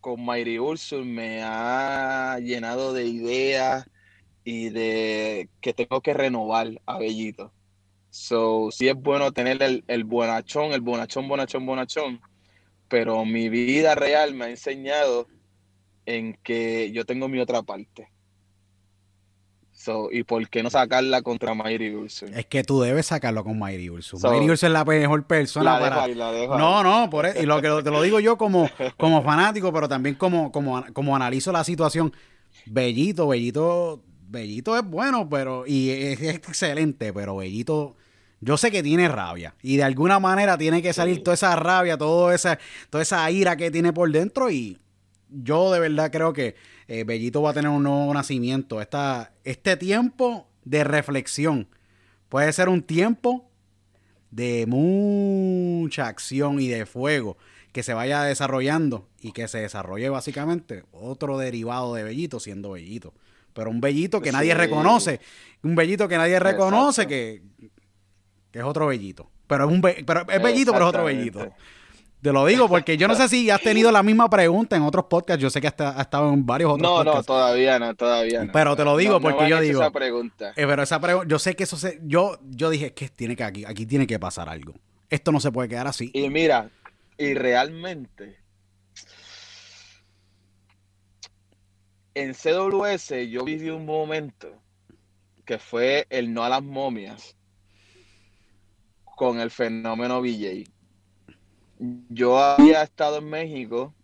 [0.02, 3.86] Con Mayri Ursul me ha llenado de ideas
[4.44, 7.52] y de que tengo que renovar a Bellito.
[8.20, 12.20] So, sí es bueno tener el, el bonachón, el bonachón, bonachón, bonachón,
[12.88, 15.28] pero mi vida real me ha enseñado
[16.08, 18.10] en que yo tengo mi otra parte.
[19.72, 22.34] So, ¿y por qué no sacarla contra Mayri Ursul?
[22.34, 24.18] Es que tú debes sacarlo con Mayri Urso.
[24.18, 26.04] So- Mayri Urso es la mejor persona La para.
[26.06, 26.32] ahí, la.
[26.58, 29.88] No, no, por eso, y lo que te lo digo yo como, como fanático, pero
[29.88, 32.12] también como, como, como analizo la situación.
[32.66, 37.96] Bellito, Bellito, Bellito es bueno, pero, y es, es excelente, pero Bellito,
[38.40, 39.56] yo sé que tiene rabia.
[39.62, 42.60] Y de alguna manera tiene que salir toda esa rabia, toda esa,
[42.90, 44.50] toda esa ira que tiene por dentro.
[44.52, 44.78] Y
[45.30, 46.56] yo de verdad creo que
[46.88, 48.82] eh, Bellito va a tener un nuevo nacimiento.
[48.82, 51.68] Esta, este tiempo de reflexión
[52.30, 53.50] puede ser un tiempo
[54.32, 57.38] de mucha acción y de fuego
[57.72, 63.14] que se vaya desarrollando y que se desarrolle básicamente otro derivado de Bellito siendo Bellito.
[63.54, 64.58] Pero un Bellito que nadie Sí.
[64.58, 65.20] reconoce,
[65.64, 67.10] un Bellito que nadie reconoce Exacto.
[67.10, 67.70] que,
[68.58, 69.30] que es otro Bellito.
[69.48, 71.04] Pero es un be- pero es Bellito, pero es otro.
[71.06, 71.54] Bellito.
[72.22, 75.06] Te lo digo porque yo no sé si has tenido la misma pregunta en otros
[75.06, 75.42] podcasts.
[75.42, 77.28] Yo sé que has has estado en varios otros No, no, podcasts.
[77.28, 78.52] todavía no, todavía no.
[78.52, 80.50] Pero te lo digo No, no porque yo digo- esa pregunta.
[80.56, 83.44] Eh, pero esa pregunta, yo sé que eso se, yo, yo dije que tiene que
[83.44, 84.74] aquí, aquí tiene que pasar algo.
[85.10, 86.10] Esto no se puede quedar así.
[86.14, 86.70] Y mira,
[87.20, 88.38] y realmente
[92.16, 94.50] en CWS yo viví un momento
[95.46, 97.36] que fue el no a las momias
[99.18, 100.64] con el fenómeno VJ.
[102.10, 103.96] Yo había estado en México,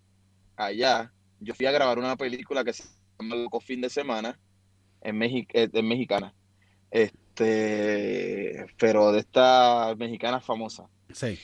[0.56, 2.84] allá, yo fui a grabar una película que se
[3.20, 4.40] llama Loco Fin de Semana,
[5.02, 6.34] en, Mexi- eh, en mexicana,
[6.90, 10.90] este, pero de esta mexicana famosa.
[11.14, 11.38] Sí.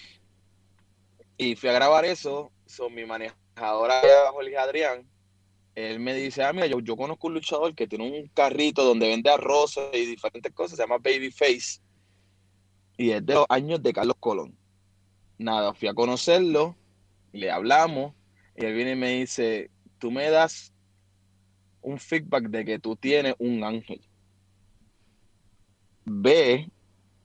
[1.37, 4.01] Y fui a grabar eso, son mi manejadora
[4.31, 5.07] Jorge Adrián,
[5.75, 9.09] él me dice, ah, mira, yo, yo conozco un luchador que tiene un carrito donde
[9.09, 11.81] vende arroz y diferentes cosas, se llama Babyface,
[12.99, 14.57] y es de los años de Carlos Colón.
[15.37, 16.75] Nada, fui a conocerlo,
[17.31, 18.13] le hablamos,
[18.57, 20.73] y él viene y me dice, tú me das
[21.81, 24.01] un feedback de que tú tienes un ángel.
[26.03, 26.69] Ve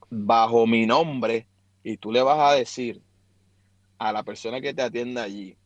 [0.08, 1.48] bajo mi nombre
[1.82, 3.02] y tú le vas a decir
[3.98, 5.56] a la persona que te atienda allí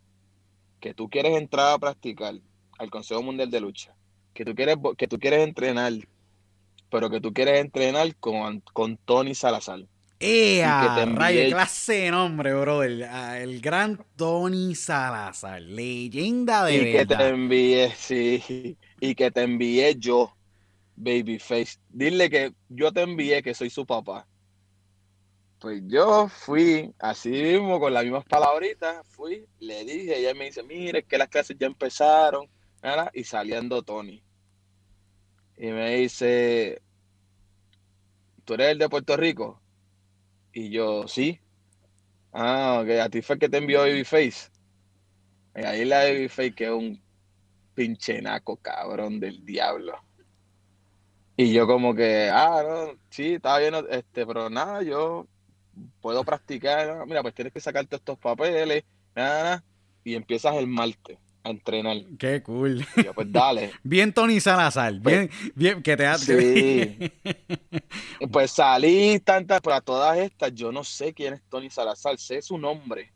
[0.80, 2.34] que tú quieres entrar a practicar
[2.78, 3.94] al Consejo Mundial de Lucha,
[4.32, 5.92] que tú quieres, que tú quieres entrenar,
[6.90, 9.84] pero que tú quieres entrenar con, con Tony Salazar.
[10.20, 10.94] ¡Ea!
[10.96, 13.04] Que Rayo, clase de nombre, brother.
[13.10, 19.42] Ah, El gran Tony Salazar, leyenda de y que te envié, sí, y que te
[19.42, 20.34] envié yo,
[20.96, 21.78] Babyface.
[21.88, 24.26] Dile que yo te envié que soy su papá.
[25.60, 30.62] Pues yo fui así mismo, con las mismas palabritas, fui, le dije, ella me dice,
[30.62, 32.48] mire, que las clases ya empezaron,
[32.80, 33.10] ¿verdad?
[33.12, 34.22] y saliendo Tony.
[35.56, 36.80] Y me dice,
[38.44, 39.60] ¿tú eres el de Puerto Rico?
[40.52, 41.40] Y yo, sí.
[42.32, 44.50] Ah, ok, a ti fue el que te envió Babyface.
[45.56, 47.02] Y ahí la Babyface que es un
[47.74, 49.94] pinche naco cabrón del diablo.
[51.36, 55.28] Y yo como que, ah, no, sí, estaba bien, este, pero nada, yo
[56.00, 57.06] puedo practicar.
[57.06, 58.84] Mira, pues tienes que sacarte estos papeles,
[59.14, 59.64] nada,
[60.02, 61.96] y empiezas el martes a entrenar.
[62.18, 62.86] Qué cool.
[62.96, 63.72] Y yo, pues dale.
[63.82, 66.18] bien Tony Salazar, bien, bien, que te ha...
[66.18, 67.12] Sí.
[68.32, 72.42] pues salí tantas, pero a todas estas, yo no sé quién es Tony Salazar, sé
[72.42, 73.12] su nombre,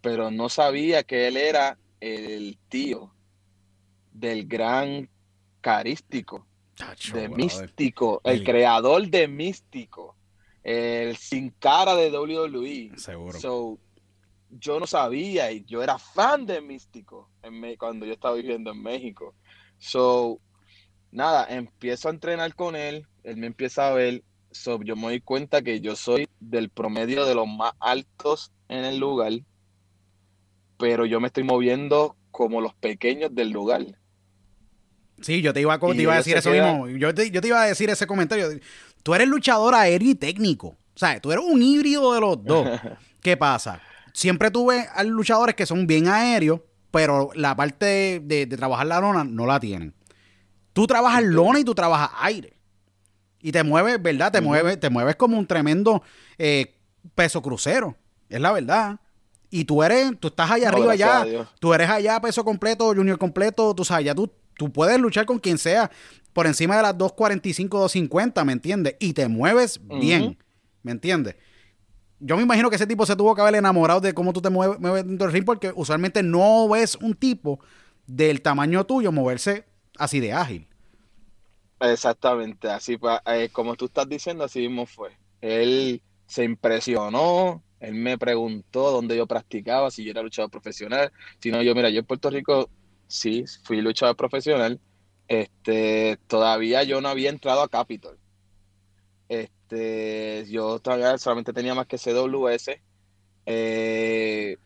[0.00, 3.10] pero no sabía que él era el tío
[4.12, 5.08] del gran
[5.60, 6.46] carístico,
[7.12, 10.16] de Místico, el creador de Místico,
[10.62, 12.98] el sin cara de WWE.
[12.98, 13.38] Seguro.
[13.40, 13.78] So,
[14.60, 18.82] yo no sabía y yo era fan de Místico en cuando yo estaba viviendo en
[18.82, 19.34] México.
[19.78, 20.40] So,
[21.10, 25.20] nada, empiezo a entrenar con él, él me empieza a ver, so, yo me doy
[25.20, 29.32] cuenta que yo soy del promedio de los más altos en el lugar,
[30.78, 33.86] pero yo me estoy moviendo como los pequeños del lugar.
[35.20, 36.88] Sí, yo te iba a, te iba a decir eso mismo.
[36.88, 38.48] Yo te, yo te iba a decir ese comentario.
[39.02, 40.68] Tú eres luchador aéreo y técnico.
[40.68, 42.66] O sea, tú eres un híbrido de los dos.
[43.22, 43.80] ¿Qué pasa?
[44.14, 46.60] Siempre tuve a luchadores que son bien aéreos,
[46.90, 49.92] pero la parte de, trabajar la lona no la tienen.
[50.72, 52.56] Tú trabajas lona y tú trabajas aire.
[53.40, 54.32] Y te mueves, ¿verdad?
[54.32, 56.02] Te, mueves, te mueves como un tremendo
[56.38, 56.74] eh,
[57.14, 57.94] peso crucero.
[58.30, 58.98] Es la verdad.
[59.50, 61.26] Y tú eres, tú estás allá arriba ya.
[61.60, 63.74] Tú eres allá peso completo, junior completo.
[63.74, 65.90] Tú sabes, ya tú tú puedes luchar con quien sea
[66.32, 68.96] por encima de las 2.45, 2.50, ¿me entiendes?
[68.98, 70.36] Y te mueves bien,
[70.82, 71.36] ¿me entiendes?
[72.26, 74.48] Yo me imagino que ese tipo se tuvo que haber enamorado de cómo tú te
[74.48, 77.60] mueves, dentro del ring porque usualmente no ves un tipo
[78.06, 79.66] del tamaño tuyo moverse
[79.98, 80.66] así de ágil.
[81.80, 85.10] Exactamente, así eh, como tú estás diciendo, así mismo fue.
[85.42, 91.12] Él se impresionó, él me preguntó dónde yo practicaba, si yo era luchador profesional.
[91.40, 92.70] Si no, yo, mira, yo en Puerto Rico
[93.06, 94.80] sí, fui luchador profesional.
[95.28, 98.18] Este, todavía yo no había entrado a Capitol.
[99.28, 99.63] Este,
[100.48, 102.80] yo todavía solamente tenía más que CWS.
[103.46, 104.56] Eh,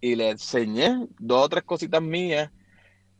[0.00, 2.50] y le enseñé dos o tres cositas mías.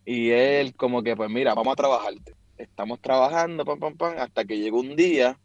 [0.04, 2.34] Y él, como que, pues mira, vamos a trabajarte.
[2.56, 5.38] Estamos trabajando, pam, pam, pam, hasta que llegó un día.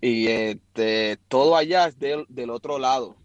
[0.00, 3.16] Y este, todo allá es del, del otro lado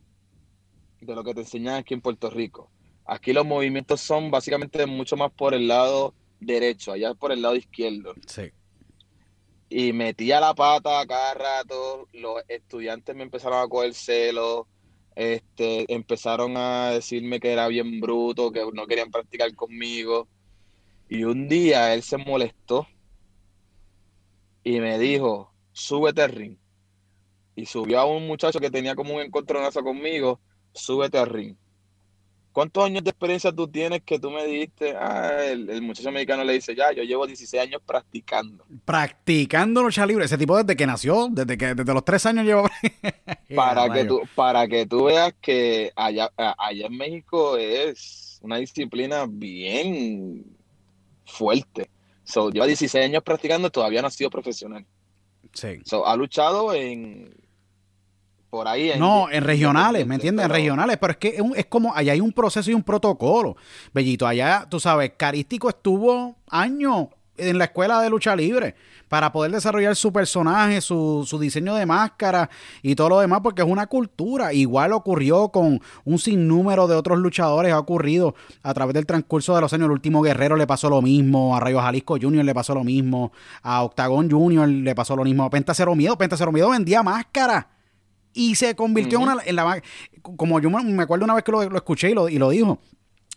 [1.02, 2.70] de lo que te enseñan aquí en Puerto Rico.
[3.06, 7.56] Aquí los movimientos son básicamente mucho más por el lado derecho, allá por el lado
[7.56, 8.14] izquierdo.
[8.28, 8.52] Sí.
[9.70, 14.68] Y metía la pata cada rato, los estudiantes me empezaron a coger celo,
[15.16, 20.28] este, empezaron a decirme que era bien bruto, que no querían practicar conmigo.
[21.10, 22.88] Y un día él se molestó
[24.64, 26.58] y me dijo, súbete al ring.
[27.56, 30.40] Y subió a un muchacho que tenía como un encontronazo conmigo,
[30.74, 31.56] súbete al ring.
[32.58, 34.96] ¿Cuántos años de experiencia tú tienes que tú me diste?
[34.98, 38.66] Ah, el, muchacho americano le dice, ya, yo llevo 16 años practicando.
[38.84, 40.26] Practicando lucha libre.
[40.26, 42.68] Ese tipo desde que nació, desde que desde los tres años lleva.
[43.56, 49.28] para, que tú, para que tú veas que allá, allá en México es una disciplina
[49.30, 50.44] bien
[51.28, 51.92] fuerte.
[52.24, 54.84] So, lleva 16 años practicando, todavía no ha sido profesional.
[55.54, 55.80] Sí.
[55.86, 57.36] So, ha luchado en
[58.50, 58.94] por ahí.
[58.98, 60.46] no, en regionales, ¿me entiendes?
[60.46, 63.58] En regionales, pero es que es, como, allá hay un proceso y un protocolo.
[63.94, 68.76] Bellito, allá, tú sabes, Carístico estuvo años en la escuela de lucha libre
[69.10, 72.50] para poder desarrollar su personaje, su, su, diseño de máscara
[72.82, 74.54] y todo lo demás, porque es una cultura.
[74.54, 79.62] Igual ocurrió con un sinnúmero de otros luchadores, ha ocurrido a través del transcurso de
[79.62, 79.86] los años.
[79.86, 83.32] El último Guerrero le pasó lo mismo, a Rayo Jalisco Junior le pasó lo mismo,
[83.62, 87.04] a Octagon Junior le pasó lo mismo, a Penta Cero Miedo, Penta Cero Miedo vendía
[87.04, 87.77] máscara
[88.38, 89.82] y se convirtió en, una, en la...
[90.22, 92.80] Como yo me acuerdo una vez que lo, escuché y lo, y lo dijo.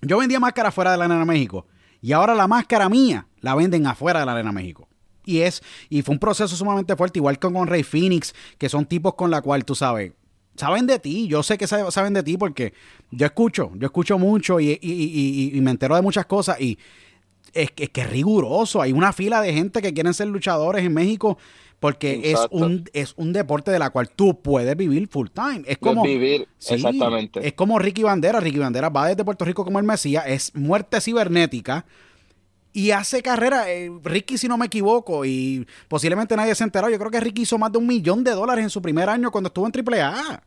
[0.02, 1.66] Yo vendía máscara fuera de la Arena México
[2.02, 4.88] y ahora la máscara mía la venden afuera de la Arena México.
[5.24, 8.84] Y es y fue un proceso sumamente fuerte, igual que con Rey Phoenix, que son
[8.84, 10.12] tipos con la cual tú sabes,
[10.54, 12.74] saben de ti, yo sé que saben de ti porque
[13.10, 16.78] yo escucho, yo escucho mucho y, y, y me entero de muchas cosas y
[17.54, 20.94] es, es que es riguroso, hay una fila de gente que quieren ser luchadores en
[20.94, 21.38] México
[21.80, 25.62] porque es un, es un deporte de la cual tú puedes vivir full time.
[25.66, 27.46] Es como vivir, exactamente.
[27.46, 28.38] Es como Ricky Bandera.
[28.38, 31.86] Ricky Bandera va desde Puerto Rico como el Mesías, es muerte cibernética
[32.74, 33.70] y hace carrera.
[33.72, 37.42] Eh, Ricky, si no me equivoco, y posiblemente nadie se enteró, yo creo que Ricky
[37.42, 40.42] hizo más de un millón de dólares en su primer año cuando estuvo en AAA.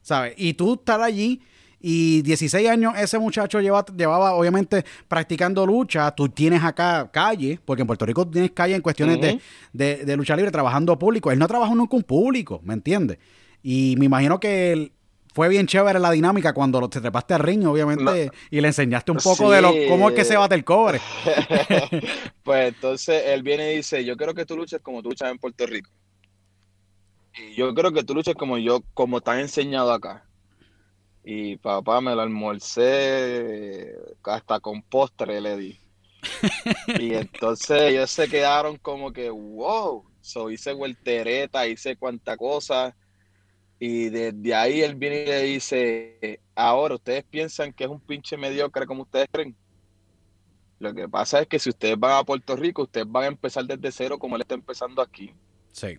[0.00, 0.34] ¿Sabes?
[0.36, 1.42] Y tú estás allí
[1.88, 6.10] Y 16 años ese muchacho lleva, llevaba, obviamente, practicando lucha.
[6.10, 9.40] Tú tienes acá calle, porque en Puerto Rico tienes calle en cuestiones de,
[9.72, 11.30] de, de lucha libre, trabajando público.
[11.30, 13.18] Él no trabajó nunca un público, ¿me entiendes?
[13.62, 14.92] Y me imagino que él,
[15.32, 19.18] fue bien chévere la dinámica cuando te trepaste al ring, obviamente, y le enseñaste un
[19.18, 21.00] poco de lo, cómo es que se bate el cobre.
[22.42, 25.38] pues entonces él viene y dice, yo quiero que tú luches como tú luchas en
[25.38, 25.88] Puerto Rico.
[27.34, 30.25] Y yo creo que tú luches como yo, como te han enseñado acá.
[31.28, 35.80] Y papá me lo almorcé hasta con postre le di.
[37.00, 42.94] y entonces ellos se quedaron como que, wow, so, hice vueltereta, hice cuanta cosa
[43.80, 48.36] y desde ahí él viene y le dice, ahora ustedes piensan que es un pinche
[48.36, 49.56] mediocre como ustedes creen.
[50.78, 53.64] Lo que pasa es que si ustedes van a Puerto Rico, ustedes van a empezar
[53.64, 55.34] desde cero como él está empezando aquí.
[55.72, 55.96] Sí.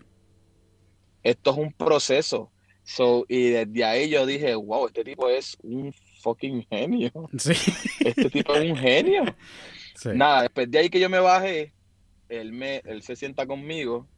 [1.22, 2.50] Esto es un proceso.
[2.88, 7.12] So, y desde ahí yo dije, wow, este tipo es un fucking genio.
[7.38, 7.52] Sí.
[8.00, 9.24] Este tipo es un genio.
[10.14, 11.74] Nada, después de ahí que yo me bajé,
[12.30, 14.08] él, me, él se sienta conmigo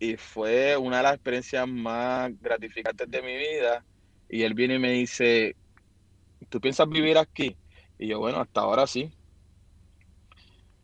[0.00, 3.84] y fue una de las experiencias más gratificantes de mi vida.
[4.28, 5.54] Y él viene y me dice,
[6.48, 7.56] ¿tú piensas vivir aquí?
[7.96, 9.12] Y yo, bueno, hasta ahora sí.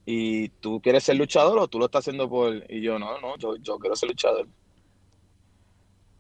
[0.06, 2.64] ¿Y tú quieres ser luchador o tú lo estás haciendo por...?
[2.68, 4.46] Y yo, no, no, yo, yo quiero ser luchador.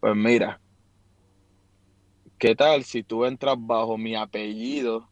[0.00, 0.58] Pues mira,
[2.40, 5.06] ¿qué tal si tú entras bajo mi apellido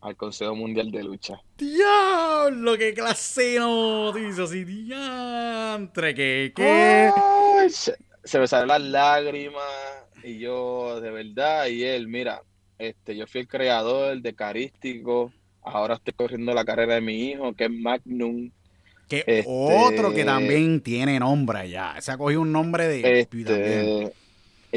[0.00, 1.40] al Consejo Mundial de Lucha.
[1.56, 2.76] ¡Diablo!
[2.76, 4.12] ¡Qué clase no!
[4.12, 6.52] Dice así, diantre, ¿qué?
[6.54, 7.10] qué?
[7.70, 9.62] se, me salen las lágrimas
[10.22, 12.42] y yo, de verdad, y él, mira,
[12.78, 17.52] este, yo fui el creador de Carístico, ahora estoy corriendo la carrera de mi hijo,
[17.54, 18.50] que es Magnum.
[19.08, 21.94] Que este, otro que también tiene nombre ya.
[22.00, 23.20] Se ha cogido un nombre de...
[23.20, 24.12] Este,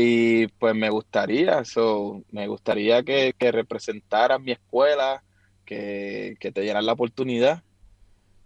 [0.02, 5.22] y pues me gustaría, so, me gustaría que, que representaran mi escuela,
[5.66, 7.64] que, te dieran la oportunidad.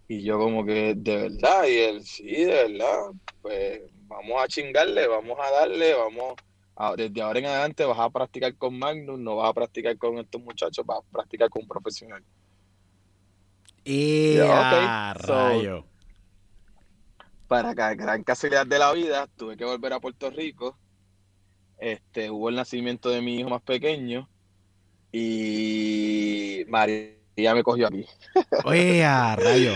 [0.07, 3.11] Y yo como que, de verdad, y él, sí, de verdad,
[3.43, 6.33] pues vamos a chingarle, vamos a darle, vamos,
[6.75, 10.17] a, desde ahora en adelante vas a practicar con Magnus, no vas a practicar con
[10.17, 12.23] estos muchachos, vas a practicar con un profesional.
[13.83, 15.85] Y, rayo.
[17.47, 20.79] para gran casualidad de la vida, tuve que volver a Puerto Rico
[21.83, 24.29] este, hubo el nacimiento de mi hijo más pequeño
[25.11, 28.05] y María me cogió aquí.
[28.63, 29.03] Oye,
[29.35, 29.73] rayo.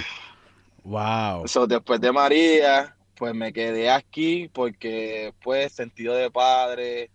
[0.83, 1.43] Wow.
[1.67, 7.11] después de María, pues me quedé aquí porque, pues, sentido de padre,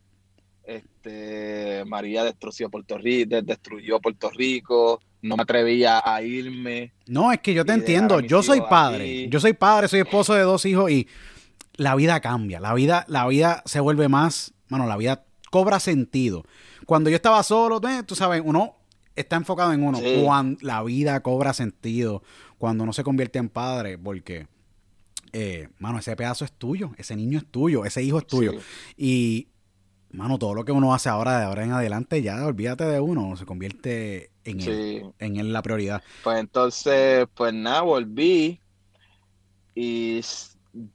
[0.62, 6.93] este, María destruyó Puerto Rico, destruyó Puerto Rico, no me atrevía a irme.
[7.07, 10.43] No, es que yo te entiendo, yo soy padre, yo soy padre, soy esposo de
[10.43, 11.09] dos hijos y
[11.76, 16.45] la vida cambia, la vida, la vida se vuelve más Mano, la vida cobra sentido.
[16.87, 18.77] Cuando yo estaba solo, eh, tú sabes, uno
[19.14, 19.99] está enfocado en uno.
[20.25, 22.23] Cuando la vida cobra sentido,
[22.57, 24.47] cuando uno se convierte en padre, porque,
[25.35, 28.55] eh, mano, ese pedazo es tuyo, ese niño es tuyo, ese hijo es tuyo.
[28.97, 29.49] Y,
[30.11, 33.37] mano, todo lo que uno hace ahora, de ahora en adelante, ya olvídate de uno,
[33.37, 36.03] se convierte en él, en él la prioridad.
[36.25, 38.59] Pues entonces, pues nada, volví
[39.75, 40.23] y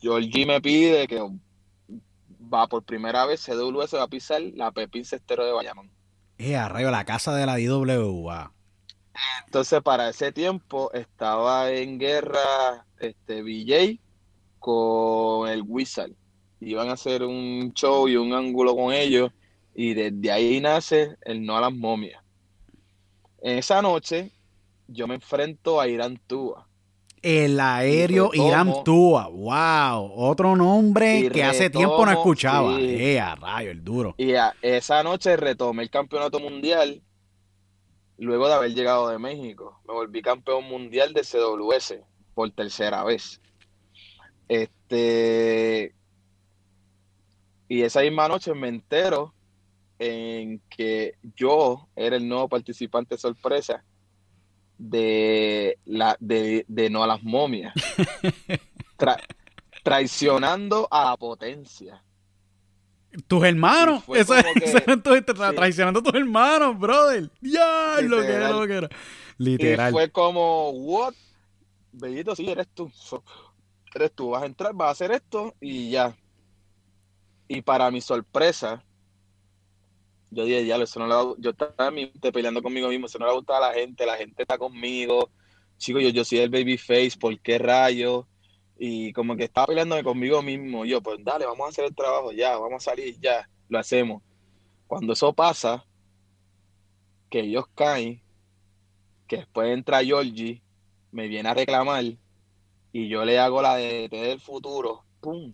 [0.01, 1.21] Georgie me pide que
[2.51, 5.91] va por primera vez, CWS va a pisar la Pepín Cestero de Bayamón.
[6.37, 8.53] Eh, a rayo, la casa de la IWA.
[9.45, 13.99] Entonces, para ese tiempo estaba en guerra este BJ
[14.59, 16.11] con el Wizard.
[16.59, 19.31] Iban a hacer un show y un ángulo con ellos.
[19.73, 22.23] Y desde ahí nace el No a las momias.
[23.41, 24.31] En esa noche,
[24.87, 26.66] yo me enfrento a Irán Tua.
[27.29, 29.27] El aéreo Irán Tua.
[29.27, 30.13] Wow.
[30.15, 32.79] Otro nombre que hace tiempo no escuchaba.
[32.79, 34.15] Eh, a rayo, el duro.
[34.17, 37.01] Y esa noche retomé el campeonato mundial.
[38.17, 39.77] Luego de haber llegado de México.
[39.85, 41.95] Me volví campeón mundial de CWS
[42.33, 43.41] por tercera vez.
[44.47, 45.93] Este.
[47.67, 49.33] Y esa misma noche me entero
[49.99, 53.83] en que yo era el nuevo participante sorpresa
[54.77, 57.73] de, la, de, no a las momias,
[59.83, 62.03] traicionando a la potencia.
[63.25, 64.35] Tus hermanos, eso,
[65.55, 67.31] traicionando a tus hermanos, brother.
[67.41, 68.89] Ya, lo que era, lo que era.
[69.37, 69.89] Literal.
[69.89, 71.13] Y fue como, what?
[71.91, 72.91] Bellito, sí, eres tú.
[73.95, 76.15] Eres tú, vas a entrar, vas a hacer esto y ya.
[77.47, 78.83] Y para mi sorpresa,
[80.37, 81.91] yo dije, ya, eso no le yo estaba
[82.31, 85.31] peleando conmigo mismo, eso no le gusta a la gente, la gente está conmigo,
[85.77, 88.25] chico, yo, yo soy el baby face, ¿por qué rayos?
[88.77, 92.31] Y como que estaba peleándome conmigo mismo, yo, pues dale, vamos a hacer el trabajo
[92.31, 94.21] ya, vamos a salir ya, lo hacemos.
[94.85, 95.83] Cuando eso pasa,
[97.31, 98.21] que ellos caen,
[99.27, 100.61] que después entra Georgie,
[101.11, 102.03] me viene a reclamar
[102.93, 105.51] y yo le hago la de del futuro, ¡pum!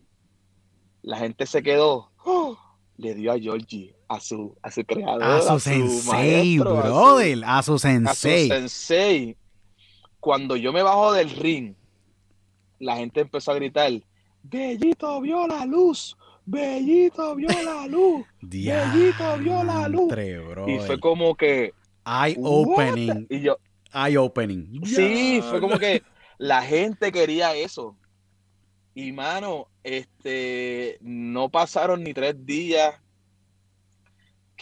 [1.02, 2.58] La gente se quedó, ¡oh!
[2.98, 7.48] le dio a Georgie, a su, a su creador, A su sensei, brother, a su
[7.48, 8.48] a su sensei.
[8.48, 9.38] sensei.
[10.20, 11.74] Cuando yo me bajo del ring,
[12.80, 13.92] la gente empezó a gritar,
[14.44, 18.26] Bellito vio la luz, Bellito vio la luz.
[18.42, 20.14] Bellito vio la luz.
[20.68, 21.74] Y fue como que,
[22.06, 23.26] Eye opening.
[23.30, 23.58] Y yo,
[23.94, 24.86] Eye opening.
[24.86, 26.04] sí, fue como que
[26.38, 27.96] la gente quería eso.
[28.96, 32.94] Y mano, este, no pasaron ni tres días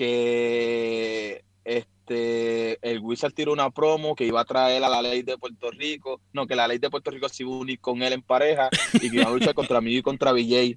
[0.01, 5.37] que este, el Wizard tiró una promo que iba a traer a la ley de
[5.37, 6.19] Puerto Rico.
[6.33, 8.69] No, que la ley de Puerto Rico se iba a unir con él en pareja
[8.93, 10.75] y que iba a luchar contra mí y contra BJ.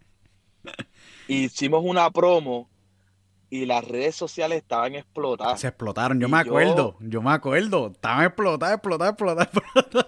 [1.28, 2.68] Hicimos una promo
[3.48, 5.58] y las redes sociales estaban explotadas.
[5.58, 7.92] Se explotaron, yo Y me acuerdo, yo me acuerdo.
[7.92, 10.06] Estaban explotadas, explotadas, explotadas, explotadas.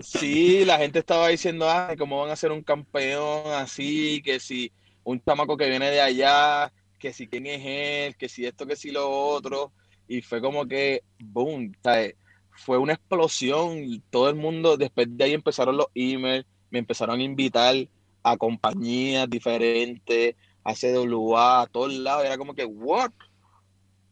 [0.00, 4.20] Sí, la gente estaba diciendo, ay, ¿cómo van a ser un campeón así?
[4.24, 4.72] Que si
[5.04, 6.72] un chamaco que viene de allá,
[7.02, 9.72] que si quién es él, que si esto, que si lo otro.
[10.06, 12.14] Y fue como que, boom, ¿sabes?
[12.54, 14.02] fue una explosión.
[14.10, 17.74] Todo el mundo, después de ahí empezaron los emails, me empezaron a invitar
[18.22, 22.24] a compañías diferentes, a CWA, a todos lados.
[22.24, 23.10] Era como que, ¿what?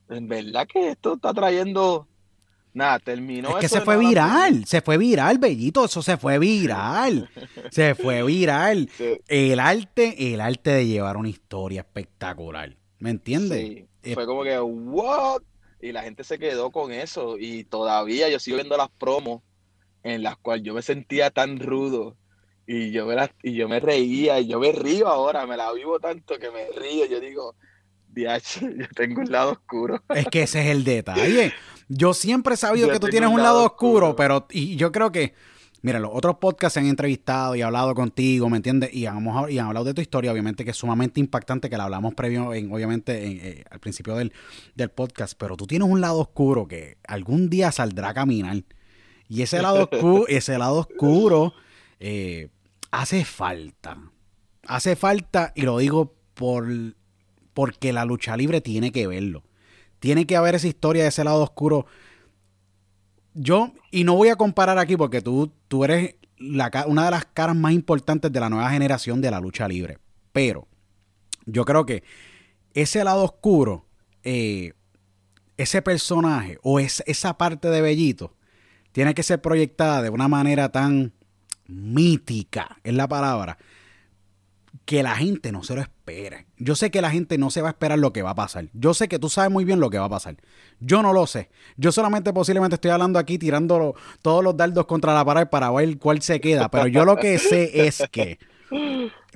[0.09, 2.09] En verdad que esto está trayendo.
[2.73, 3.51] Nada, terminó.
[3.51, 7.29] Es que eso se fue viral, se fue viral, Bellito, eso se fue viral.
[7.71, 8.89] Se fue viral.
[8.97, 9.19] Sí.
[9.27, 12.80] El arte, el arte de llevar una historia espectacular.
[13.01, 13.59] ¿Me entiendes?
[13.61, 15.43] Sí, Eh, fue como que, ¿what?
[15.83, 17.37] Y la gente se quedó con eso.
[17.39, 19.43] Y todavía yo sigo viendo las promos
[20.03, 22.17] en las cuales yo me sentía tan rudo.
[22.67, 25.73] Y yo me, las- y yo me reía, y yo me río ahora, me la
[25.73, 27.07] vivo tanto que me río.
[27.07, 27.57] Yo digo,
[28.09, 30.03] DH, yo tengo un lado oscuro.
[30.15, 31.53] Es que ese es el detalle.
[31.89, 34.17] Yo siempre he sabido Yo que tú tienes un lado lado oscuro, oscuro.
[34.17, 35.35] pero y yo creo que,
[35.83, 38.91] mira, los otros podcasts se han entrevistado y hablado contigo, ¿me entiendes?
[38.93, 41.85] Y, hemos, y han hablado de tu historia, obviamente, que es sumamente impactante, que la
[41.85, 44.33] hablamos previo, en, obviamente, en, eh, al principio del,
[44.75, 48.63] del podcast, pero tú tienes un lado oscuro que algún día saldrá a caminar.
[49.29, 51.55] Y ese lado oscuro, ese lado oscuro
[52.01, 52.49] eh,
[52.91, 53.99] hace falta.
[54.67, 56.67] Hace falta, y lo digo por,
[57.55, 59.45] porque la lucha libre tiene que verlo.
[60.01, 61.87] Tiene que haber esa historia de ese lado oscuro.
[63.35, 66.17] Yo, y no voy a comparar aquí porque tú, tú eres
[66.87, 69.99] una de las caras más importantes de la nueva generación de la lucha libre.
[70.33, 70.67] Pero
[71.47, 72.03] yo creo que
[72.75, 73.87] ese lado oscuro,
[74.23, 74.73] eh,
[75.57, 78.35] ese personaje o es, esa parte de Bellito,
[78.93, 81.13] tiene que ser proyectada de una manera tan
[81.67, 83.59] mítica, es la palabra,
[84.85, 86.47] que la gente no se lo espere.
[86.59, 88.67] Yo sé que la gente no se va a esperar lo que va a pasar.
[88.73, 90.37] Yo sé que tú sabes muy bien lo que va a pasar.
[90.81, 91.51] Yo no lo sé.
[91.77, 95.99] Yo solamente posiblemente estoy hablando aquí tirando todos los dardos contra la pared para ver
[95.99, 96.71] cuál se queda.
[96.71, 98.39] Pero yo lo que sé es que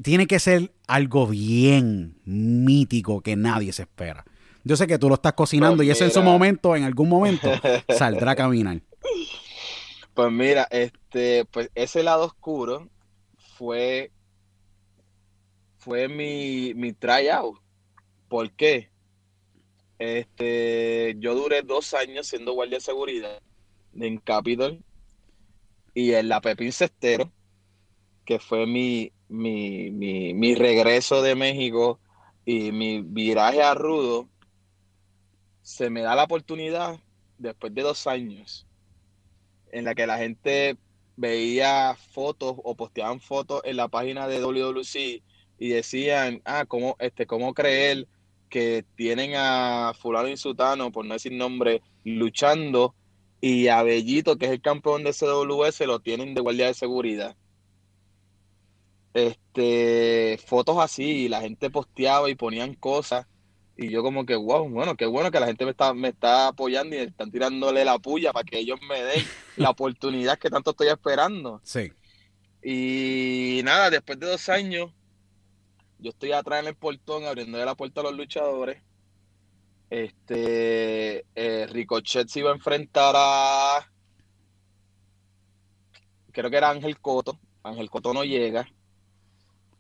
[0.03, 4.24] tiene que ser algo bien mítico que nadie se espera.
[4.64, 7.09] Yo sé que tú lo estás cocinando Pues y eso en su momento, en algún
[7.09, 7.51] momento,
[7.97, 8.80] saldrá a caminar.
[10.14, 12.89] Pues mira, este, pues ese lado oscuro
[13.59, 14.11] fue,
[15.85, 17.59] fue mi, mi tryout.
[18.28, 18.91] ¿Por qué?
[19.99, 23.43] Este, yo duré dos años siendo guardia de seguridad
[23.95, 24.82] en Capitol
[25.93, 27.30] y en la Pepín Cestero,
[28.24, 32.01] que fue mi, mi, mi, mi regreso de México
[32.47, 34.28] y mi viraje a Rudo,
[35.61, 36.98] se me da la oportunidad
[37.39, 38.66] después de dos años
[39.70, 40.78] en la que la gente
[41.16, 45.23] veía fotos o posteaban fotos en la página de WWC
[45.59, 48.06] y decían, ah, ¿cómo, este, cómo creer
[48.48, 52.94] que tienen a fulano y sutano, por no decir nombre, luchando
[53.40, 57.36] y a Bellito, que es el campeón de CWS, lo tienen de guardia de seguridad?
[59.12, 63.26] Este, fotos así, y la gente posteaba y ponían cosas
[63.76, 66.48] y yo como que, wow, bueno, qué bueno que la gente me está, me está
[66.48, 69.24] apoyando y están tirándole la puya para que ellos me den
[69.56, 71.60] la oportunidad que tanto estoy esperando.
[71.64, 71.90] Sí.
[72.62, 74.93] Y nada, después de dos años,
[75.98, 78.82] yo estoy atrás en el portón abriéndole la puerta a los luchadores.
[79.90, 83.90] Este, eh, Ricochet se iba a enfrentar a,
[86.32, 87.38] creo que era Ángel Coto.
[87.62, 88.66] Ángel Coto no llega.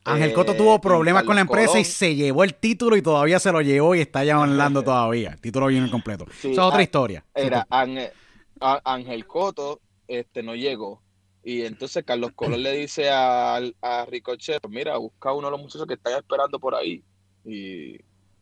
[0.04, 3.38] Ángel Eh, Coto tuvo problemas con la empresa y se llevó el título y todavía
[3.38, 5.30] se lo llevó y está ya hablando todavía.
[5.32, 6.26] El título viene completo.
[6.30, 7.26] Sí, Esa es otra historia.
[7.34, 8.12] Era Ángel,
[8.60, 11.03] Ángel Coto, este no llegó.
[11.44, 15.86] Y entonces Carlos Colón le dice a, a Ricochet, mira, busca uno de los muchachos
[15.86, 17.04] que están esperando por ahí
[17.44, 17.98] y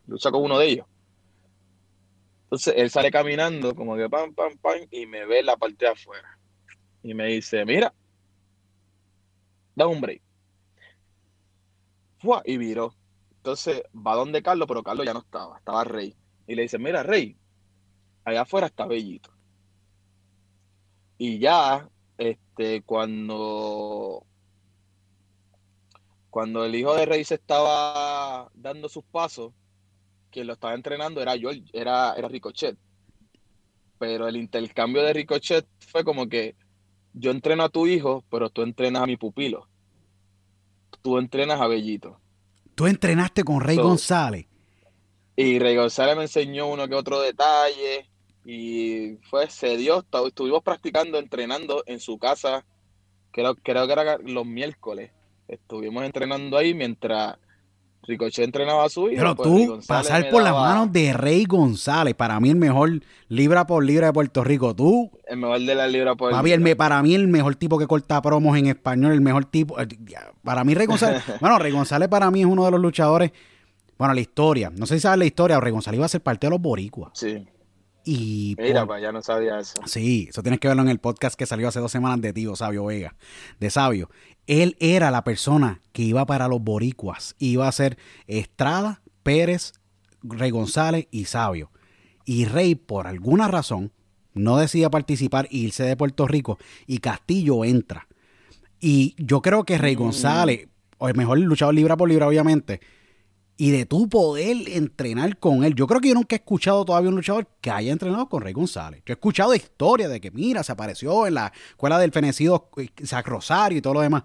[0.07, 0.87] lucha con uno de ellos.
[2.43, 5.91] Entonces él sale caminando como que pam, pam, pam, y me ve la parte de
[5.91, 6.39] afuera.
[7.01, 7.93] Y me dice, mira,
[9.75, 10.21] da un break.
[12.19, 12.95] Fua, y viró.
[13.37, 16.15] Entonces va donde Carlos, pero Carlos ya no estaba, estaba Rey.
[16.47, 17.35] Y le dice, mira, Rey,
[18.23, 19.29] allá afuera está Bellito.
[21.17, 21.89] Y ya,
[22.55, 24.23] este, cuando,
[26.29, 29.53] cuando el hijo de Rey se estaba dando sus pasos,
[30.29, 32.77] quien lo estaba entrenando era yo, era, era Ricochet.
[33.99, 36.55] Pero el intercambio de Ricochet fue como que
[37.13, 39.67] yo entreno a tu hijo, pero tú entrenas a mi pupilo.
[41.01, 42.19] Tú entrenas a Bellito.
[42.75, 44.47] Tú entrenaste con Rey So- González.
[45.35, 48.07] Y Rey González me enseñó uno que otro detalle.
[48.45, 52.65] Y fue, se dio, estu- estuvimos practicando, entrenando en su casa.
[53.31, 55.11] Creo, creo que era los miércoles.
[55.47, 57.37] Estuvimos entrenando ahí mientras
[58.05, 59.15] Ricochet entrenaba a su hijo.
[59.21, 62.99] Pero pues, tú, pasar por las manos de Rey González, para mí el mejor
[63.29, 64.75] libra por libra de Puerto Rico.
[64.75, 67.77] Tú, El mejor de la libra por papi, el me- para mí el mejor tipo
[67.77, 69.79] que corta promos en español, el mejor tipo.
[69.79, 69.87] eh,
[70.43, 73.31] Para mí Rey González, bueno, Rey González para mí es uno de los luchadores.
[73.97, 76.47] Bueno, la historia, no sé si sabes la historia, Rey González iba a ser parte
[76.47, 77.11] de los boricuas.
[77.13, 77.45] Sí,
[78.05, 79.75] Y mira, por- pues ya no sabía eso.
[79.85, 82.55] Sí, eso tienes que verlo en el podcast que salió hace dos semanas de tío
[82.55, 83.15] Sabio Vega,
[83.59, 84.09] de Sabio.
[84.47, 87.35] Él era la persona que iba para los boricuas.
[87.39, 87.97] Iba a ser
[88.27, 89.73] Estrada, Pérez,
[90.21, 91.71] Rey González y Sabio.
[92.25, 93.91] Y Rey, por alguna razón,
[94.33, 96.57] no decide participar e irse de Puerto Rico.
[96.87, 98.07] Y Castillo entra.
[98.79, 100.67] Y yo creo que Rey González,
[100.97, 102.81] o el mejor luchador libra por libra, obviamente,
[103.63, 105.73] y de tu poder entrenar con él.
[105.73, 108.51] Yo creo que yo nunca he escuchado todavía un luchador que haya entrenado con Rey
[108.51, 109.01] González.
[109.05, 112.89] Yo he escuchado historias de que, mira, se apareció en la escuela del fenecido eh,
[113.05, 114.23] Sac Rosario y todo lo demás.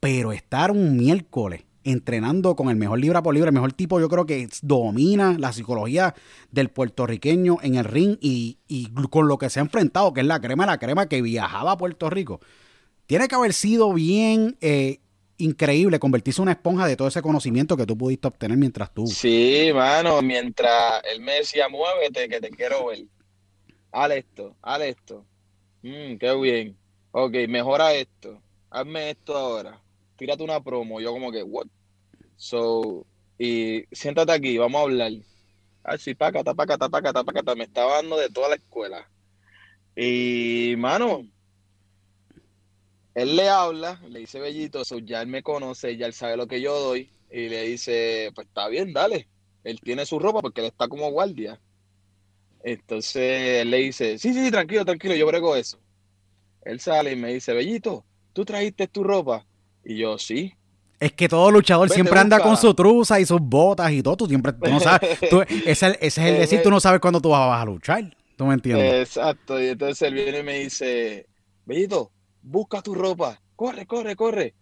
[0.00, 4.08] Pero estar un miércoles entrenando con el mejor libra por libra, el mejor tipo, yo
[4.08, 6.16] creo que domina la psicología
[6.50, 10.26] del puertorriqueño en el ring y, y con lo que se ha enfrentado, que es
[10.26, 12.40] la crema, la crema que viajaba a Puerto Rico.
[13.06, 14.98] Tiene que haber sido bien eh,
[15.38, 19.06] increíble convertirse en una esponja de todo ese conocimiento que tú pudiste obtener mientras tú.
[19.06, 23.04] Sí, mano, mientras él me decía, muévete, que te quiero ver.
[23.90, 25.26] Haz esto, haz esto.
[25.82, 26.76] Mm, qué bien.
[27.10, 28.40] Ok, mejora esto.
[28.70, 29.80] Hazme esto ahora.
[30.16, 31.00] Tírate una promo.
[31.00, 31.66] Yo como que, what?
[32.36, 33.06] So,
[33.38, 35.12] y siéntate aquí, vamos a hablar.
[35.84, 37.54] Ah, sí, pácata, pácata, pácata, pácata.
[37.54, 39.08] Me estaba dando de toda la escuela.
[39.96, 41.26] Y, mano,
[43.14, 46.46] él le habla, le dice Bellito, so, ya él me conoce, ya él sabe lo
[46.46, 47.10] que yo doy.
[47.30, 49.28] Y le dice, pues está bien, dale.
[49.64, 51.60] Él tiene su ropa porque él está como guardia.
[52.64, 55.78] Entonces él le dice, sí, sí, tranquilo, tranquilo, yo brego eso.
[56.62, 59.44] Él sale y me dice, Bellito, ¿tú trajiste tu ropa?
[59.84, 60.52] Y yo, sí.
[61.00, 64.16] Es que todo luchador Vete, siempre anda con su truza y sus botas y todo.
[64.16, 65.18] Tú siempre tú no sabes.
[65.28, 68.16] tú- ese, ese es el decir, tú no sabes cuándo tú vas a luchar.
[68.36, 68.94] ¿Tú me entiendes?
[69.00, 69.60] Exacto.
[69.60, 71.26] Y entonces él viene y me dice,
[71.64, 74.54] Bellito, busca tu ropa, corre, corre, corre.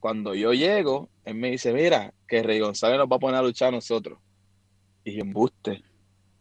[0.00, 3.42] Cuando yo llego, él me dice, mira, que Rey González nos va a poner a
[3.42, 4.18] luchar a nosotros.
[5.04, 5.82] Y embuste.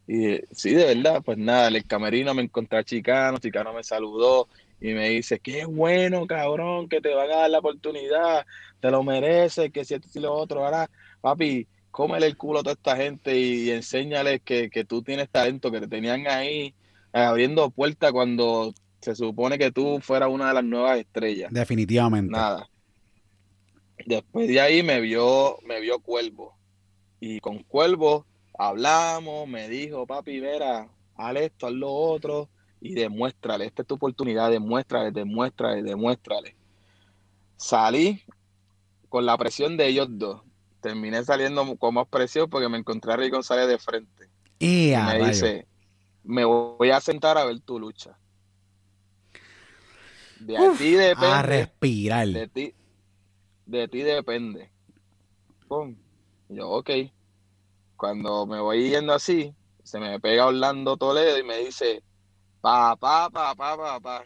[0.08, 4.48] Y sí, de verdad, pues nada, el camerino me encontré a Chicano, Chicano me saludó
[4.80, 8.46] y me dice, qué bueno, cabrón, que te van a dar la oportunidad,
[8.80, 10.90] te lo mereces, que si esto y lo otro, ahora,
[11.22, 15.30] papi, cómele el culo a toda esta gente y, y enséñales que, que tú tienes
[15.30, 16.76] talento, que te tenían ahí
[17.14, 18.74] eh, abriendo puertas cuando
[19.06, 21.54] se supone que tú fueras una de las nuevas estrellas.
[21.54, 22.32] Definitivamente.
[22.32, 22.68] Nada.
[24.04, 26.58] Después de ahí me vio, me vio Cuervo.
[27.20, 28.26] Y con Cuervo
[28.58, 32.50] hablamos, me dijo, papi, vera, haz esto, haz lo otro,
[32.82, 36.56] y demuéstrale, esta es tu oportunidad, demuéstrale, demuéstrale, demuéstrale.
[37.58, 38.24] Salí
[39.08, 40.42] con la presión de ellos dos.
[40.82, 44.30] Terminé saliendo con más presión porque me encontré a Rey González de frente.
[44.58, 45.68] Y Y me dice,
[46.24, 48.18] me voy a sentar a ver tu lucha.
[50.40, 51.28] De Uf, ti depende.
[51.28, 52.28] a respirar.
[52.28, 52.74] De ti,
[53.66, 54.70] de ti depende.
[55.68, 55.96] Pum.
[56.50, 56.90] Yo, ok.
[57.98, 62.04] Cuando me voy yendo así, se me pega Orlando Toledo y me dice,
[62.62, 64.26] papá, papá, papá.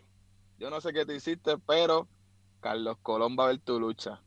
[0.57, 2.07] Yo no sé qué te hiciste, pero
[2.59, 4.21] Carlos Colón va a ver tu lucha.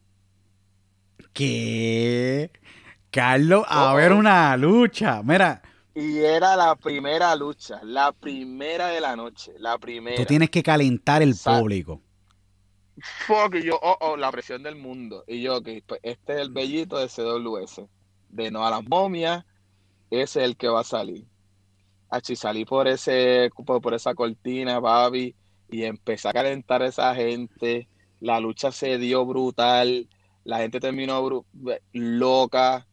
[1.33, 2.51] ¿Qué?
[3.11, 3.97] Carlos, a Oh.
[3.97, 5.23] ver una lucha.
[5.23, 5.63] Mira,
[5.95, 10.17] Y era la primera lucha, la primera de la noche, la primera.
[10.17, 12.01] tú tienes que calentar el Sa- público.
[13.27, 15.25] Fuck, y yo, oh, oh, la presión del mundo.
[15.27, 17.89] Y yo, ok, pues este es el bellito de CWS.
[18.29, 19.45] De no a las momias,
[20.11, 21.27] ese es el que va a salir.
[22.11, 25.35] Achi, salí por ese, por, por esa cortina, papi,
[25.71, 27.89] y empecé a calentar a esa gente.
[28.21, 30.09] La lucha se dio brutal.
[30.45, 31.45] La gente terminó
[31.93, 32.87] loca.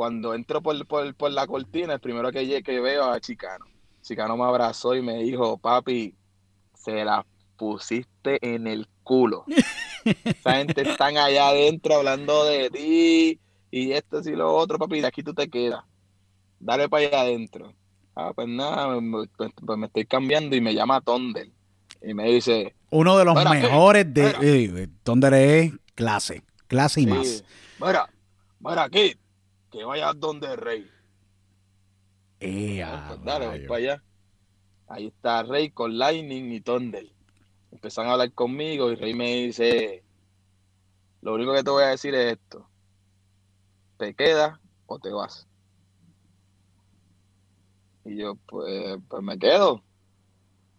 [0.00, 3.66] Cuando entro por, por, por la cortina, el primero que, que veo a Chicano.
[4.00, 6.14] Chicano me abrazó y me dijo, papi,
[6.72, 7.26] se la
[7.58, 9.44] pusiste en el culo.
[10.24, 13.40] Esa gente están allá adentro hablando de ti
[13.70, 15.84] y esto y lo otro, papi, de aquí tú te quedas.
[16.58, 17.74] Dale para allá adentro.
[18.16, 21.52] Ah, pues nada, me- pues, pues me estoy cambiando y me llama Tondel.
[22.02, 24.32] Y me dice, Uno de los mejores de.
[24.40, 26.42] eh, Thunder es clase.
[26.68, 27.44] Clase y sí, más.
[27.78, 28.08] mira,
[28.60, 29.14] mira aquí,
[29.70, 30.90] que vayas donde el rey.
[32.40, 33.68] Eh, Ah, a pues dale, voy rayos.
[33.68, 34.02] para allá.
[34.88, 37.06] Ahí está Rey con Lightning y Thunder.
[37.70, 40.02] Empiezan a hablar conmigo y Rey me dice,
[41.22, 42.66] lo único que te voy a decir es esto.
[43.98, 45.46] ¿Te quedas o te vas?
[48.04, 49.82] Y yo, pues, pues me quedo.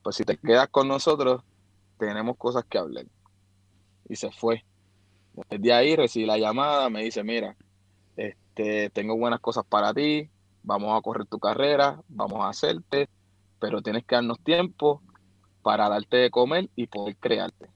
[0.04, 1.44] Pues si te quedas con nosotros,
[1.98, 3.06] tenemos cosas que hablar.
[4.10, 4.66] Y se fue.
[5.50, 7.56] Desde ahí recibí la llamada, me dice, mira,
[8.52, 10.30] este, tengo buenas cosas para ti,
[10.62, 13.08] vamos a correr tu carrera, vamos a hacerte,
[13.60, 15.02] pero tienes que darnos tiempo
[15.62, 17.70] para darte de comer y poder crearte.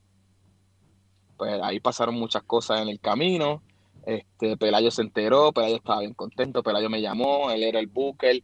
[1.38, 3.62] Pues ahí pasaron muchas cosas en el camino.
[4.06, 8.42] Este, Pelayo se enteró, Pelayo estaba bien contento, Pelayo me llamó, él era el booker,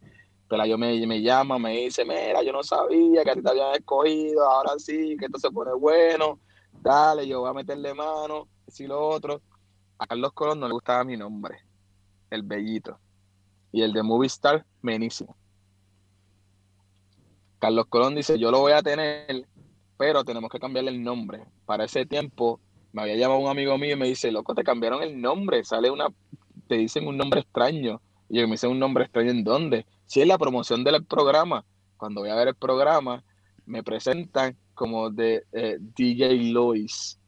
[0.48, 3.74] Pelayo me, me llama, me dice, mira, yo no sabía que a ti te habían
[3.74, 6.40] escogido, ahora sí, que esto se pone bueno,
[6.80, 9.42] dale, yo voy a meterle mano, si lo otro.
[9.98, 11.58] A Carlos Colón no le gustaba mi nombre,
[12.32, 12.98] el Bellito,
[13.72, 15.36] y el de Movie Star, Menísimo.
[17.58, 19.46] Carlos Colón dice, yo lo voy a tener,
[19.96, 21.44] pero tenemos que cambiarle el nombre.
[21.64, 22.58] Para ese tiempo
[22.92, 25.90] me había llamado un amigo mío y me dice, loco, te cambiaron el nombre, sale
[25.90, 26.08] una,
[26.66, 28.00] te dicen un nombre extraño.
[28.28, 29.86] Y yo me dicen un nombre extraño en dónde.
[30.06, 31.64] Si es la promoción del programa.
[31.96, 33.22] Cuando voy a ver el programa,
[33.64, 37.18] me presentan como de eh, DJ Luis.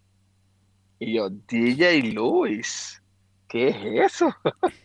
[0.98, 3.01] Y yo, DJ Luis,
[3.47, 4.35] ¿qué es eso?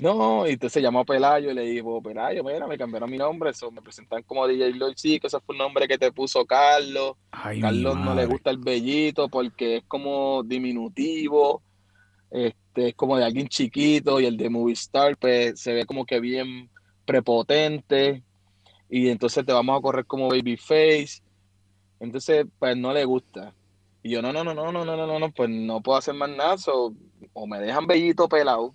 [0.00, 3.50] No, y entonces llamó a Pelayo y le dijo, Pelayo, mira, me cambiaron mi nombre,
[3.50, 7.16] eso me presentan como DJ sí, que ese fue el nombre que te puso Carlos.
[7.32, 11.62] Ay, Carlos no le gusta el bellito porque es como diminutivo,
[12.30, 16.20] este, es como de alguien chiquito y el de Movistar pues se ve como que
[16.20, 16.70] bien
[17.04, 18.22] prepotente
[18.88, 21.22] y entonces te vamos a correr como babyface.
[21.98, 23.52] Entonces, pues no le gusta.
[24.04, 26.14] Y yo, no, no, no, no, no, no, no, no, no, pues no puedo hacer
[26.14, 26.94] más nada, so,
[27.32, 28.74] o me dejan bellito pelado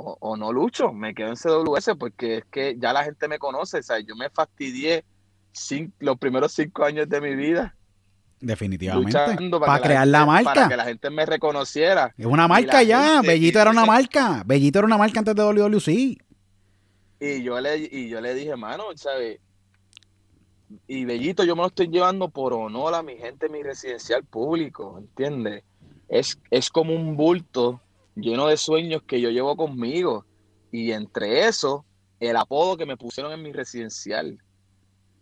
[0.00, 3.38] o, o no lucho, me quedo en CWS porque es que ya la gente me
[3.38, 5.04] conoce, o sea, yo me fastidié
[5.52, 7.74] cin- los primeros cinco años de mi vida
[8.40, 9.12] Definitivamente.
[9.58, 10.68] Para la crear gente- la para marca.
[10.68, 12.14] que la gente me reconociera.
[12.16, 13.14] Es una marca ya.
[13.14, 14.44] gente- Bellito era una marca.
[14.46, 16.18] Bellito era una marca antes de WWC.
[17.20, 19.40] Y yo le, y yo le dije, mano, ¿sabes?
[20.86, 24.96] Y Bellito, yo me lo estoy llevando por honor a mi gente, mi residencial público,
[24.98, 25.64] ¿entiendes?
[26.08, 27.80] Es, es como un bulto
[28.20, 30.26] lleno de sueños que yo llevo conmigo.
[30.70, 31.84] Y entre eso,
[32.20, 34.38] el apodo que me pusieron en mi residencial.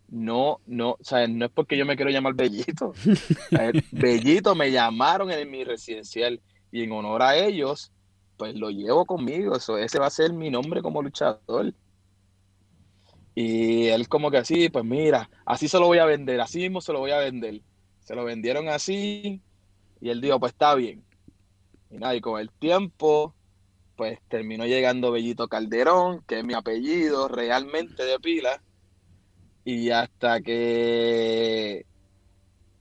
[0.09, 1.29] No, no, ¿sabes?
[1.29, 2.93] No es porque yo me quiero llamar Bellito.
[3.91, 6.41] Bellito me llamaron en mi residencial.
[6.71, 7.91] Y en honor a ellos,
[8.37, 9.55] pues lo llevo conmigo.
[9.55, 11.73] Eso, ese va a ser mi nombre como luchador.
[13.35, 16.81] Y él como que así, pues mira, así se lo voy a vender, así mismo
[16.81, 17.61] se lo voy a vender.
[17.99, 19.43] Se lo vendieron así
[20.01, 21.03] y él dijo, pues está bien.
[21.89, 23.33] Y nada, y con el tiempo,
[23.95, 28.61] pues terminó llegando Bellito Calderón, que es mi apellido realmente de pila.
[29.63, 31.85] Y hasta que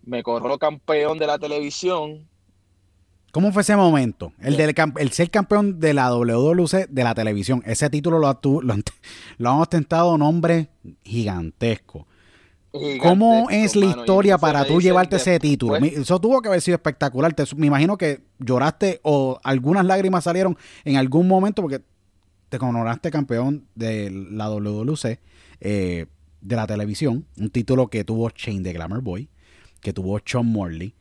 [0.04, 2.28] me corrió campeón de la televisión,
[3.32, 4.32] ¿Cómo fue ese momento?
[4.40, 7.62] El, del cam- el ser campeón de la WWC de la televisión.
[7.66, 8.82] Ese título lo, lo, han-
[9.38, 10.68] lo han ostentado nombres
[11.04, 12.06] gigantescos.
[12.98, 15.80] ¿Cómo es la historia para tú llevarte ese título?
[15.80, 17.32] Mi- Eso tuvo que haber sido espectacular.
[17.34, 21.80] Te- me imagino que lloraste o algunas lágrimas salieron en algún momento porque
[22.48, 25.18] te coronaste campeón de la WWC
[25.60, 26.06] eh,
[26.40, 27.24] de la televisión.
[27.38, 29.28] Un título que tuvo Shane de Glamour Boy,
[29.80, 30.94] que tuvo Sean Morley,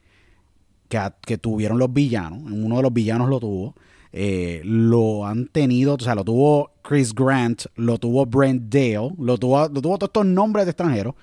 [0.89, 2.39] que, a- que tuvieron los villanos.
[2.52, 3.76] Uno de los villanos lo tuvo.
[4.18, 9.38] Eh, lo han tenido, o sea, lo tuvo Chris Grant, lo tuvo Brent Dale, lo
[9.38, 11.15] tuvo, lo tuvo todos estos nombres de extranjeros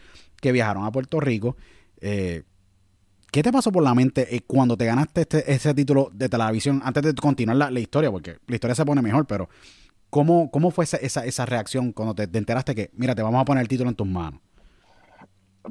[0.43, 1.56] que viajaron a Puerto Rico.
[2.01, 2.43] Eh,
[3.31, 6.82] ¿Qué te pasó por la mente eh, cuando te ganaste este, ese título de televisión?
[6.85, 9.48] Antes de continuar la, historia, porque la historia se pone mejor, pero
[10.10, 13.44] ¿cómo, cómo fue esa, esa, reacción cuando te, te enteraste que, mira, te vamos a
[13.44, 14.40] poner el título en tus manos?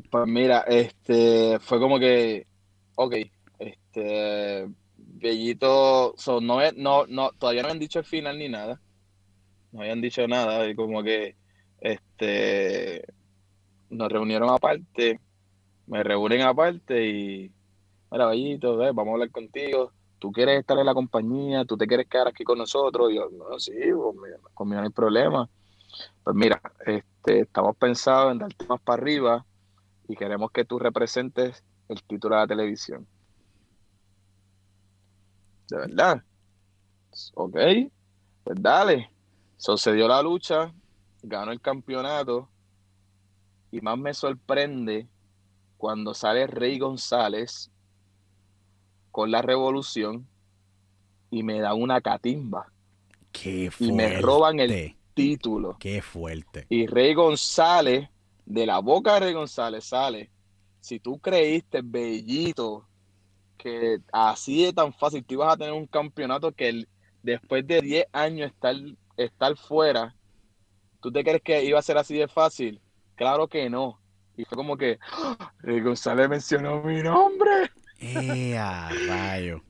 [0.09, 2.47] Pues mira, este fue como que,
[2.95, 3.15] ok,
[3.59, 8.81] este Bellito, so, no, no, no, todavía no habían dicho el final ni nada,
[9.73, 11.35] no habían dicho nada, y como que,
[11.81, 13.03] este,
[13.91, 15.19] nos reunieron aparte,
[15.87, 17.51] me reúnen aparte y,
[18.09, 21.65] mira, Bellito, vamos a hablar contigo, ¿tú quieres estar en la compañía?
[21.65, 23.11] ¿Tú te quieres quedar aquí con nosotros?
[23.13, 25.49] Yo, no, sí, pues, conmigo no hay problema.
[26.23, 29.45] Pues mira, este, estamos pensando en darte más para arriba
[30.07, 33.05] y queremos que tú representes el título de la televisión.
[35.69, 36.23] De verdad.
[37.33, 37.57] Ok,
[38.43, 39.11] pues dale.
[39.57, 40.73] Sucedió la lucha,
[41.21, 42.50] ganó el campeonato
[43.71, 45.07] y más me sorprende
[45.77, 47.71] cuando sale Rey González
[49.11, 50.27] con la revolución
[51.29, 52.71] y me da una catimba.
[53.31, 55.77] Qué Y me roban el título.
[55.79, 56.65] Qué fuerte.
[56.69, 58.09] Y Rey González,
[58.45, 60.29] de la boca de Rey González sale,
[60.81, 62.85] si tú creíste, bellito,
[63.57, 66.89] que así de tan fácil tú ibas a tener un campeonato que el,
[67.23, 68.75] después de 10 años estar,
[69.15, 70.15] estar fuera,
[71.01, 72.81] ¿tú te crees que iba a ser así de fácil?
[73.21, 74.01] Claro que no.
[74.35, 74.97] Y fue como que.
[75.59, 77.69] Rey González mencionó mi nombre.
[77.99, 79.61] ¡Eh, a rayo!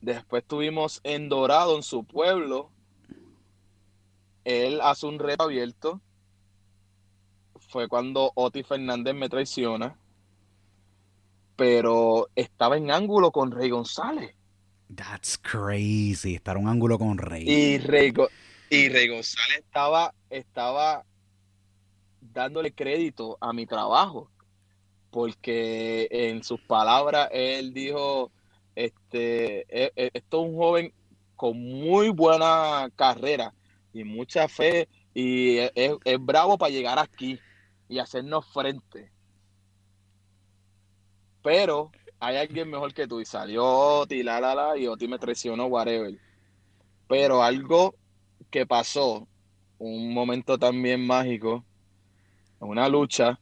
[0.00, 2.72] Después tuvimos en Dorado, en su pueblo.
[4.42, 6.00] Él hace un reto abierto.
[7.68, 9.96] Fue cuando Oti Fernández me traiciona.
[11.54, 14.34] Pero estaba en ángulo con Rey González.
[14.96, 16.34] That's crazy.
[16.34, 17.48] Estar un ángulo con Rey.
[17.48, 18.12] Y Rey,
[18.68, 21.04] y Rey González estaba, estaba
[22.32, 24.30] dándole crédito a mi trabajo.
[25.10, 28.30] Porque en sus palabras él dijo,
[28.74, 30.92] este, e- e- esto es un joven
[31.36, 33.52] con muy buena carrera
[33.92, 37.40] y mucha fe y es, es- es bravo para llegar aquí
[37.88, 39.10] y hacernos frente.
[41.42, 41.90] Pero
[42.20, 45.66] hay alguien mejor que tú y salió Oti, la, la, la, y Oti me traicionó,
[45.66, 46.14] whatever.
[47.08, 47.94] Pero algo
[48.50, 49.26] que pasó,
[49.78, 51.64] un momento también mágico,
[52.60, 53.38] una lucha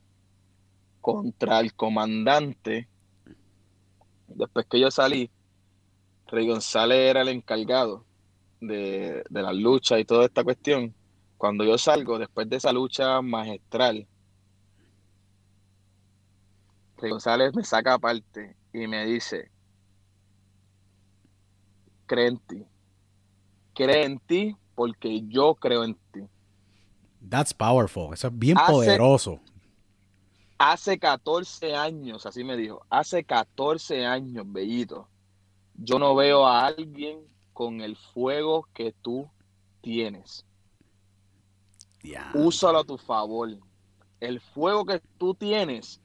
[1.01, 2.89] contra el comandante.
[4.29, 5.31] Después que yo salí,
[6.27, 8.05] Rey González era el encargado
[8.61, 10.95] de, de la lucha y toda esta cuestión.
[11.37, 14.07] Cuando yo salgo, después de esa lucha magistral,
[16.97, 19.51] Rey González me saca aparte y me dice,
[22.07, 22.67] cree en ti.
[23.75, 26.21] Cree en ti porque yo creo en ti.
[27.27, 28.13] That's powerful.
[28.13, 29.41] Eso es bien Hace- poderoso.
[30.59, 35.09] Hace 14 años, así me dijo, hace 14 años, Bellito,
[35.77, 37.21] yo no veo a alguien
[37.53, 39.31] con el fuego que tú
[39.81, 40.45] tienes.
[42.03, 42.31] Ya.
[42.35, 43.51] Úsalo a tu favor.
[44.21, 46.01] El fuego que tú tienes,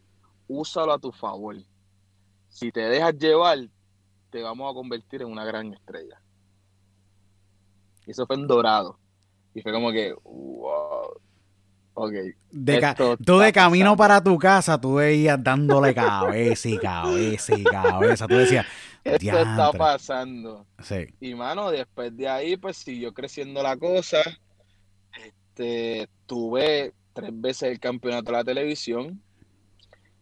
[0.47, 1.55] úsalo a tu favor.
[2.49, 3.57] Si te dejas llevar,
[4.29, 6.21] te vamos a convertir en una gran estrella.
[8.05, 8.99] Y eso fue en dorado.
[9.53, 11.21] Y fue como que, wow.
[11.95, 12.13] Ok.
[12.49, 13.97] De tú de camino pasando.
[13.97, 18.27] para tu casa, tú veías dándole cabeza y cabeza y cabeza.
[18.27, 18.65] Tú decías,
[19.03, 20.65] Esto está pasando.
[20.81, 21.05] sí.
[21.19, 24.21] Y mano, después de ahí, pues siguió creciendo la cosa.
[25.23, 29.21] Este, tuve tres veces el campeonato de la televisión.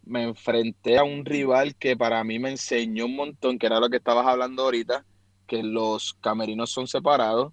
[0.04, 3.88] Me enfrenté a un rival que para mí me enseñó un montón, que era lo
[3.88, 5.06] que estabas hablando ahorita,
[5.46, 7.52] que los camerinos son separados.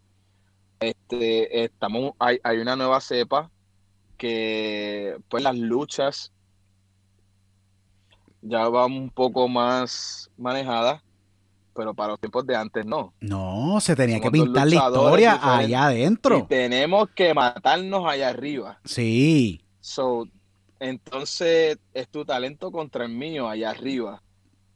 [0.80, 3.51] Este, estamos, hay, hay una nueva cepa
[4.18, 6.31] que pues las luchas
[8.41, 11.01] ya van un poco más manejadas,
[11.76, 13.14] pero para los tiempos de antes no.
[13.19, 16.39] No, se tenía que Somos pintar la historia allá adentro.
[16.39, 18.80] Y tenemos que matarnos allá arriba.
[18.85, 19.61] Sí.
[19.80, 20.27] So,
[20.80, 24.22] entonces es tu talento contra el mío allá arriba.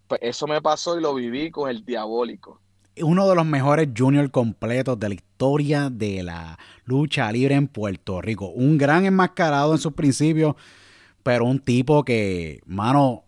[0.08, 2.60] Pues eso me pasó y lo viví con el diabólico.
[3.02, 8.22] Uno de los mejores junior completos de la historia de la lucha libre en Puerto
[8.22, 8.50] Rico.
[8.50, 10.56] Un gran enmascarado en sus principios,
[11.24, 13.26] pero un tipo que, mano,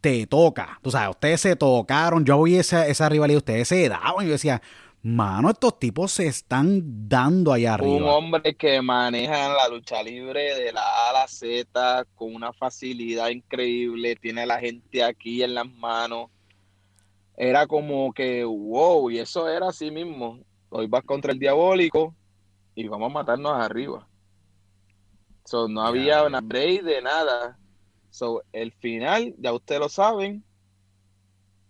[0.00, 0.78] te toca.
[0.82, 2.24] Tú sabes, ustedes se tocaron.
[2.24, 4.24] Yo vi esa, esa rivalidad, ustedes se daban.
[4.24, 4.62] Y yo decía,
[5.02, 8.14] mano, estos tipos se están dando allá Un arriba.
[8.16, 13.28] hombre que maneja la lucha libre de la A a la Z con una facilidad
[13.30, 16.30] increíble, tiene a la gente aquí en las manos.
[17.36, 20.40] Era como que, wow, y eso era así mismo.
[20.70, 22.14] Hoy vas contra el diabólico
[22.74, 24.06] y vamos a matarnos arriba.
[25.44, 26.26] So, no había Ya.
[26.26, 27.58] una break de nada.
[28.10, 30.44] So, el final, ya ustedes lo saben.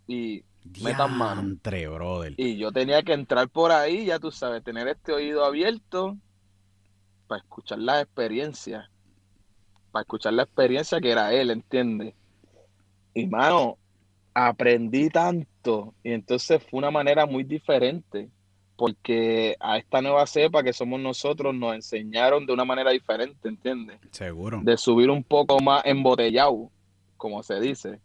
[0.06, 0.44] Y
[0.82, 1.42] metan mano.
[1.42, 2.34] Diantre, brother.
[2.36, 6.16] y yo tenía que entrar por ahí, ya tú sabes, tener este oído abierto
[7.26, 8.90] para escuchar la experiencia.
[9.90, 12.14] Para escuchar la experiencia que era él, ¿entiendes?
[13.14, 13.78] Y mano,
[14.34, 15.48] aprendí tanto.
[16.02, 18.28] Y entonces fue una manera muy diferente.
[18.76, 23.98] Porque a esta nueva cepa que somos nosotros nos enseñaron de una manera diferente, ¿entiendes?
[24.10, 24.60] Seguro.
[24.64, 26.70] de subir un poco más embotellado,
[27.16, 28.00] como se dice.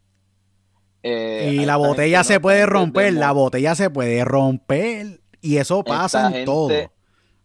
[1.01, 5.19] Eh, y la botella se no- puede de- de- romper, la botella se puede romper.
[5.41, 6.69] Y eso pasa Esta en todo.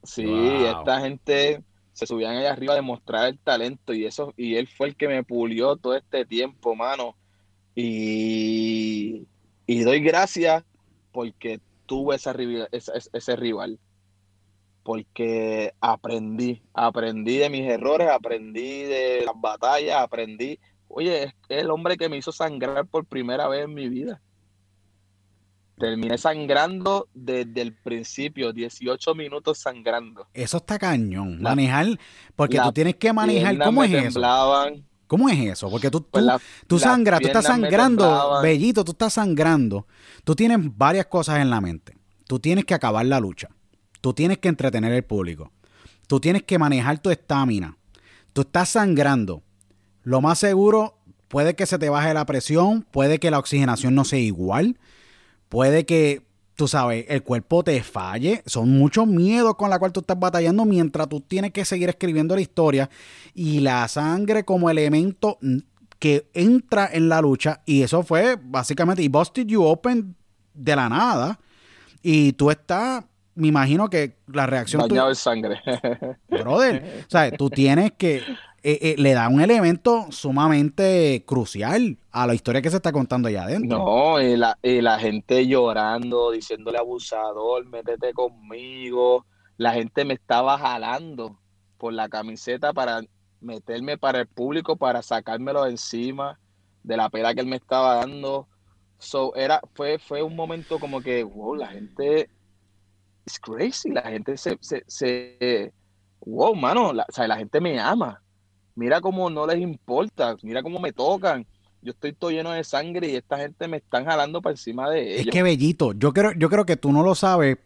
[0.03, 0.67] Sí, Wow.
[0.81, 1.63] esta gente
[1.95, 5.09] se subían allá arriba a demostrar el talento y eso, y él fue el que
[5.09, 7.17] me pulió todo este tiempo, mano.
[7.75, 9.27] Y,
[9.67, 10.65] y doy gracias
[11.13, 13.79] porque tuve esa, rival- esa- ese, rival.
[14.83, 20.59] Porque aprendí, aprendí de mis errores, aprendí de las batallas, aprendí.
[20.89, 24.21] Oye, es el hombre que me hizo sangrar por primera vez en mi vida.
[25.79, 30.29] Terminé sangrando desde el principio, 18 minutos sangrando.
[30.33, 31.43] Eso está cañón.
[31.43, 31.87] La- manejar,
[32.37, 33.59] porque tú tienes que manejar.
[33.59, 34.03] ¿Cómo es eso?
[34.03, 35.71] temblaban, ¿Como es eso?
[35.71, 36.33] Porque tú, pues tú,
[36.67, 39.87] tú sangras, tú estás sangrando, bellito, tú estás sangrando.
[40.25, 41.97] Tú tienes varias cosas en la mente.
[42.27, 43.49] Tú tienes que acabar la lucha.
[44.01, 45.53] Tú tienes que entretener al público.
[46.07, 47.77] Tú tienes que manejar tu estamina.
[48.33, 49.43] Tú estás sangrando.
[50.03, 50.99] Lo más seguro,
[51.29, 54.79] puede que se te baje la presión, puede que la oxigenación no sea igual,
[55.49, 56.24] puede que,
[56.55, 58.43] tú sabes, el cuerpo te falle.
[58.47, 62.35] Son muchos miedos con la cual tú estás batallando mientras tú tienes que seguir escribiendo
[62.35, 62.91] la historia
[63.35, 65.39] y la sangre como elemento
[65.99, 70.15] que entra en la lucha y eso fue básicamente y Busted You Open
[70.53, 71.39] de la nada
[72.03, 73.05] y tú estás
[73.35, 75.61] me imagino que la reacción bañado en sangre.
[76.29, 78.23] brother, o sea, tú tienes que
[78.67, 83.29] eh, eh, le da un elemento sumamente crucial a la historia que se está contando
[83.29, 83.77] allá adentro.
[83.77, 89.27] No, y la, y la gente llorando, diciéndole abusador, métete conmigo.
[89.59, 91.39] La gente me estaba jalando
[91.77, 93.03] por la camiseta para
[93.43, 96.41] meterme para el público, para sacármelo de encima
[96.83, 98.49] de la pena que él me estaba dando.
[98.99, 102.31] So, era, fue, fue un momento como que, wow, la gente
[103.27, 105.73] es crazy, la gente se, se,
[106.21, 108.23] wow, mano, o sea, la gente me ama.
[108.75, 111.47] Mira cómo no les importa, mira cómo me tocan.
[111.83, 115.17] Yo estoy todo lleno de sangre y esta gente me están jalando para encima de
[115.17, 115.33] Es ellos.
[115.33, 117.59] que bellito, yo creo, yo creo que tú no lo sabes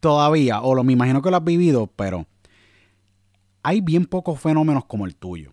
[0.00, 2.26] todavía, o lo me imagino que lo has vivido, pero
[3.62, 5.52] hay bien pocos fenómenos como el tuyo.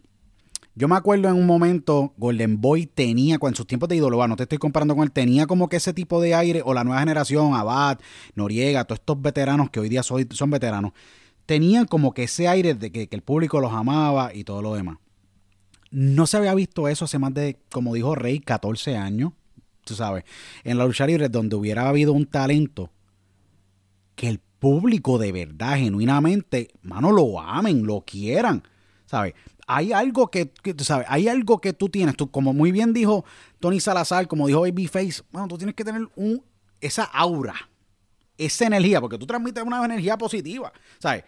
[0.75, 4.35] Yo me acuerdo en un momento, Golden Boy tenía, con sus tiempos de ídolo, no
[4.35, 6.99] te estoy comparando con él, tenía como que ese tipo de aire, o la nueva
[6.99, 7.99] generación, Abad,
[8.35, 10.93] Noriega, todos estos veteranos que hoy día soy- son veteranos,
[11.45, 14.97] tenían como que ese aire de que, el público los amaba y todo lo demás.
[15.91, 19.33] No se había visto eso hace más de, como dijo Rey, 14 años,
[19.83, 20.23] tú sabes,
[20.63, 22.89] en la lucha libre donde hubiera habido un talento
[24.15, 28.63] que el público de verdad, genuinamente, mano, lo amen, lo quieran,
[29.05, 29.33] ¿sabes?
[29.67, 32.93] Hay algo que, que tú sabes, hay algo que tú tienes, tú, como muy bien
[32.93, 33.23] dijo
[33.59, 36.43] Tony Salazar, como dijo Babyface, bueno, tú tienes que tener un,
[36.81, 37.55] esa aura,
[38.37, 41.23] esa energía, porque tú transmites una energía positiva, ¿sabes?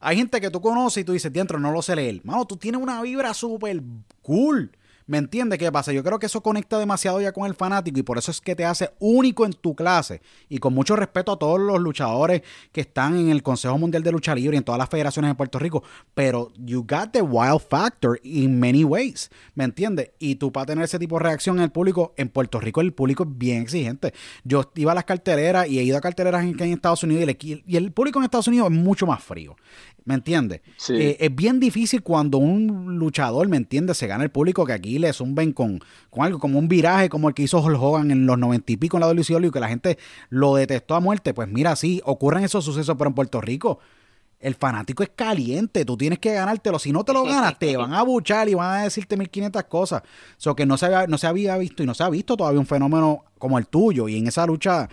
[0.00, 2.20] Hay gente que tú conoces y tú dices, dentro no lo sé leer.
[2.24, 3.82] Mano, tú tienes una vibra súper
[4.22, 4.70] cool.
[5.08, 5.92] ¿Me entiendes qué pasa?
[5.92, 8.56] Yo creo que eso conecta demasiado ya con el fanático y por eso es que
[8.56, 10.20] te hace único en tu clase.
[10.48, 12.42] Y con mucho respeto a todos los luchadores
[12.72, 15.36] que están en el Consejo Mundial de Lucha Libre y en todas las federaciones de
[15.36, 15.84] Puerto Rico.
[16.14, 19.30] Pero you got the wild factor in many ways.
[19.54, 20.10] ¿Me entiendes?
[20.18, 22.92] Y tú para tener ese tipo de reacción en el público, en Puerto Rico el
[22.92, 24.12] público es bien exigente.
[24.42, 27.62] Yo iba a las carteleras y he ido a carteleras en, en Estados Unidos el,
[27.64, 29.56] y el público en Estados Unidos es mucho más frío.
[30.06, 30.60] ¿Me entiendes?
[30.76, 30.94] Sí.
[30.94, 33.98] Eh, es bien difícil cuando un luchador, ¿me entiendes?
[33.98, 35.80] Se gana el público que aquí le zumben con,
[36.10, 38.76] con algo como un viraje como el que hizo Hulk Hogan en los noventa y
[38.76, 39.98] pico en la WCW y que la gente
[40.30, 41.34] lo detestó a muerte.
[41.34, 43.80] Pues mira, sí, ocurren esos sucesos, pero en Puerto Rico
[44.38, 46.78] el fanático es caliente, tú tienes que ganártelo.
[46.78, 50.02] Si no te lo ganas, te van a buchar y van a decirte 1500 cosas.
[50.36, 52.60] So que no se, había, no se había visto y no se ha visto todavía
[52.60, 54.08] un fenómeno como el tuyo.
[54.08, 54.88] Y en esa lucha,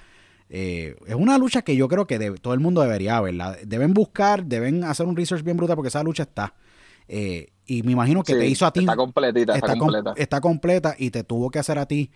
[0.55, 3.57] eh, es una lucha que yo creo que todo el mundo debería verla.
[3.65, 6.53] Deben buscar, deben hacer un research bien brutal porque esa lucha está.
[7.07, 8.81] Eh, y me imagino que Sí, te hizo a ti.
[8.81, 10.13] Está completita, está, com- completa.
[10.15, 12.11] está completa y te tuvo que hacer a ti.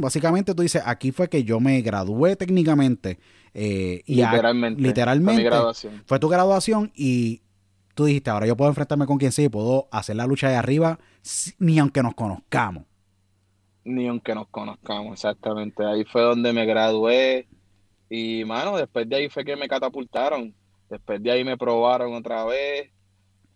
[0.00, 3.18] Básicamente tú dices, aquí fue que yo me gradué técnicamente.
[3.54, 4.80] eh, y a- literalmente.
[4.82, 5.32] literalmente.
[5.34, 6.02] Fue mi graduación.
[6.06, 7.42] fue tu graduación y
[7.94, 10.56] tú dijiste, ahora yo puedo enfrentarme con quien sea y puedo hacer la lucha de
[10.56, 10.98] arriba
[11.58, 12.84] ni aunque nos conozcamos.
[13.88, 15.84] Ni aunque nos conozcamos, exactamente.
[15.84, 17.48] Ahí fue donde me gradué.
[18.10, 20.54] Y, mano, después de ahí fue que me catapultaron.
[20.90, 22.90] Después de ahí me probaron otra vez.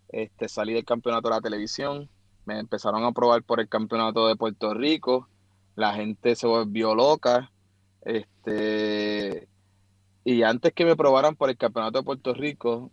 [0.08, 2.08] Este, salí del campeonato de la televisión.
[2.46, 5.28] Me empezaron a probar por el campeonato de Puerto Rico.
[5.76, 7.50] La gente se volvió loca.
[8.00, 9.48] Este,
[10.24, 12.90] y antes que me probaran por el campeonato de Puerto Rico,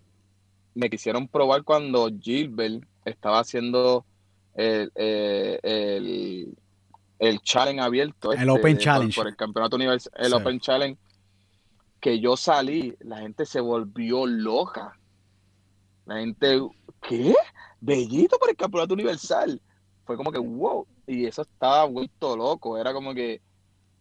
[0.75, 4.05] me quisieron probar cuando Gilbert estaba haciendo
[4.55, 6.57] el, eh, el,
[7.19, 8.31] el challenge abierto.
[8.31, 9.15] El este, Open Challenge.
[9.15, 10.33] Por, el campeonato universal, el Sí.
[10.33, 10.99] Open Challenge.
[11.99, 14.97] Que yo salí, la gente se volvió loca.
[16.05, 16.61] La gente,
[17.01, 17.35] ¿qué?
[17.81, 19.61] Bellito por el campeonato universal.
[20.05, 20.87] Fue como que, wow.
[21.05, 23.41] y eso estaba vuelto loco, era como que,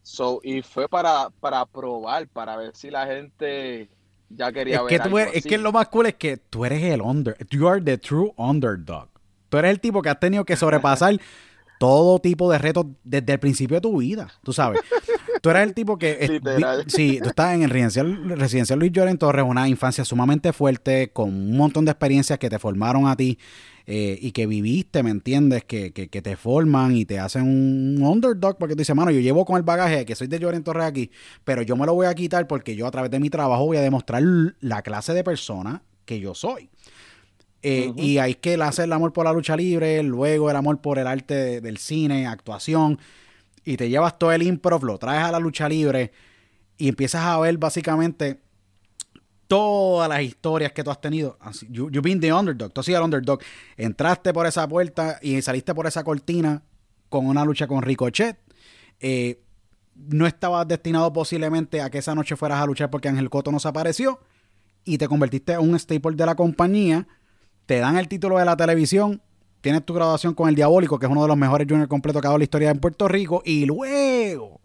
[0.03, 3.91] so, y fue para, para probar, para ver si la gente
[4.31, 6.37] ya quería Es ver que, tú algo eres- es que lo más cool es que
[6.39, 9.09] tú eres el under, you are the true underdog.
[9.51, 11.21] Tú eres el tipo que has tenido que sobrepasar
[11.79, 14.81] todo tipo de retos desde el principio de tu vida, tú sabes.
[15.41, 16.19] Tú eres el tipo que...
[16.21, 16.83] es- Literal.
[16.85, 21.13] vi- sí, tú estás en el residencial, residencial Luis Lloren Torres, una infancia sumamente fuerte,
[21.13, 23.39] con un montón de experiencias que te formaron a ti
[23.87, 25.63] eh, y que viviste, ¿me entiendes?
[25.65, 29.21] Que, que, que te forman y te hacen un underdog porque tú dices, mano, yo
[29.21, 31.13] llevo con el bagaje de que soy de Lloren Torres aquí,
[31.45, 33.77] pero yo me lo voy a quitar porque yo a través de mi trabajo voy
[33.77, 34.23] a demostrar
[34.59, 36.69] la clase de persona que yo soy.
[37.63, 37.93] Eh.
[37.97, 41.07] Y hay que hacer el amor por la lucha libre, luego el amor por el
[41.07, 42.99] arte de- del cine, actuación,
[43.65, 46.13] y te llevas todo el improv, lo traes a la lucha libre
[46.77, 48.41] y empiezas a ver básicamente
[49.49, 51.39] todas las historias que tú has tenido.
[51.69, 53.41] You, you've been the underdog, tú has sido el underdog.
[53.77, 56.63] Entraste por esa puerta y saliste por esa cortina
[57.09, 58.39] con una lucha con Ricochet.
[59.01, 59.41] Eh,
[59.97, 63.59] no estabas destinado posiblemente a que esa noche fueras a luchar porque Ángel Coto no
[63.59, 64.21] se apareció
[64.85, 67.09] y te convertiste en un staple de la compañía.
[67.69, 69.21] Te dan el título de la televisión.
[69.61, 72.27] Tienes tu graduación con el Diabólico, que es uno de los mejores juniors completos que
[72.27, 73.43] ha dado la historia en Puerto Rico.
[73.45, 74.63] Y luego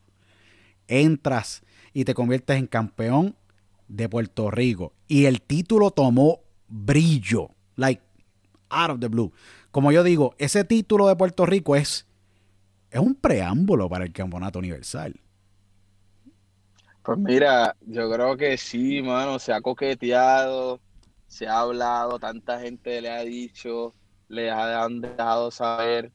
[0.88, 3.36] entras y te conviertes en campeón
[3.90, 4.94] de Puerto Rico.
[5.10, 7.50] Y el título tomó brillo.
[7.76, 8.02] Like,
[8.70, 9.34] out of the blue.
[9.72, 12.08] Como yo digo, ese título de Puerto Rico es,
[12.90, 15.20] es un preámbulo para el campeonato universal.
[17.04, 20.80] Pues mira, yo creo que sí, mano, se ha coqueteado,
[21.34, 23.96] se ha hablado, tanta gente le ha dicho,
[24.28, 26.12] le han dejado saber,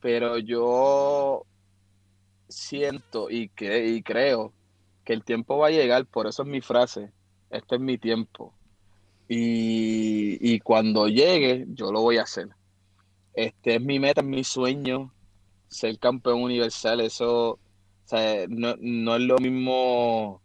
[0.00, 1.44] pero yo
[2.48, 4.54] siento y, y creo
[5.04, 7.12] que el tiempo va a llegar, por eso es mi frase,
[7.50, 8.54] este es mi tiempo.
[9.28, 12.48] Y, y cuando llegue, yo lo voy a hacer.
[13.34, 15.12] Este es mi meta, es mi sueño,
[15.68, 17.50] ser campeón universal, eso...
[17.50, 20.40] O sea, no, no es lo mismo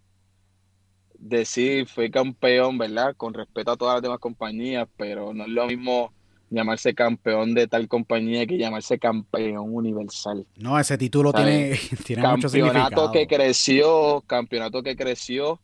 [1.21, 3.15] decir fui campeón, ¿verdad?
[3.15, 6.11] Con respeto a todas las demás compañías, pero no es lo mismo
[6.49, 10.45] llamarse campeón de tal compañía que llamarse campeón universal.
[10.57, 12.03] No, ese título tiene, ¿Sabes?
[12.05, 13.11] tiene mucho Campeonato significado.
[13.11, 15.61] que creció, campeonato que creció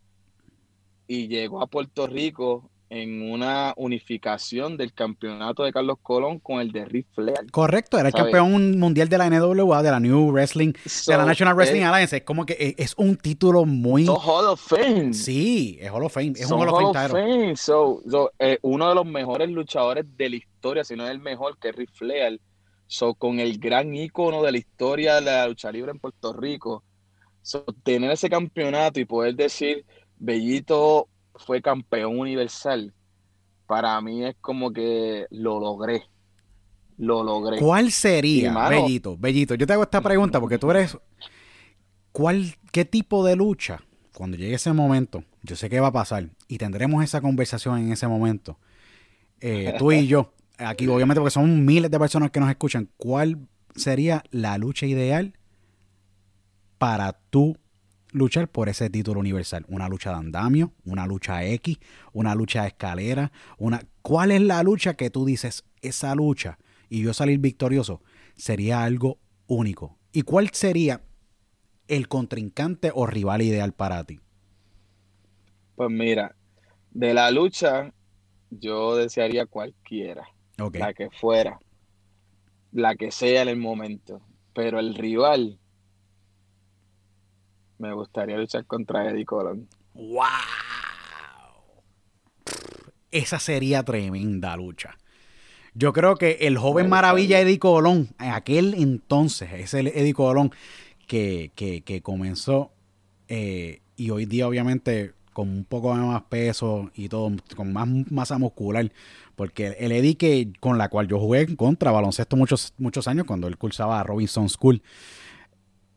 [1.07, 6.71] y llegó a Puerto Rico en una unificación del campeonato de Carlos Colón con el
[6.71, 7.51] de Ric Flair.
[7.51, 8.31] Correcto, era el ¿Sabes?
[8.31, 10.73] campeón mundial de la NWA, de la New Wrestling,
[11.07, 12.17] de la National Wrestling es- Alliance.
[12.17, 14.05] Es como que es, es un título muy...
[14.05, 15.13] so Hall of Fame.
[15.13, 16.33] Sí, es Hall of Fame.
[16.35, 17.09] Es un Hall of Fame.
[17.09, 17.55] Fame.
[17.57, 21.19] So, so, eh, uno de los mejores luchadores de la historia, si no es el
[21.19, 22.39] mejor, que es Ric Flair.
[22.85, 26.83] So, con el gran ícono de la historia de la lucha libre en Puerto Rico.
[27.41, 29.85] So, tener ese campeonato y poder decir,
[30.17, 31.07] Bellito
[31.37, 32.93] fue campeón universal,
[33.65, 36.03] para mí es como que lo logré.
[36.97, 37.59] Lo logré.
[37.59, 39.17] ¿Cuál sería, mano- Bellito?
[39.17, 40.97] Bellito, yo te hago esta pregunta porque tú eres...
[42.11, 43.83] ¿Cuál, qué tipo de lucha,
[44.15, 47.91] cuando llegue ese momento, yo sé que va a pasar y tendremos esa conversación en
[47.91, 48.57] ese momento,
[49.39, 53.47] eh, tú y yo, aquí obviamente porque son miles de personas que nos escuchan, ¿cuál
[53.75, 55.33] sería la lucha ideal
[56.79, 57.57] para tú
[58.11, 59.65] luchar por ese título universal?
[59.67, 60.73] ¿Una lucha de andamio?
[60.85, 61.77] ¿Una lucha X?
[62.13, 63.31] ¿Una lucha de escalera?
[63.57, 63.81] Una...
[64.01, 66.57] ¿Cuál es la lucha que tú dices, esa lucha
[66.89, 68.01] y yo salir victorioso
[68.35, 69.97] sería algo único?
[70.11, 71.01] ¿Y cuál sería
[71.87, 74.19] el contrincante o rival ideal para ti?
[75.75, 76.35] Pues mira,
[76.91, 77.93] de la lucha,
[78.49, 80.27] yo desearía cualquiera.
[80.73, 81.59] La que fuera,
[82.71, 84.21] la que sea en el momento.
[84.53, 85.59] Pero el rival,
[87.77, 89.67] me gustaría luchar contra Eddie Colón.
[89.93, 90.23] ¡Wow!
[93.11, 94.97] Esa sería tremenda lucha.
[95.73, 97.39] Yo creo que el joven maravilla.
[97.39, 100.51] Eddie Colón, en aquel entonces, ese Eddie Colón
[101.07, 102.71] que, que, que comenzó
[103.27, 108.39] eh, y hoy día obviamente con un poco más peso y todo, con más masa
[108.39, 108.91] muscular,
[109.35, 113.47] porque el Eddie que, con la cual yo jugué contra baloncesto muchos, muchos años cuando
[113.47, 114.81] él cursaba a Robinson School,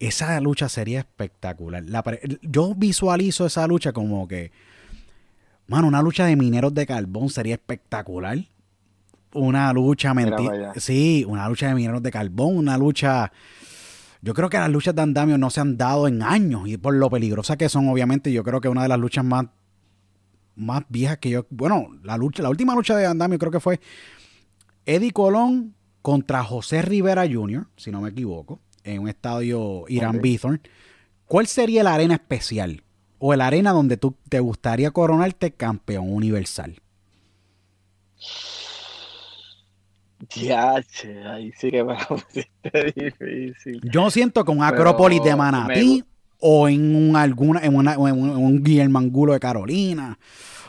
[0.00, 1.84] esa lucha sería espectacular.
[1.86, 2.02] La
[2.42, 4.50] yo visualizo esa lucha como que,
[5.66, 8.38] mano, una lucha de mineros de carbón sería espectacular.
[9.32, 10.72] Una lucha mentira.
[10.76, 13.30] Sí, una lucha de mineros de carbón, una lucha.
[14.22, 16.94] Yo creo que las luchas de andamio no se han dado en años y por
[16.94, 19.46] lo peligrosas que son, obviamente, yo creo que una de las luchas más,
[20.56, 21.46] más viejas que yo.
[21.50, 23.80] Bueno, la lucha, la última lucha de andamio creo que fue
[24.86, 30.22] Eddie Colón contra José Rivera Jr., si no me equivoco, en un estadio Irán Ok.
[30.22, 30.60] Bithorn.
[31.26, 32.82] ¿Cuál sería la arena especial?
[33.18, 36.80] O la arena donde tú te gustaría coronarte campeón universal.
[40.34, 43.80] Ya, che, ahí sí que me pusiste difícil.
[43.90, 46.04] Yo siento que un Acrópolis de me Manatí
[46.38, 50.18] o en un, alguna, en, una, en un, en un Guillermo Angulo de Carolina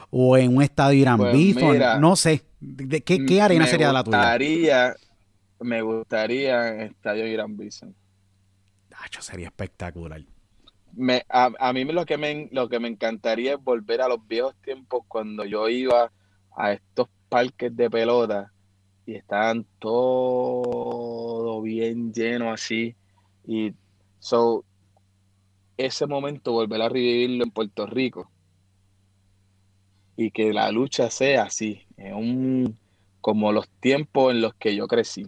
[0.10, 2.44] o en un estadio Irán Pues mira, no sé.
[2.60, 4.18] ¿De qué, qué arena Me sería la tuya?
[4.18, 4.96] gustaría-
[5.62, 7.94] Me gustaría Estadio Irán Bison.
[9.04, 10.22] Acho, sería espectacular.
[11.30, 15.04] A mí lo que, me, lo que me encantaría es volver a los viejos tiempos
[15.08, 16.12] cuando yo iba
[16.56, 18.52] a estos parques de pelota
[19.06, 22.96] y estaban todo bien lleno así.
[23.48, 23.74] Y
[24.20, 24.66] so,
[25.78, 28.30] ese momento volver a revivirlo en Puerto Rico
[30.16, 32.80] y que la lucha sea así, en un,
[33.22, 35.28] como los tiempos en los que yo crecí.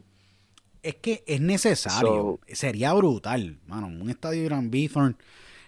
[0.84, 2.40] Es que es necesario.
[2.48, 3.88] Sería brutal, mano.
[3.88, 5.18] Un estadio Irán Bithorn.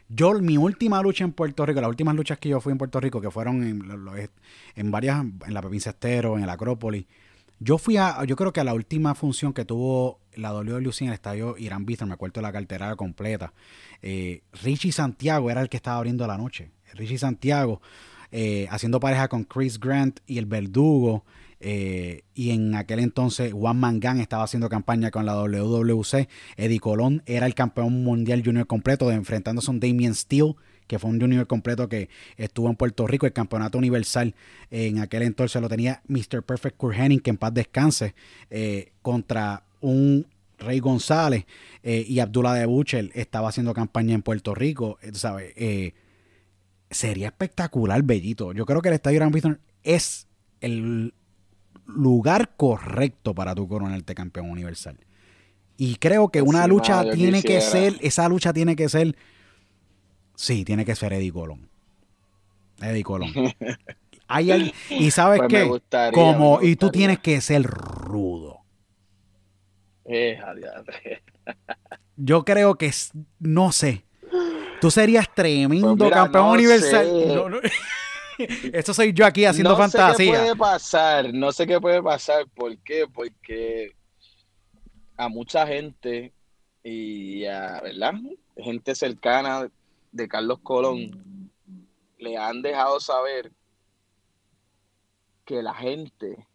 [0.08, 3.00] Yo, mi última lucha en Puerto Rico, las últimas luchas que yo fui en Puerto
[3.00, 4.30] Rico, que fueron en,
[4.76, 7.06] en varias, en la Provincia Estero, en el Acrópolis,
[7.60, 11.08] yo fui a, yo creo que a la última función que tuvo la WWC en
[11.08, 13.54] el estadio Irán Bithorn, me acuerdo de la cartera completa.
[14.02, 16.72] Eh, Richie Santiago era el que estaba abriendo la noche.
[16.94, 17.82] Richie Santiago,
[18.32, 21.24] eh, haciendo pareja con Chris Grant y el Verdugo.
[21.60, 26.28] Eh, y en aquel entonces Juan Mangán estaba haciendo campaña con la WWC.
[26.58, 30.56] Eddie Colón era el campeón mundial junior completo, enfrentándose a un Damien Steele,
[30.88, 33.26] que fue un junior completo que estuvo en Puerto Rico.
[33.26, 34.36] El campeonato universal
[34.70, 36.44] en aquel entonces lo tenía Mr.
[36.44, 38.14] Perfect Kurt Hennig, que en paz descanse,
[38.50, 40.28] eh, contra un
[40.58, 41.46] Rey González
[41.84, 45.00] eh, y Abdullah de Buchel estaba haciendo campaña en Puerto Rico.
[45.14, 45.54] ¿sabes?
[46.90, 48.54] Sería espectacular, Bellito.
[48.54, 50.28] Yo creo que el Estadio Gran Bithorn es
[50.62, 51.14] el
[51.86, 54.98] lugar correcto para tu coronarte campeón universal.
[55.78, 59.16] Y creo que una Sí, lucha tiene que ser, esa lucha tiene que ser,
[60.36, 61.70] sí, tiene que ser Eddie Colón.
[62.82, 63.32] Eddie Colón.
[64.28, 68.60] Hay y sabes Pues qué, gustaría, como, y tú tienes que ser rudo.
[70.06, 70.40] Eh.
[72.18, 72.92] Yo creo que,
[73.40, 74.06] no sé,
[74.82, 77.08] tú serías tremendo Pues mira, campeón no universal.
[77.28, 77.58] No, no.
[78.38, 80.32] Eso soy yo aquí haciendo no sé qué fantasía.
[80.32, 82.46] puede pasar, no sé qué puede pasar.
[82.54, 83.06] ¿Por qué?
[83.12, 83.96] Porque
[85.18, 86.34] a mucha gente
[86.84, 88.14] y a, ¿verdad?
[88.58, 89.70] Gente cercana
[90.12, 91.52] de Carlos Colón
[92.18, 93.52] le han dejado saber
[95.46, 96.48] que la gente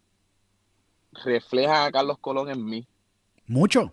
[1.25, 2.87] refleja a Carlos Colón en mí.
[3.47, 3.93] Mucho.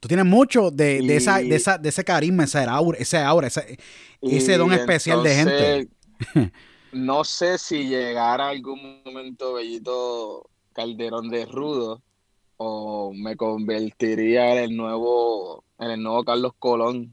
[0.00, 3.48] Tú tienes mucho de, de esa, de, esa, de ese carisma, ese aura, ese, aura,
[3.48, 5.88] ese don especial de gente.
[6.94, 12.00] No sé si llegara algún momento Bellito Calderón de Rudo
[12.56, 17.12] o me convertiría en el nuevo, en el nuevo Carlos Colón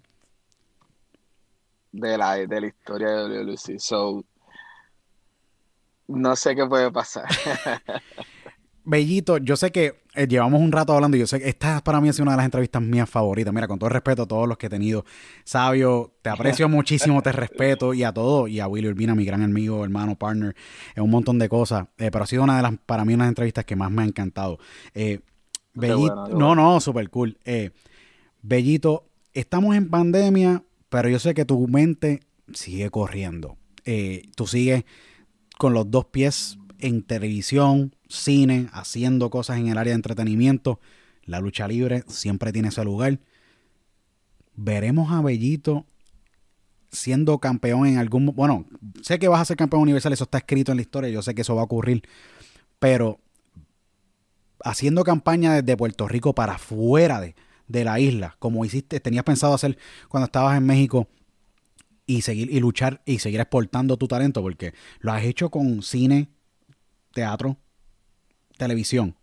[1.91, 3.79] de la, de la historia de WWE.
[3.79, 4.23] So,
[6.07, 7.27] no sé qué puede pasar.
[8.83, 12.01] Bellito, yo sé que eh, llevamos un rato hablando y yo sé que esta para
[12.01, 13.53] mí ha sido una de las entrevistas mías favoritas.
[13.53, 15.05] Mira, con todo el respeto a todos los que he tenido.
[15.43, 18.49] Sabio, te aprecio muchísimo, te respeto y a todos.
[18.49, 20.55] Y a Willy Urbina, mi gran amigo, hermano, partner,
[20.95, 21.87] en un montón de cosas.
[21.97, 24.05] Eh, pero ha sido una de las, para mí, unas entrevistas que más me ha
[24.05, 24.59] encantado.
[24.93, 25.19] Eh,
[25.73, 27.37] Bellito, no, no, súper cool.
[27.45, 27.71] Eh,
[28.41, 32.21] Bellito, estamos en pandemia, pero yo sé que tu mente
[32.53, 33.57] sigue corriendo.
[33.85, 34.85] Eh, tú sigues
[35.57, 40.79] con los dos pies en televisión, cine, haciendo cosas en el área de entretenimiento.
[41.23, 43.19] La lucha libre siempre tiene ese lugar.
[44.55, 45.85] Veremos a Bellito
[46.91, 48.25] siendo campeón en algún...
[48.27, 48.65] Bueno,
[49.01, 51.33] sé que vas a ser campeón universal, eso está escrito en la historia, yo sé
[51.33, 52.03] que eso va a ocurrir,
[52.79, 53.19] pero
[54.63, 57.35] haciendo campaña desde Puerto Rico para fuera de,
[57.67, 59.77] de la isla, como hiciste, tenías pensado hacer
[60.09, 61.07] cuando estabas en México
[62.05, 66.29] y seguir y luchar y seguir exportando tu talento, porque lo has hecho con cine,
[67.13, 67.57] teatro,
[68.61, 69.15] televisión.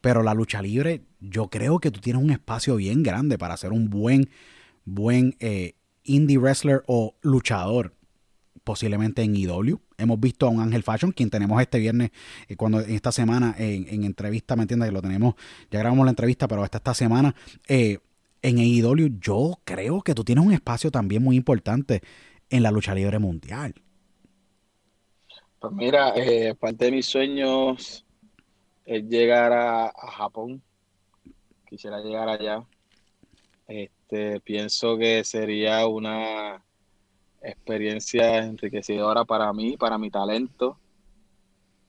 [0.00, 3.72] Pero la lucha libre, yo creo que tú tienes un espacio bien grande para ser
[3.72, 4.30] un buen,
[4.84, 5.74] buen eh,
[6.04, 7.94] indie wrestler o luchador,
[8.64, 9.78] posiblemente en IW.
[9.98, 12.10] Hemos visto a un Ángel Fashion, quien tenemos este viernes,
[12.48, 14.88] eh, cuando esta semana en, en entrevista, ¿me entiendes?
[14.88, 15.34] Que lo tenemos,
[15.70, 17.34] ya grabamos la entrevista, pero esta, esta semana
[17.68, 17.98] eh,
[18.42, 22.02] en AEW, yo creo que tú tienes un espacio también muy importante
[22.50, 23.74] en la lucha libre mundial.
[25.60, 28.04] Pues mira, eh, parte de mis sueños
[28.84, 30.62] es llegar a, Japón.
[31.68, 32.64] Quisiera llegar allá.
[33.66, 36.62] Este, pienso que sería una
[37.40, 40.78] experiencia enriquecedora para mí, para mi talento.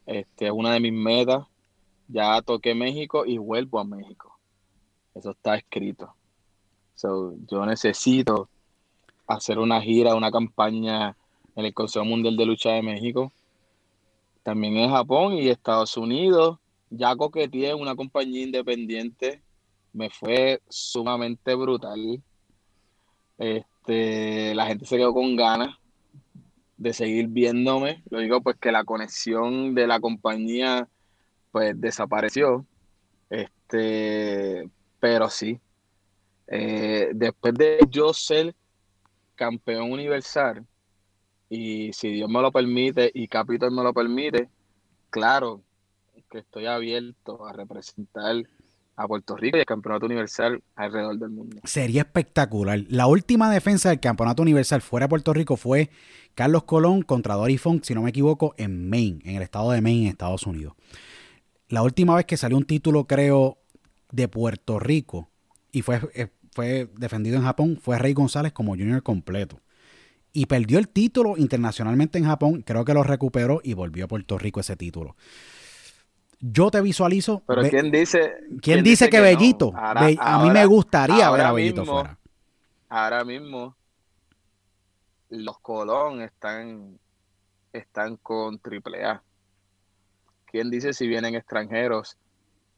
[0.05, 1.45] Este, es una de mis metas.
[2.07, 4.37] Ya toqué México y vuelvo a México.
[5.15, 6.13] Eso está escrito.
[6.95, 8.49] So, yo necesito
[9.27, 11.15] hacer una gira, una campaña
[11.55, 13.31] en el Consejo Mundial de Lucha de México
[14.43, 16.59] también en Japón y Estados Unidos
[16.95, 19.41] ya coqueteé en una compañía independiente,
[19.93, 22.21] me fue sumamente brutal.
[23.37, 25.75] Este, la gente se quedó con ganas
[26.77, 28.03] de seguir viéndome.
[28.09, 30.87] Lo digo pues que la conexión de la compañía
[31.51, 32.65] pues desapareció.
[33.29, 35.59] Este, pero sí.
[36.47, 38.55] Eh, después de yo ser
[39.35, 40.65] campeón universal,
[41.49, 44.49] y si Dios me lo permite y Capitol me lo permite,
[45.09, 45.61] claro
[46.33, 48.35] que estoy abierto a representar
[48.95, 51.61] a Puerto Rico y el campeonato universal alrededor del mundo.
[51.63, 52.79] Sería espectacular.
[52.89, 55.91] La última defensa del campeonato universal fuera de Puerto Rico fue
[56.33, 59.81] Carlos Colón contra Dory Funk, si no me equivoco, en Maine, en el estado de
[59.81, 60.73] Maine, en Estados Unidos.
[61.69, 63.59] La última vez que salió un título, creo,
[64.11, 65.29] de Puerto Rico
[65.71, 69.59] y fue, eh, fue defendido en Japón, fue Rey González como junior completo.
[70.31, 74.39] Y perdió el título internacionalmente en Japón, creo que lo recuperó y volvió a Puerto
[74.39, 75.15] Rico ese título.
[76.45, 77.41] Yo te visualizo.
[77.47, 78.33] Pero ¿quién dice?
[78.61, 79.71] ¿Quién, dice, que, Bellito?
[79.73, 82.17] a mí me gustaría ver a Bellito fuera.
[82.89, 83.77] Ahora mismo,
[85.29, 86.99] los Colón están,
[87.71, 89.23] están con AAA.
[90.45, 92.17] ¿Quién dice si vienen extranjeros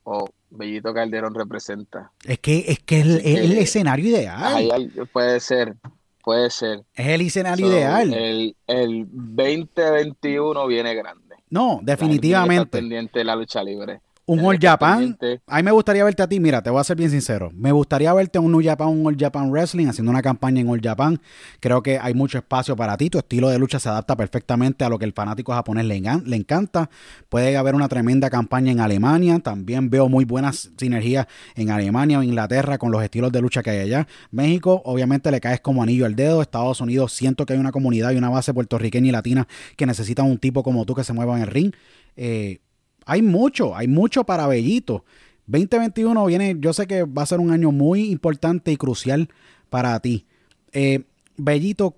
[0.03, 2.11] o Bellito Calderón representa?
[2.23, 4.91] Es que es que es el, escenario ideal.
[5.11, 5.75] puede ser,
[6.23, 6.83] puede ser.
[6.93, 8.13] Es el escenario ideal.
[8.13, 11.24] El, el 2021 viene grande.
[11.49, 12.79] No, definitivamente.
[12.79, 14.01] pendiente de la lucha libre.
[14.27, 15.15] Un All Japan.
[15.45, 17.51] A mí me gustaría verte a ti, mira, te voy a ser bien sincero.
[17.53, 20.67] Me gustaría verte en un New Japan, un All Japan Wrestling, haciendo una campaña en
[20.67, 21.21] All Japan.
[21.59, 23.11] Creo que hay mucho espacio para ti.
[23.11, 26.35] Tu estilo de lucha se adapta perfectamente a lo que el fanático japonés le, le
[26.35, 26.89] encanta.
[27.29, 29.37] Puede haber una tremenda campaña en Alemania.
[29.37, 33.69] También veo muy buenas sinergias en Alemania o Inglaterra con los estilos de lucha que
[33.69, 34.07] hay allá.
[34.31, 36.41] México, obviamente, le caes como anillo al dedo.
[36.41, 39.47] Estados Unidos, siento que hay una comunidad y una base puertorriqueña y latina
[39.77, 41.73] que necesitan un tipo como tú que se mueva en el ring.
[42.17, 42.61] Eh,
[43.05, 45.05] hay mucho, hay mucho para Bellito.
[45.47, 49.29] 2021 viene, yo sé que va a ser un año muy importante y crucial
[49.69, 50.25] para ti.
[50.71, 51.03] Eh,
[51.37, 51.97] Bellito,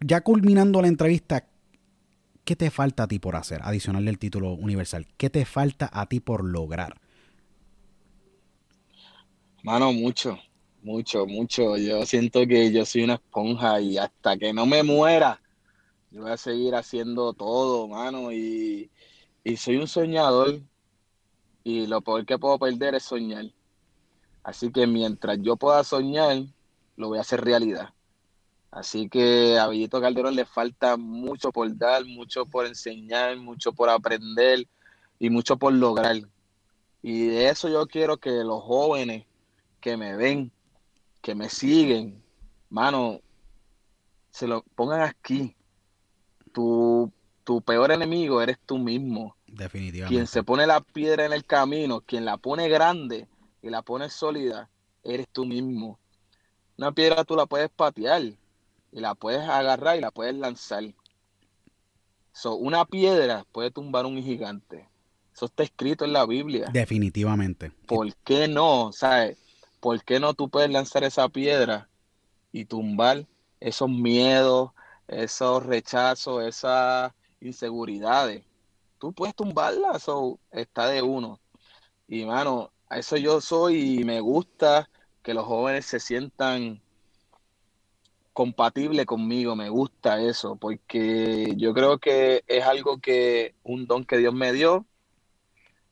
[0.00, 1.46] ya culminando la entrevista,
[2.44, 5.06] ¿qué te falta a ti por hacer, adicional del título universal?
[5.16, 7.00] ¿Qué te falta a ti por lograr?
[9.62, 10.38] Mano, mucho,
[10.82, 11.76] mucho, mucho.
[11.78, 15.40] Yo siento que yo soy una esponja y hasta que no me muera,
[16.10, 18.30] yo voy a seguir haciendo todo, mano.
[18.32, 18.90] Y,
[19.44, 20.60] y soy un soñador
[21.64, 23.46] y lo peor que puedo perder es soñar.
[24.42, 26.38] Así que mientras yo pueda soñar,
[26.96, 27.92] lo voy a hacer realidad.
[28.70, 33.88] Así que a Villito Calderón le falta mucho por dar, mucho por enseñar, mucho por
[33.88, 34.66] aprender
[35.18, 36.16] y mucho por lograr.
[37.02, 39.24] Y de eso yo quiero que los jóvenes
[39.80, 40.52] que me ven,
[41.22, 42.22] que me siguen,
[42.68, 43.20] mano,
[44.30, 45.56] se lo pongan aquí.
[46.52, 47.10] Tu
[47.48, 49.34] tu peor enemigo eres tú mismo.
[49.46, 50.14] Definitivamente.
[50.14, 53.26] Quien se pone la piedra en el camino, quien la pone grande
[53.62, 54.68] y la pone sólida,
[55.02, 55.98] eres tú mismo.
[56.76, 60.84] Una piedra tú la puedes patear y la puedes agarrar y la puedes lanzar.
[62.34, 64.86] So, una piedra puede tumbar un gigante.
[65.34, 66.68] Eso está escrito en la Biblia.
[66.70, 67.72] Definitivamente.
[67.86, 68.92] ¿Por qué no?
[68.92, 69.38] ¿Sabes?
[69.80, 71.88] ¿Por qué no tú puedes lanzar esa piedra
[72.52, 73.26] y tumbar
[73.58, 74.72] esos miedos,
[75.06, 78.44] esos rechazos, esas inseguridades,
[78.98, 81.40] tú puedes tumbarlas o está de uno.
[82.06, 84.88] Y mano, a eso yo soy y me gusta
[85.22, 86.80] que los jóvenes se sientan
[88.32, 94.16] compatibles conmigo, me gusta eso, porque yo creo que es algo que, un don que
[94.16, 94.86] Dios me dio.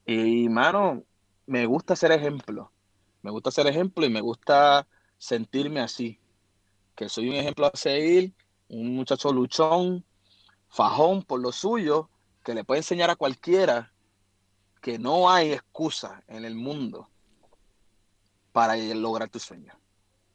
[0.07, 1.03] Y mano,
[1.47, 2.71] me gusta ser ejemplo,
[3.23, 4.87] me gusta ser ejemplo y me gusta
[5.19, 6.21] sentirme así,
[6.95, 8.33] que soy un ejemplo a seguir,
[8.69, 10.05] un muchacho luchón,
[10.69, 12.09] fajón por lo suyo,
[12.45, 13.93] que le puede enseñar a cualquiera
[14.81, 17.09] que no hay excusa en el mundo
[18.53, 19.73] para lograr tu sueño.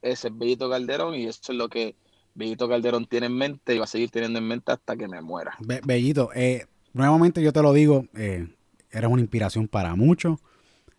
[0.02, 1.96] Ese es Bellito Calderón y eso es lo que
[2.34, 5.22] Bellito Calderón tiene en mente y va a seguir teniendo en mente hasta que me
[5.22, 5.58] muera.
[5.60, 8.48] Bellito, eh, nuevamente yo te lo digo, eh,
[8.92, 10.40] eres una inspiración para muchos.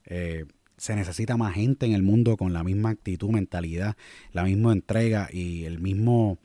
[0.06, 0.46] Eh,
[0.76, 3.96] se necesita más gente en el mundo con la misma actitud, mentalidad,
[4.32, 6.38] la misma entrega y el mismo,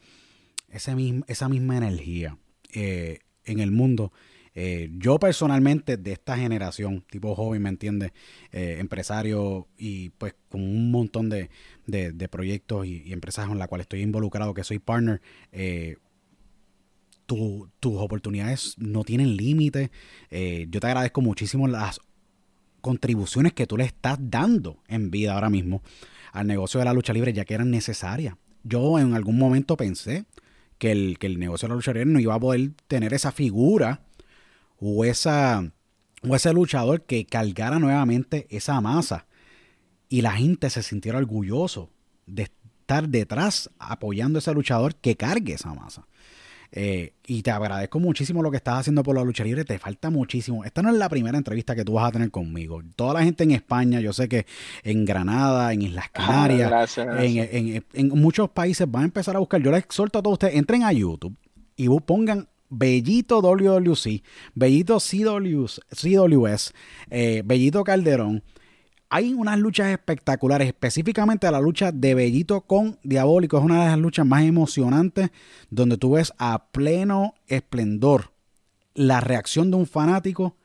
[0.70, 2.38] ese mismo esa misma energía.
[2.74, 4.12] Eh, en el mundo.
[4.54, 8.12] Eh, yo personalmente de esta generación, tipo joven, ¿me entiendes?
[8.52, 11.50] Eh, empresario y pues con un montón de,
[12.30, 15.22] proyectos y, empresas con las cuales estoy involucrado, que soy partner,
[17.26, 19.92] tus oportunidades no tienen límite.
[20.30, 22.02] yo te agradezco muchísimo las
[22.82, 25.84] contribuciones que tú le estás dando en vida ahora mismo
[26.34, 28.36] al negocio de la lucha libre, ya que eran necesarias.
[28.64, 30.26] Yo en algún momento pensé
[30.78, 34.02] que el, que el negocio de la lucha no iba a poder tener esa figura
[34.80, 35.72] o esa
[36.28, 39.28] o ese luchador que cargara nuevamente esa masa
[40.10, 41.90] y la gente se sintiera orgulloso
[42.26, 46.08] de estar detrás apoyando a ese luchador que cargue esa masa.
[46.72, 49.64] Eh, y te agradezco muchísimo lo que estás haciendo por la lucha libre.
[49.64, 50.64] Te falta muchísimo.
[50.64, 52.82] Esta no es la primera entrevista que tú vas a tener conmigo.
[52.96, 54.46] Toda la gente en España, yo sé que
[54.84, 56.98] en Granada, en Islas ah, Canarias,
[57.94, 59.62] En, muchos países van a empezar a buscar.
[59.62, 61.36] Yo les exhorto a todos ustedes, entren a YouTube
[61.76, 64.24] y pongan Bellito WWC,
[64.54, 66.74] Bellito CWS,
[67.10, 68.44] eh, Bellito Calderón
[69.10, 73.58] hay unas luchas espectaculares, específicamente la lucha de Bellito con Diabólico.
[73.58, 75.30] Es una de las luchas más emocionantes
[75.70, 78.32] donde tú ves a pleno esplendor
[78.94, 80.58] la reacción de un fanático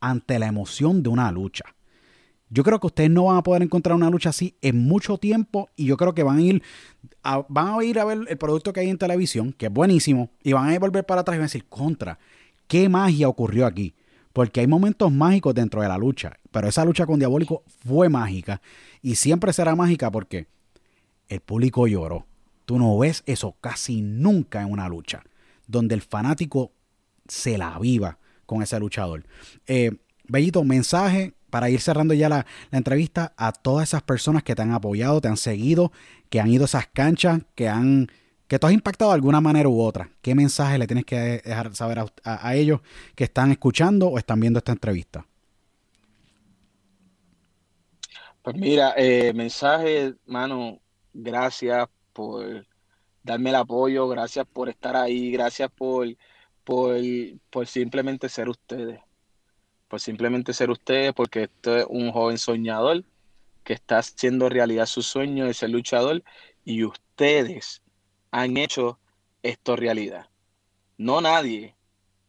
[0.00, 1.64] ante la emoción de una lucha.
[2.48, 5.70] Yo creo que ustedes no van a poder encontrar una lucha así en mucho tiempo
[5.74, 6.62] y yo creo que van a ir
[7.22, 10.30] a, van a ir a ver el producto que hay en televisión, que es buenísimo,
[10.44, 12.18] y van a volver para atrás y van a decir, contra,
[12.68, 13.94] ¿qué magia ocurrió aquí?
[14.36, 16.38] Porque hay momentos mágicos dentro de la lucha.
[16.50, 18.60] Pero esa lucha con Diabólico fue mágica.
[19.00, 20.46] Y siempre será mágica porque
[21.28, 22.26] el público lloró.
[22.66, 25.24] Tú no ves eso casi nunca en una lucha.
[25.66, 26.70] Donde el fanático
[27.26, 29.24] se la viva con ese luchador.
[29.66, 29.92] Eh,
[30.28, 34.60] Bellito, mensaje para ir cerrando ya la, la, entrevista a todas esas personas que te
[34.60, 35.92] han apoyado, te han seguido,
[36.28, 38.08] que han ido a esas canchas, que han
[38.48, 40.08] que tú has impactado de alguna manera u otra.
[40.22, 42.80] ¿Qué mensaje le tienes que dejar saber a, ellos
[43.14, 45.26] que están escuchando o están viendo esta entrevista?
[48.42, 50.78] Pues mira, eh, mensaje, mano,
[51.12, 52.64] gracias por
[53.24, 56.06] darme el apoyo, gracias por estar ahí, gracias por,
[56.62, 56.96] por,
[57.50, 59.00] por simplemente ser ustedes,
[59.88, 63.02] por simplemente ser ustedes, porque esto es un joven soñador
[63.64, 66.22] que está haciendo realidad su sueño de ser luchador
[66.64, 67.82] y ustedes
[68.36, 68.98] han hecho
[69.42, 70.26] esto realidad.
[70.98, 71.74] No nadie,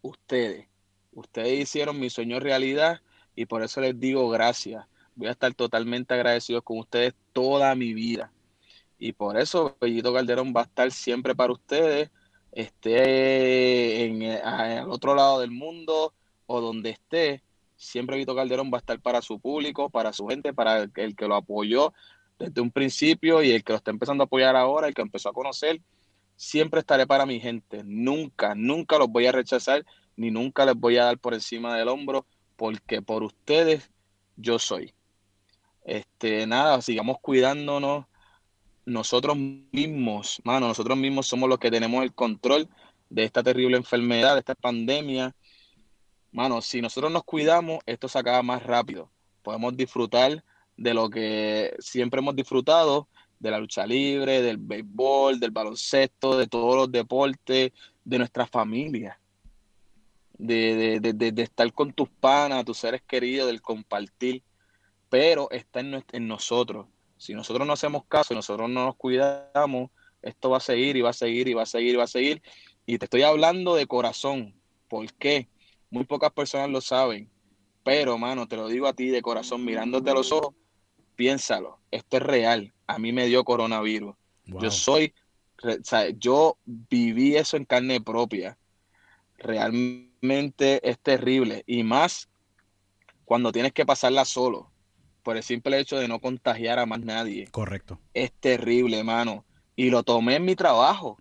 [0.01, 0.65] ustedes.
[1.11, 3.01] Ustedes hicieron mi sueño realidad
[3.35, 4.85] y por eso les digo gracias.
[5.15, 8.31] Voy a estar totalmente agradecido con ustedes toda mi vida.
[8.97, 12.09] Y por eso Bellito Calderón va a estar siempre para ustedes,
[12.53, 16.13] esté en, el eh, otro lado del mundo
[16.45, 17.43] o donde esté.
[17.75, 21.27] Siempre Bellito Calderón va a estar para su público, para su gente, para el que
[21.27, 21.93] lo apoyó
[22.39, 25.27] desde un principio y el que lo está empezando a apoyar ahora, el que empezó
[25.27, 25.81] a conocer
[26.37, 27.83] siempre estaré para mi gente.
[27.83, 29.85] Nunca, nunca los voy a rechazar,
[30.15, 33.91] ni nunca les voy a dar por encima del hombro, porque por ustedes
[34.37, 34.93] yo soy.
[35.83, 38.05] Este, nada, sigamos cuidándonos
[38.85, 42.69] nosotros mismos, mano, nosotros mismos somos los que tenemos el control
[43.09, 45.35] de esta terrible enfermedad, de esta pandemia.
[46.31, 49.09] Mano, si nosotros nos cuidamos, esto se acaba más rápido.
[49.41, 50.43] Podemos disfrutar
[50.77, 53.09] de lo que siempre hemos disfrutado
[53.39, 57.71] de la lucha libre, del béisbol, del baloncesto, de todos los deportes,
[58.03, 59.19] de nuestra familia,
[60.37, 64.43] de, de, estar con tus panas, tus seres queridos, del compartir,
[65.09, 66.87] pero está en, en nosotros.
[67.17, 69.89] Si nosotros no hacemos caso, nosotros no nos cuidamos,
[70.21, 72.07] esto va a seguir y va a seguir y va a seguir y va a
[72.07, 72.41] seguir.
[72.85, 74.55] Y te estoy hablando de corazón.
[74.87, 75.49] ¿Por qué?
[75.89, 77.29] Muy pocas personas lo saben.
[77.83, 80.53] Pero, mano, te lo digo a ti de corazón, mirándote a los ojos,
[81.15, 81.79] piénsalo.
[81.91, 84.15] Esto es real a mí me dio coronavirus.
[84.45, 85.13] Yo soy,
[85.61, 88.57] o sea, yo viví eso en carne propia.
[89.37, 92.29] Realmente es terrible y más
[93.25, 94.71] cuando tienes que pasarla solo
[95.21, 97.47] por el simple hecho de no contagiar a más nadie.
[97.51, 97.99] Correcto.
[98.13, 99.43] Es terrible, hermano.
[99.75, 101.19] Y lo tomé en mi trabajo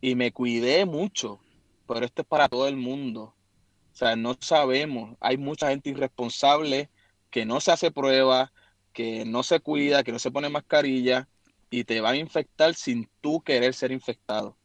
[0.00, 1.40] y me cuidé mucho,
[1.88, 3.34] pero esto es para todo el mundo.
[3.92, 5.16] O sea, no sabemos.
[5.18, 6.88] Hay mucha gente irresponsable
[7.30, 8.52] que no se hace pruebas,
[8.94, 11.28] que no se cuida, que no se pone mascarilla
[11.68, 14.56] y te va a infectar sin tú querer ser infectado.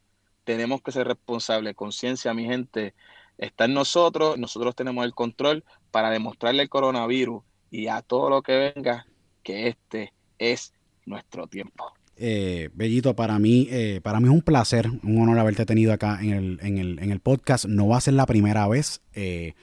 [0.46, 1.76] Tenemos que ser responsables.
[1.76, 2.94] Conciencia, mi gente,
[3.38, 4.38] está en nosotros.
[4.38, 9.06] Nosotros tenemos el control para demostrarle al coronavirus y a todo lo que venga
[9.44, 10.74] que este es
[11.06, 11.92] nuestro tiempo.
[12.16, 16.20] Eh, Bellito, para mí, eh, para mí es un placer, un honor haberte tenido acá
[16.22, 17.66] en el, en el, en el podcast.
[17.66, 19.02] No va a ser la primera vez.
[19.14, 19.54] Eh,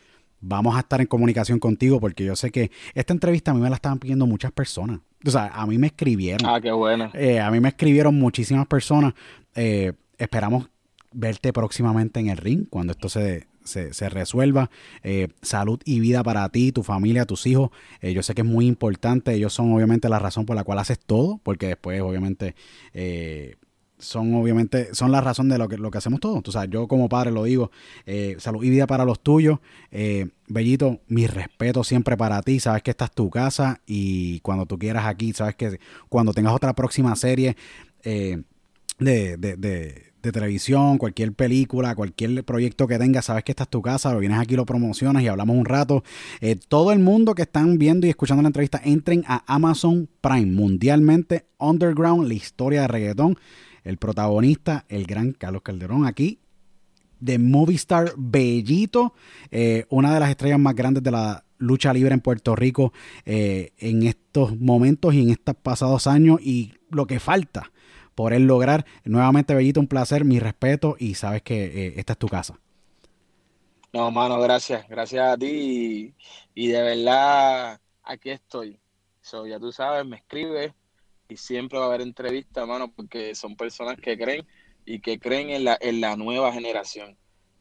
[0.41, 3.69] vamos a estar en comunicación contigo porque yo sé que esta entrevista a mí me
[3.69, 5.01] la estaban pidiendo muchas personas.
[5.25, 6.49] O sea, a mí me escribieron.
[6.49, 7.11] Ah, qué bueno.
[7.15, 9.15] Eh, a mí me escribieron muchísimas personas.
[9.55, 10.69] Eh, esperamos
[11.13, 14.71] verte próximamente en el ring cuando esto se, se, resuelva.
[15.03, 17.71] Eh, salud y vida para ti, tu familia, tus hijos.
[18.03, 19.35] yo sé que es muy importante.
[19.35, 22.55] Ellos son obviamente la razón por la cual haces todo, porque después obviamente
[23.99, 26.43] son obviamente, son la razón de lo que, lo que hacemos todos.
[26.55, 27.71] O yo como padre lo digo,
[28.05, 29.59] eh, salud y vida para los tuyos.
[29.91, 32.61] Eh, Bellito, mi respeto siempre para ti.
[32.61, 36.53] Sabes que esta es tu casa y cuando tú quieras aquí, sabes que cuando tengas
[36.53, 37.57] otra próxima serie
[38.03, 38.43] eh,
[38.99, 43.71] de, de, de, de televisión, cualquier película, cualquier proyecto que tengas, sabes que esta es
[43.71, 46.05] tu casa, lo vienes aquí, lo promocionas y hablamos un rato.
[46.41, 50.47] Eh, todo el mundo que están viendo y escuchando la entrevista, entren a Amazon Prime,
[50.47, 53.39] mundialmente Underground, la historia de reggaetón.
[53.87, 56.41] El protagonista, el gran Carlos Calderón, aquí
[57.21, 59.15] de Movistar Bellito,
[59.51, 62.93] eh, una de las estrellas más grandes de la lucha libre en Puerto Rico
[63.25, 67.73] eh, en estos momentos y en estos pasados años y lo que falta
[68.15, 68.85] por él lograr.
[69.05, 72.59] Nuevamente, Bellito, un placer, mi respeto y sabes que eh, esta es tu casa.
[73.93, 76.13] No, mano, gracias, gracias a ti
[76.55, 78.79] y, de verdad aquí estoy.
[79.23, 80.73] So, ya tú sabes, me escribes
[81.29, 84.47] y siempre va a haber entrevistas, mano, porque son personas que creen
[84.85, 87.17] y que creen en la, en la nueva generación.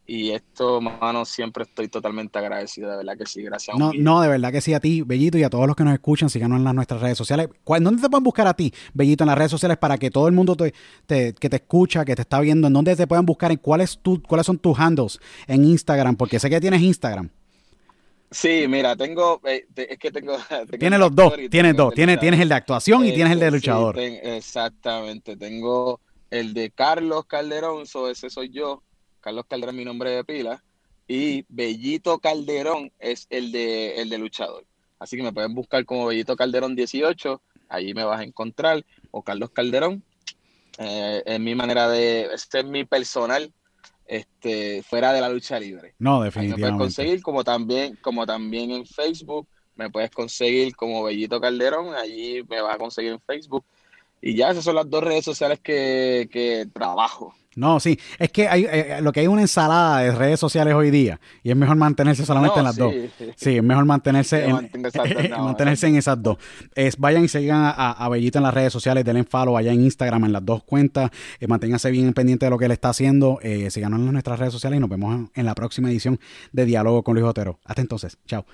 [0.07, 3.75] Y esto, mano, siempre estoy totalmente agradecido, de verdad que sí, gracias.
[3.75, 5.93] No, no, de verdad que sí, a ti, Bellito, y a todos los que nos
[5.93, 7.49] escuchan, síganos en las, nuestras redes sociales.
[7.65, 10.33] ¿Dónde te pueden buscar a ti, Bellito, en las redes sociales para que todo el
[10.33, 10.73] mundo te,
[11.07, 14.21] que te escucha, que te está viendo, en dónde te pueden buscar, en cuáles, tu,
[14.21, 16.15] cuáles son tus handles en Instagram?
[16.15, 17.31] Porque sé que tienes Instagram.
[18.31, 20.37] Sí, mira, tengo, eh, es que tengo...
[20.79, 23.97] tienes los dos, tienes dos, tienes, tienes el de actuación y tienes el de luchador.
[23.97, 25.99] exactamente, tengo
[26.29, 28.83] el de Carlos Calderón, ese soy yo,
[29.21, 30.63] Carlos Calderón mi nombre de pila,
[31.07, 34.65] y Bellito Calderón es el de, el de luchador.
[34.99, 39.21] Así que me pueden buscar como Bellito Calderón 18, allí me vas a encontrar, o
[39.21, 40.03] Carlos Calderón,
[40.77, 43.53] eh, es mi manera de, este es mi personal,
[44.05, 45.95] este, fuera de la lucha libre.
[45.99, 46.71] No, definitivamente.
[46.71, 51.95] me puedes conseguir como también, como también en Facebook, me puedes conseguir como Bellito Calderón,
[51.95, 53.63] allí me vas a conseguir en Facebook.
[54.21, 57.35] Y ya esas son las dos redes sociales que, que trabajo.
[57.55, 60.91] No, sí, es que hay, eh, lo que hay una ensalada de redes sociales hoy
[60.91, 62.93] día y es mejor mantenerse solamente en las dos.
[63.37, 64.69] Sí, es mejor mantenerse, en,
[65.31, 66.37] mantenerse en esas dos.
[66.75, 69.81] Es, vayan y sigan a, a, Bellito en las redes sociales, denle follow allá en
[69.81, 73.39] Instagram en las dos cuentas, eh, manténganse bien pendiente de lo que él está haciendo,
[73.41, 76.19] eh, síganos en nuestras redes sociales y nos vemos en la próxima edición
[76.51, 77.59] de Diálogo con Luis Otero.
[77.63, 78.45] Hasta entonces, chao.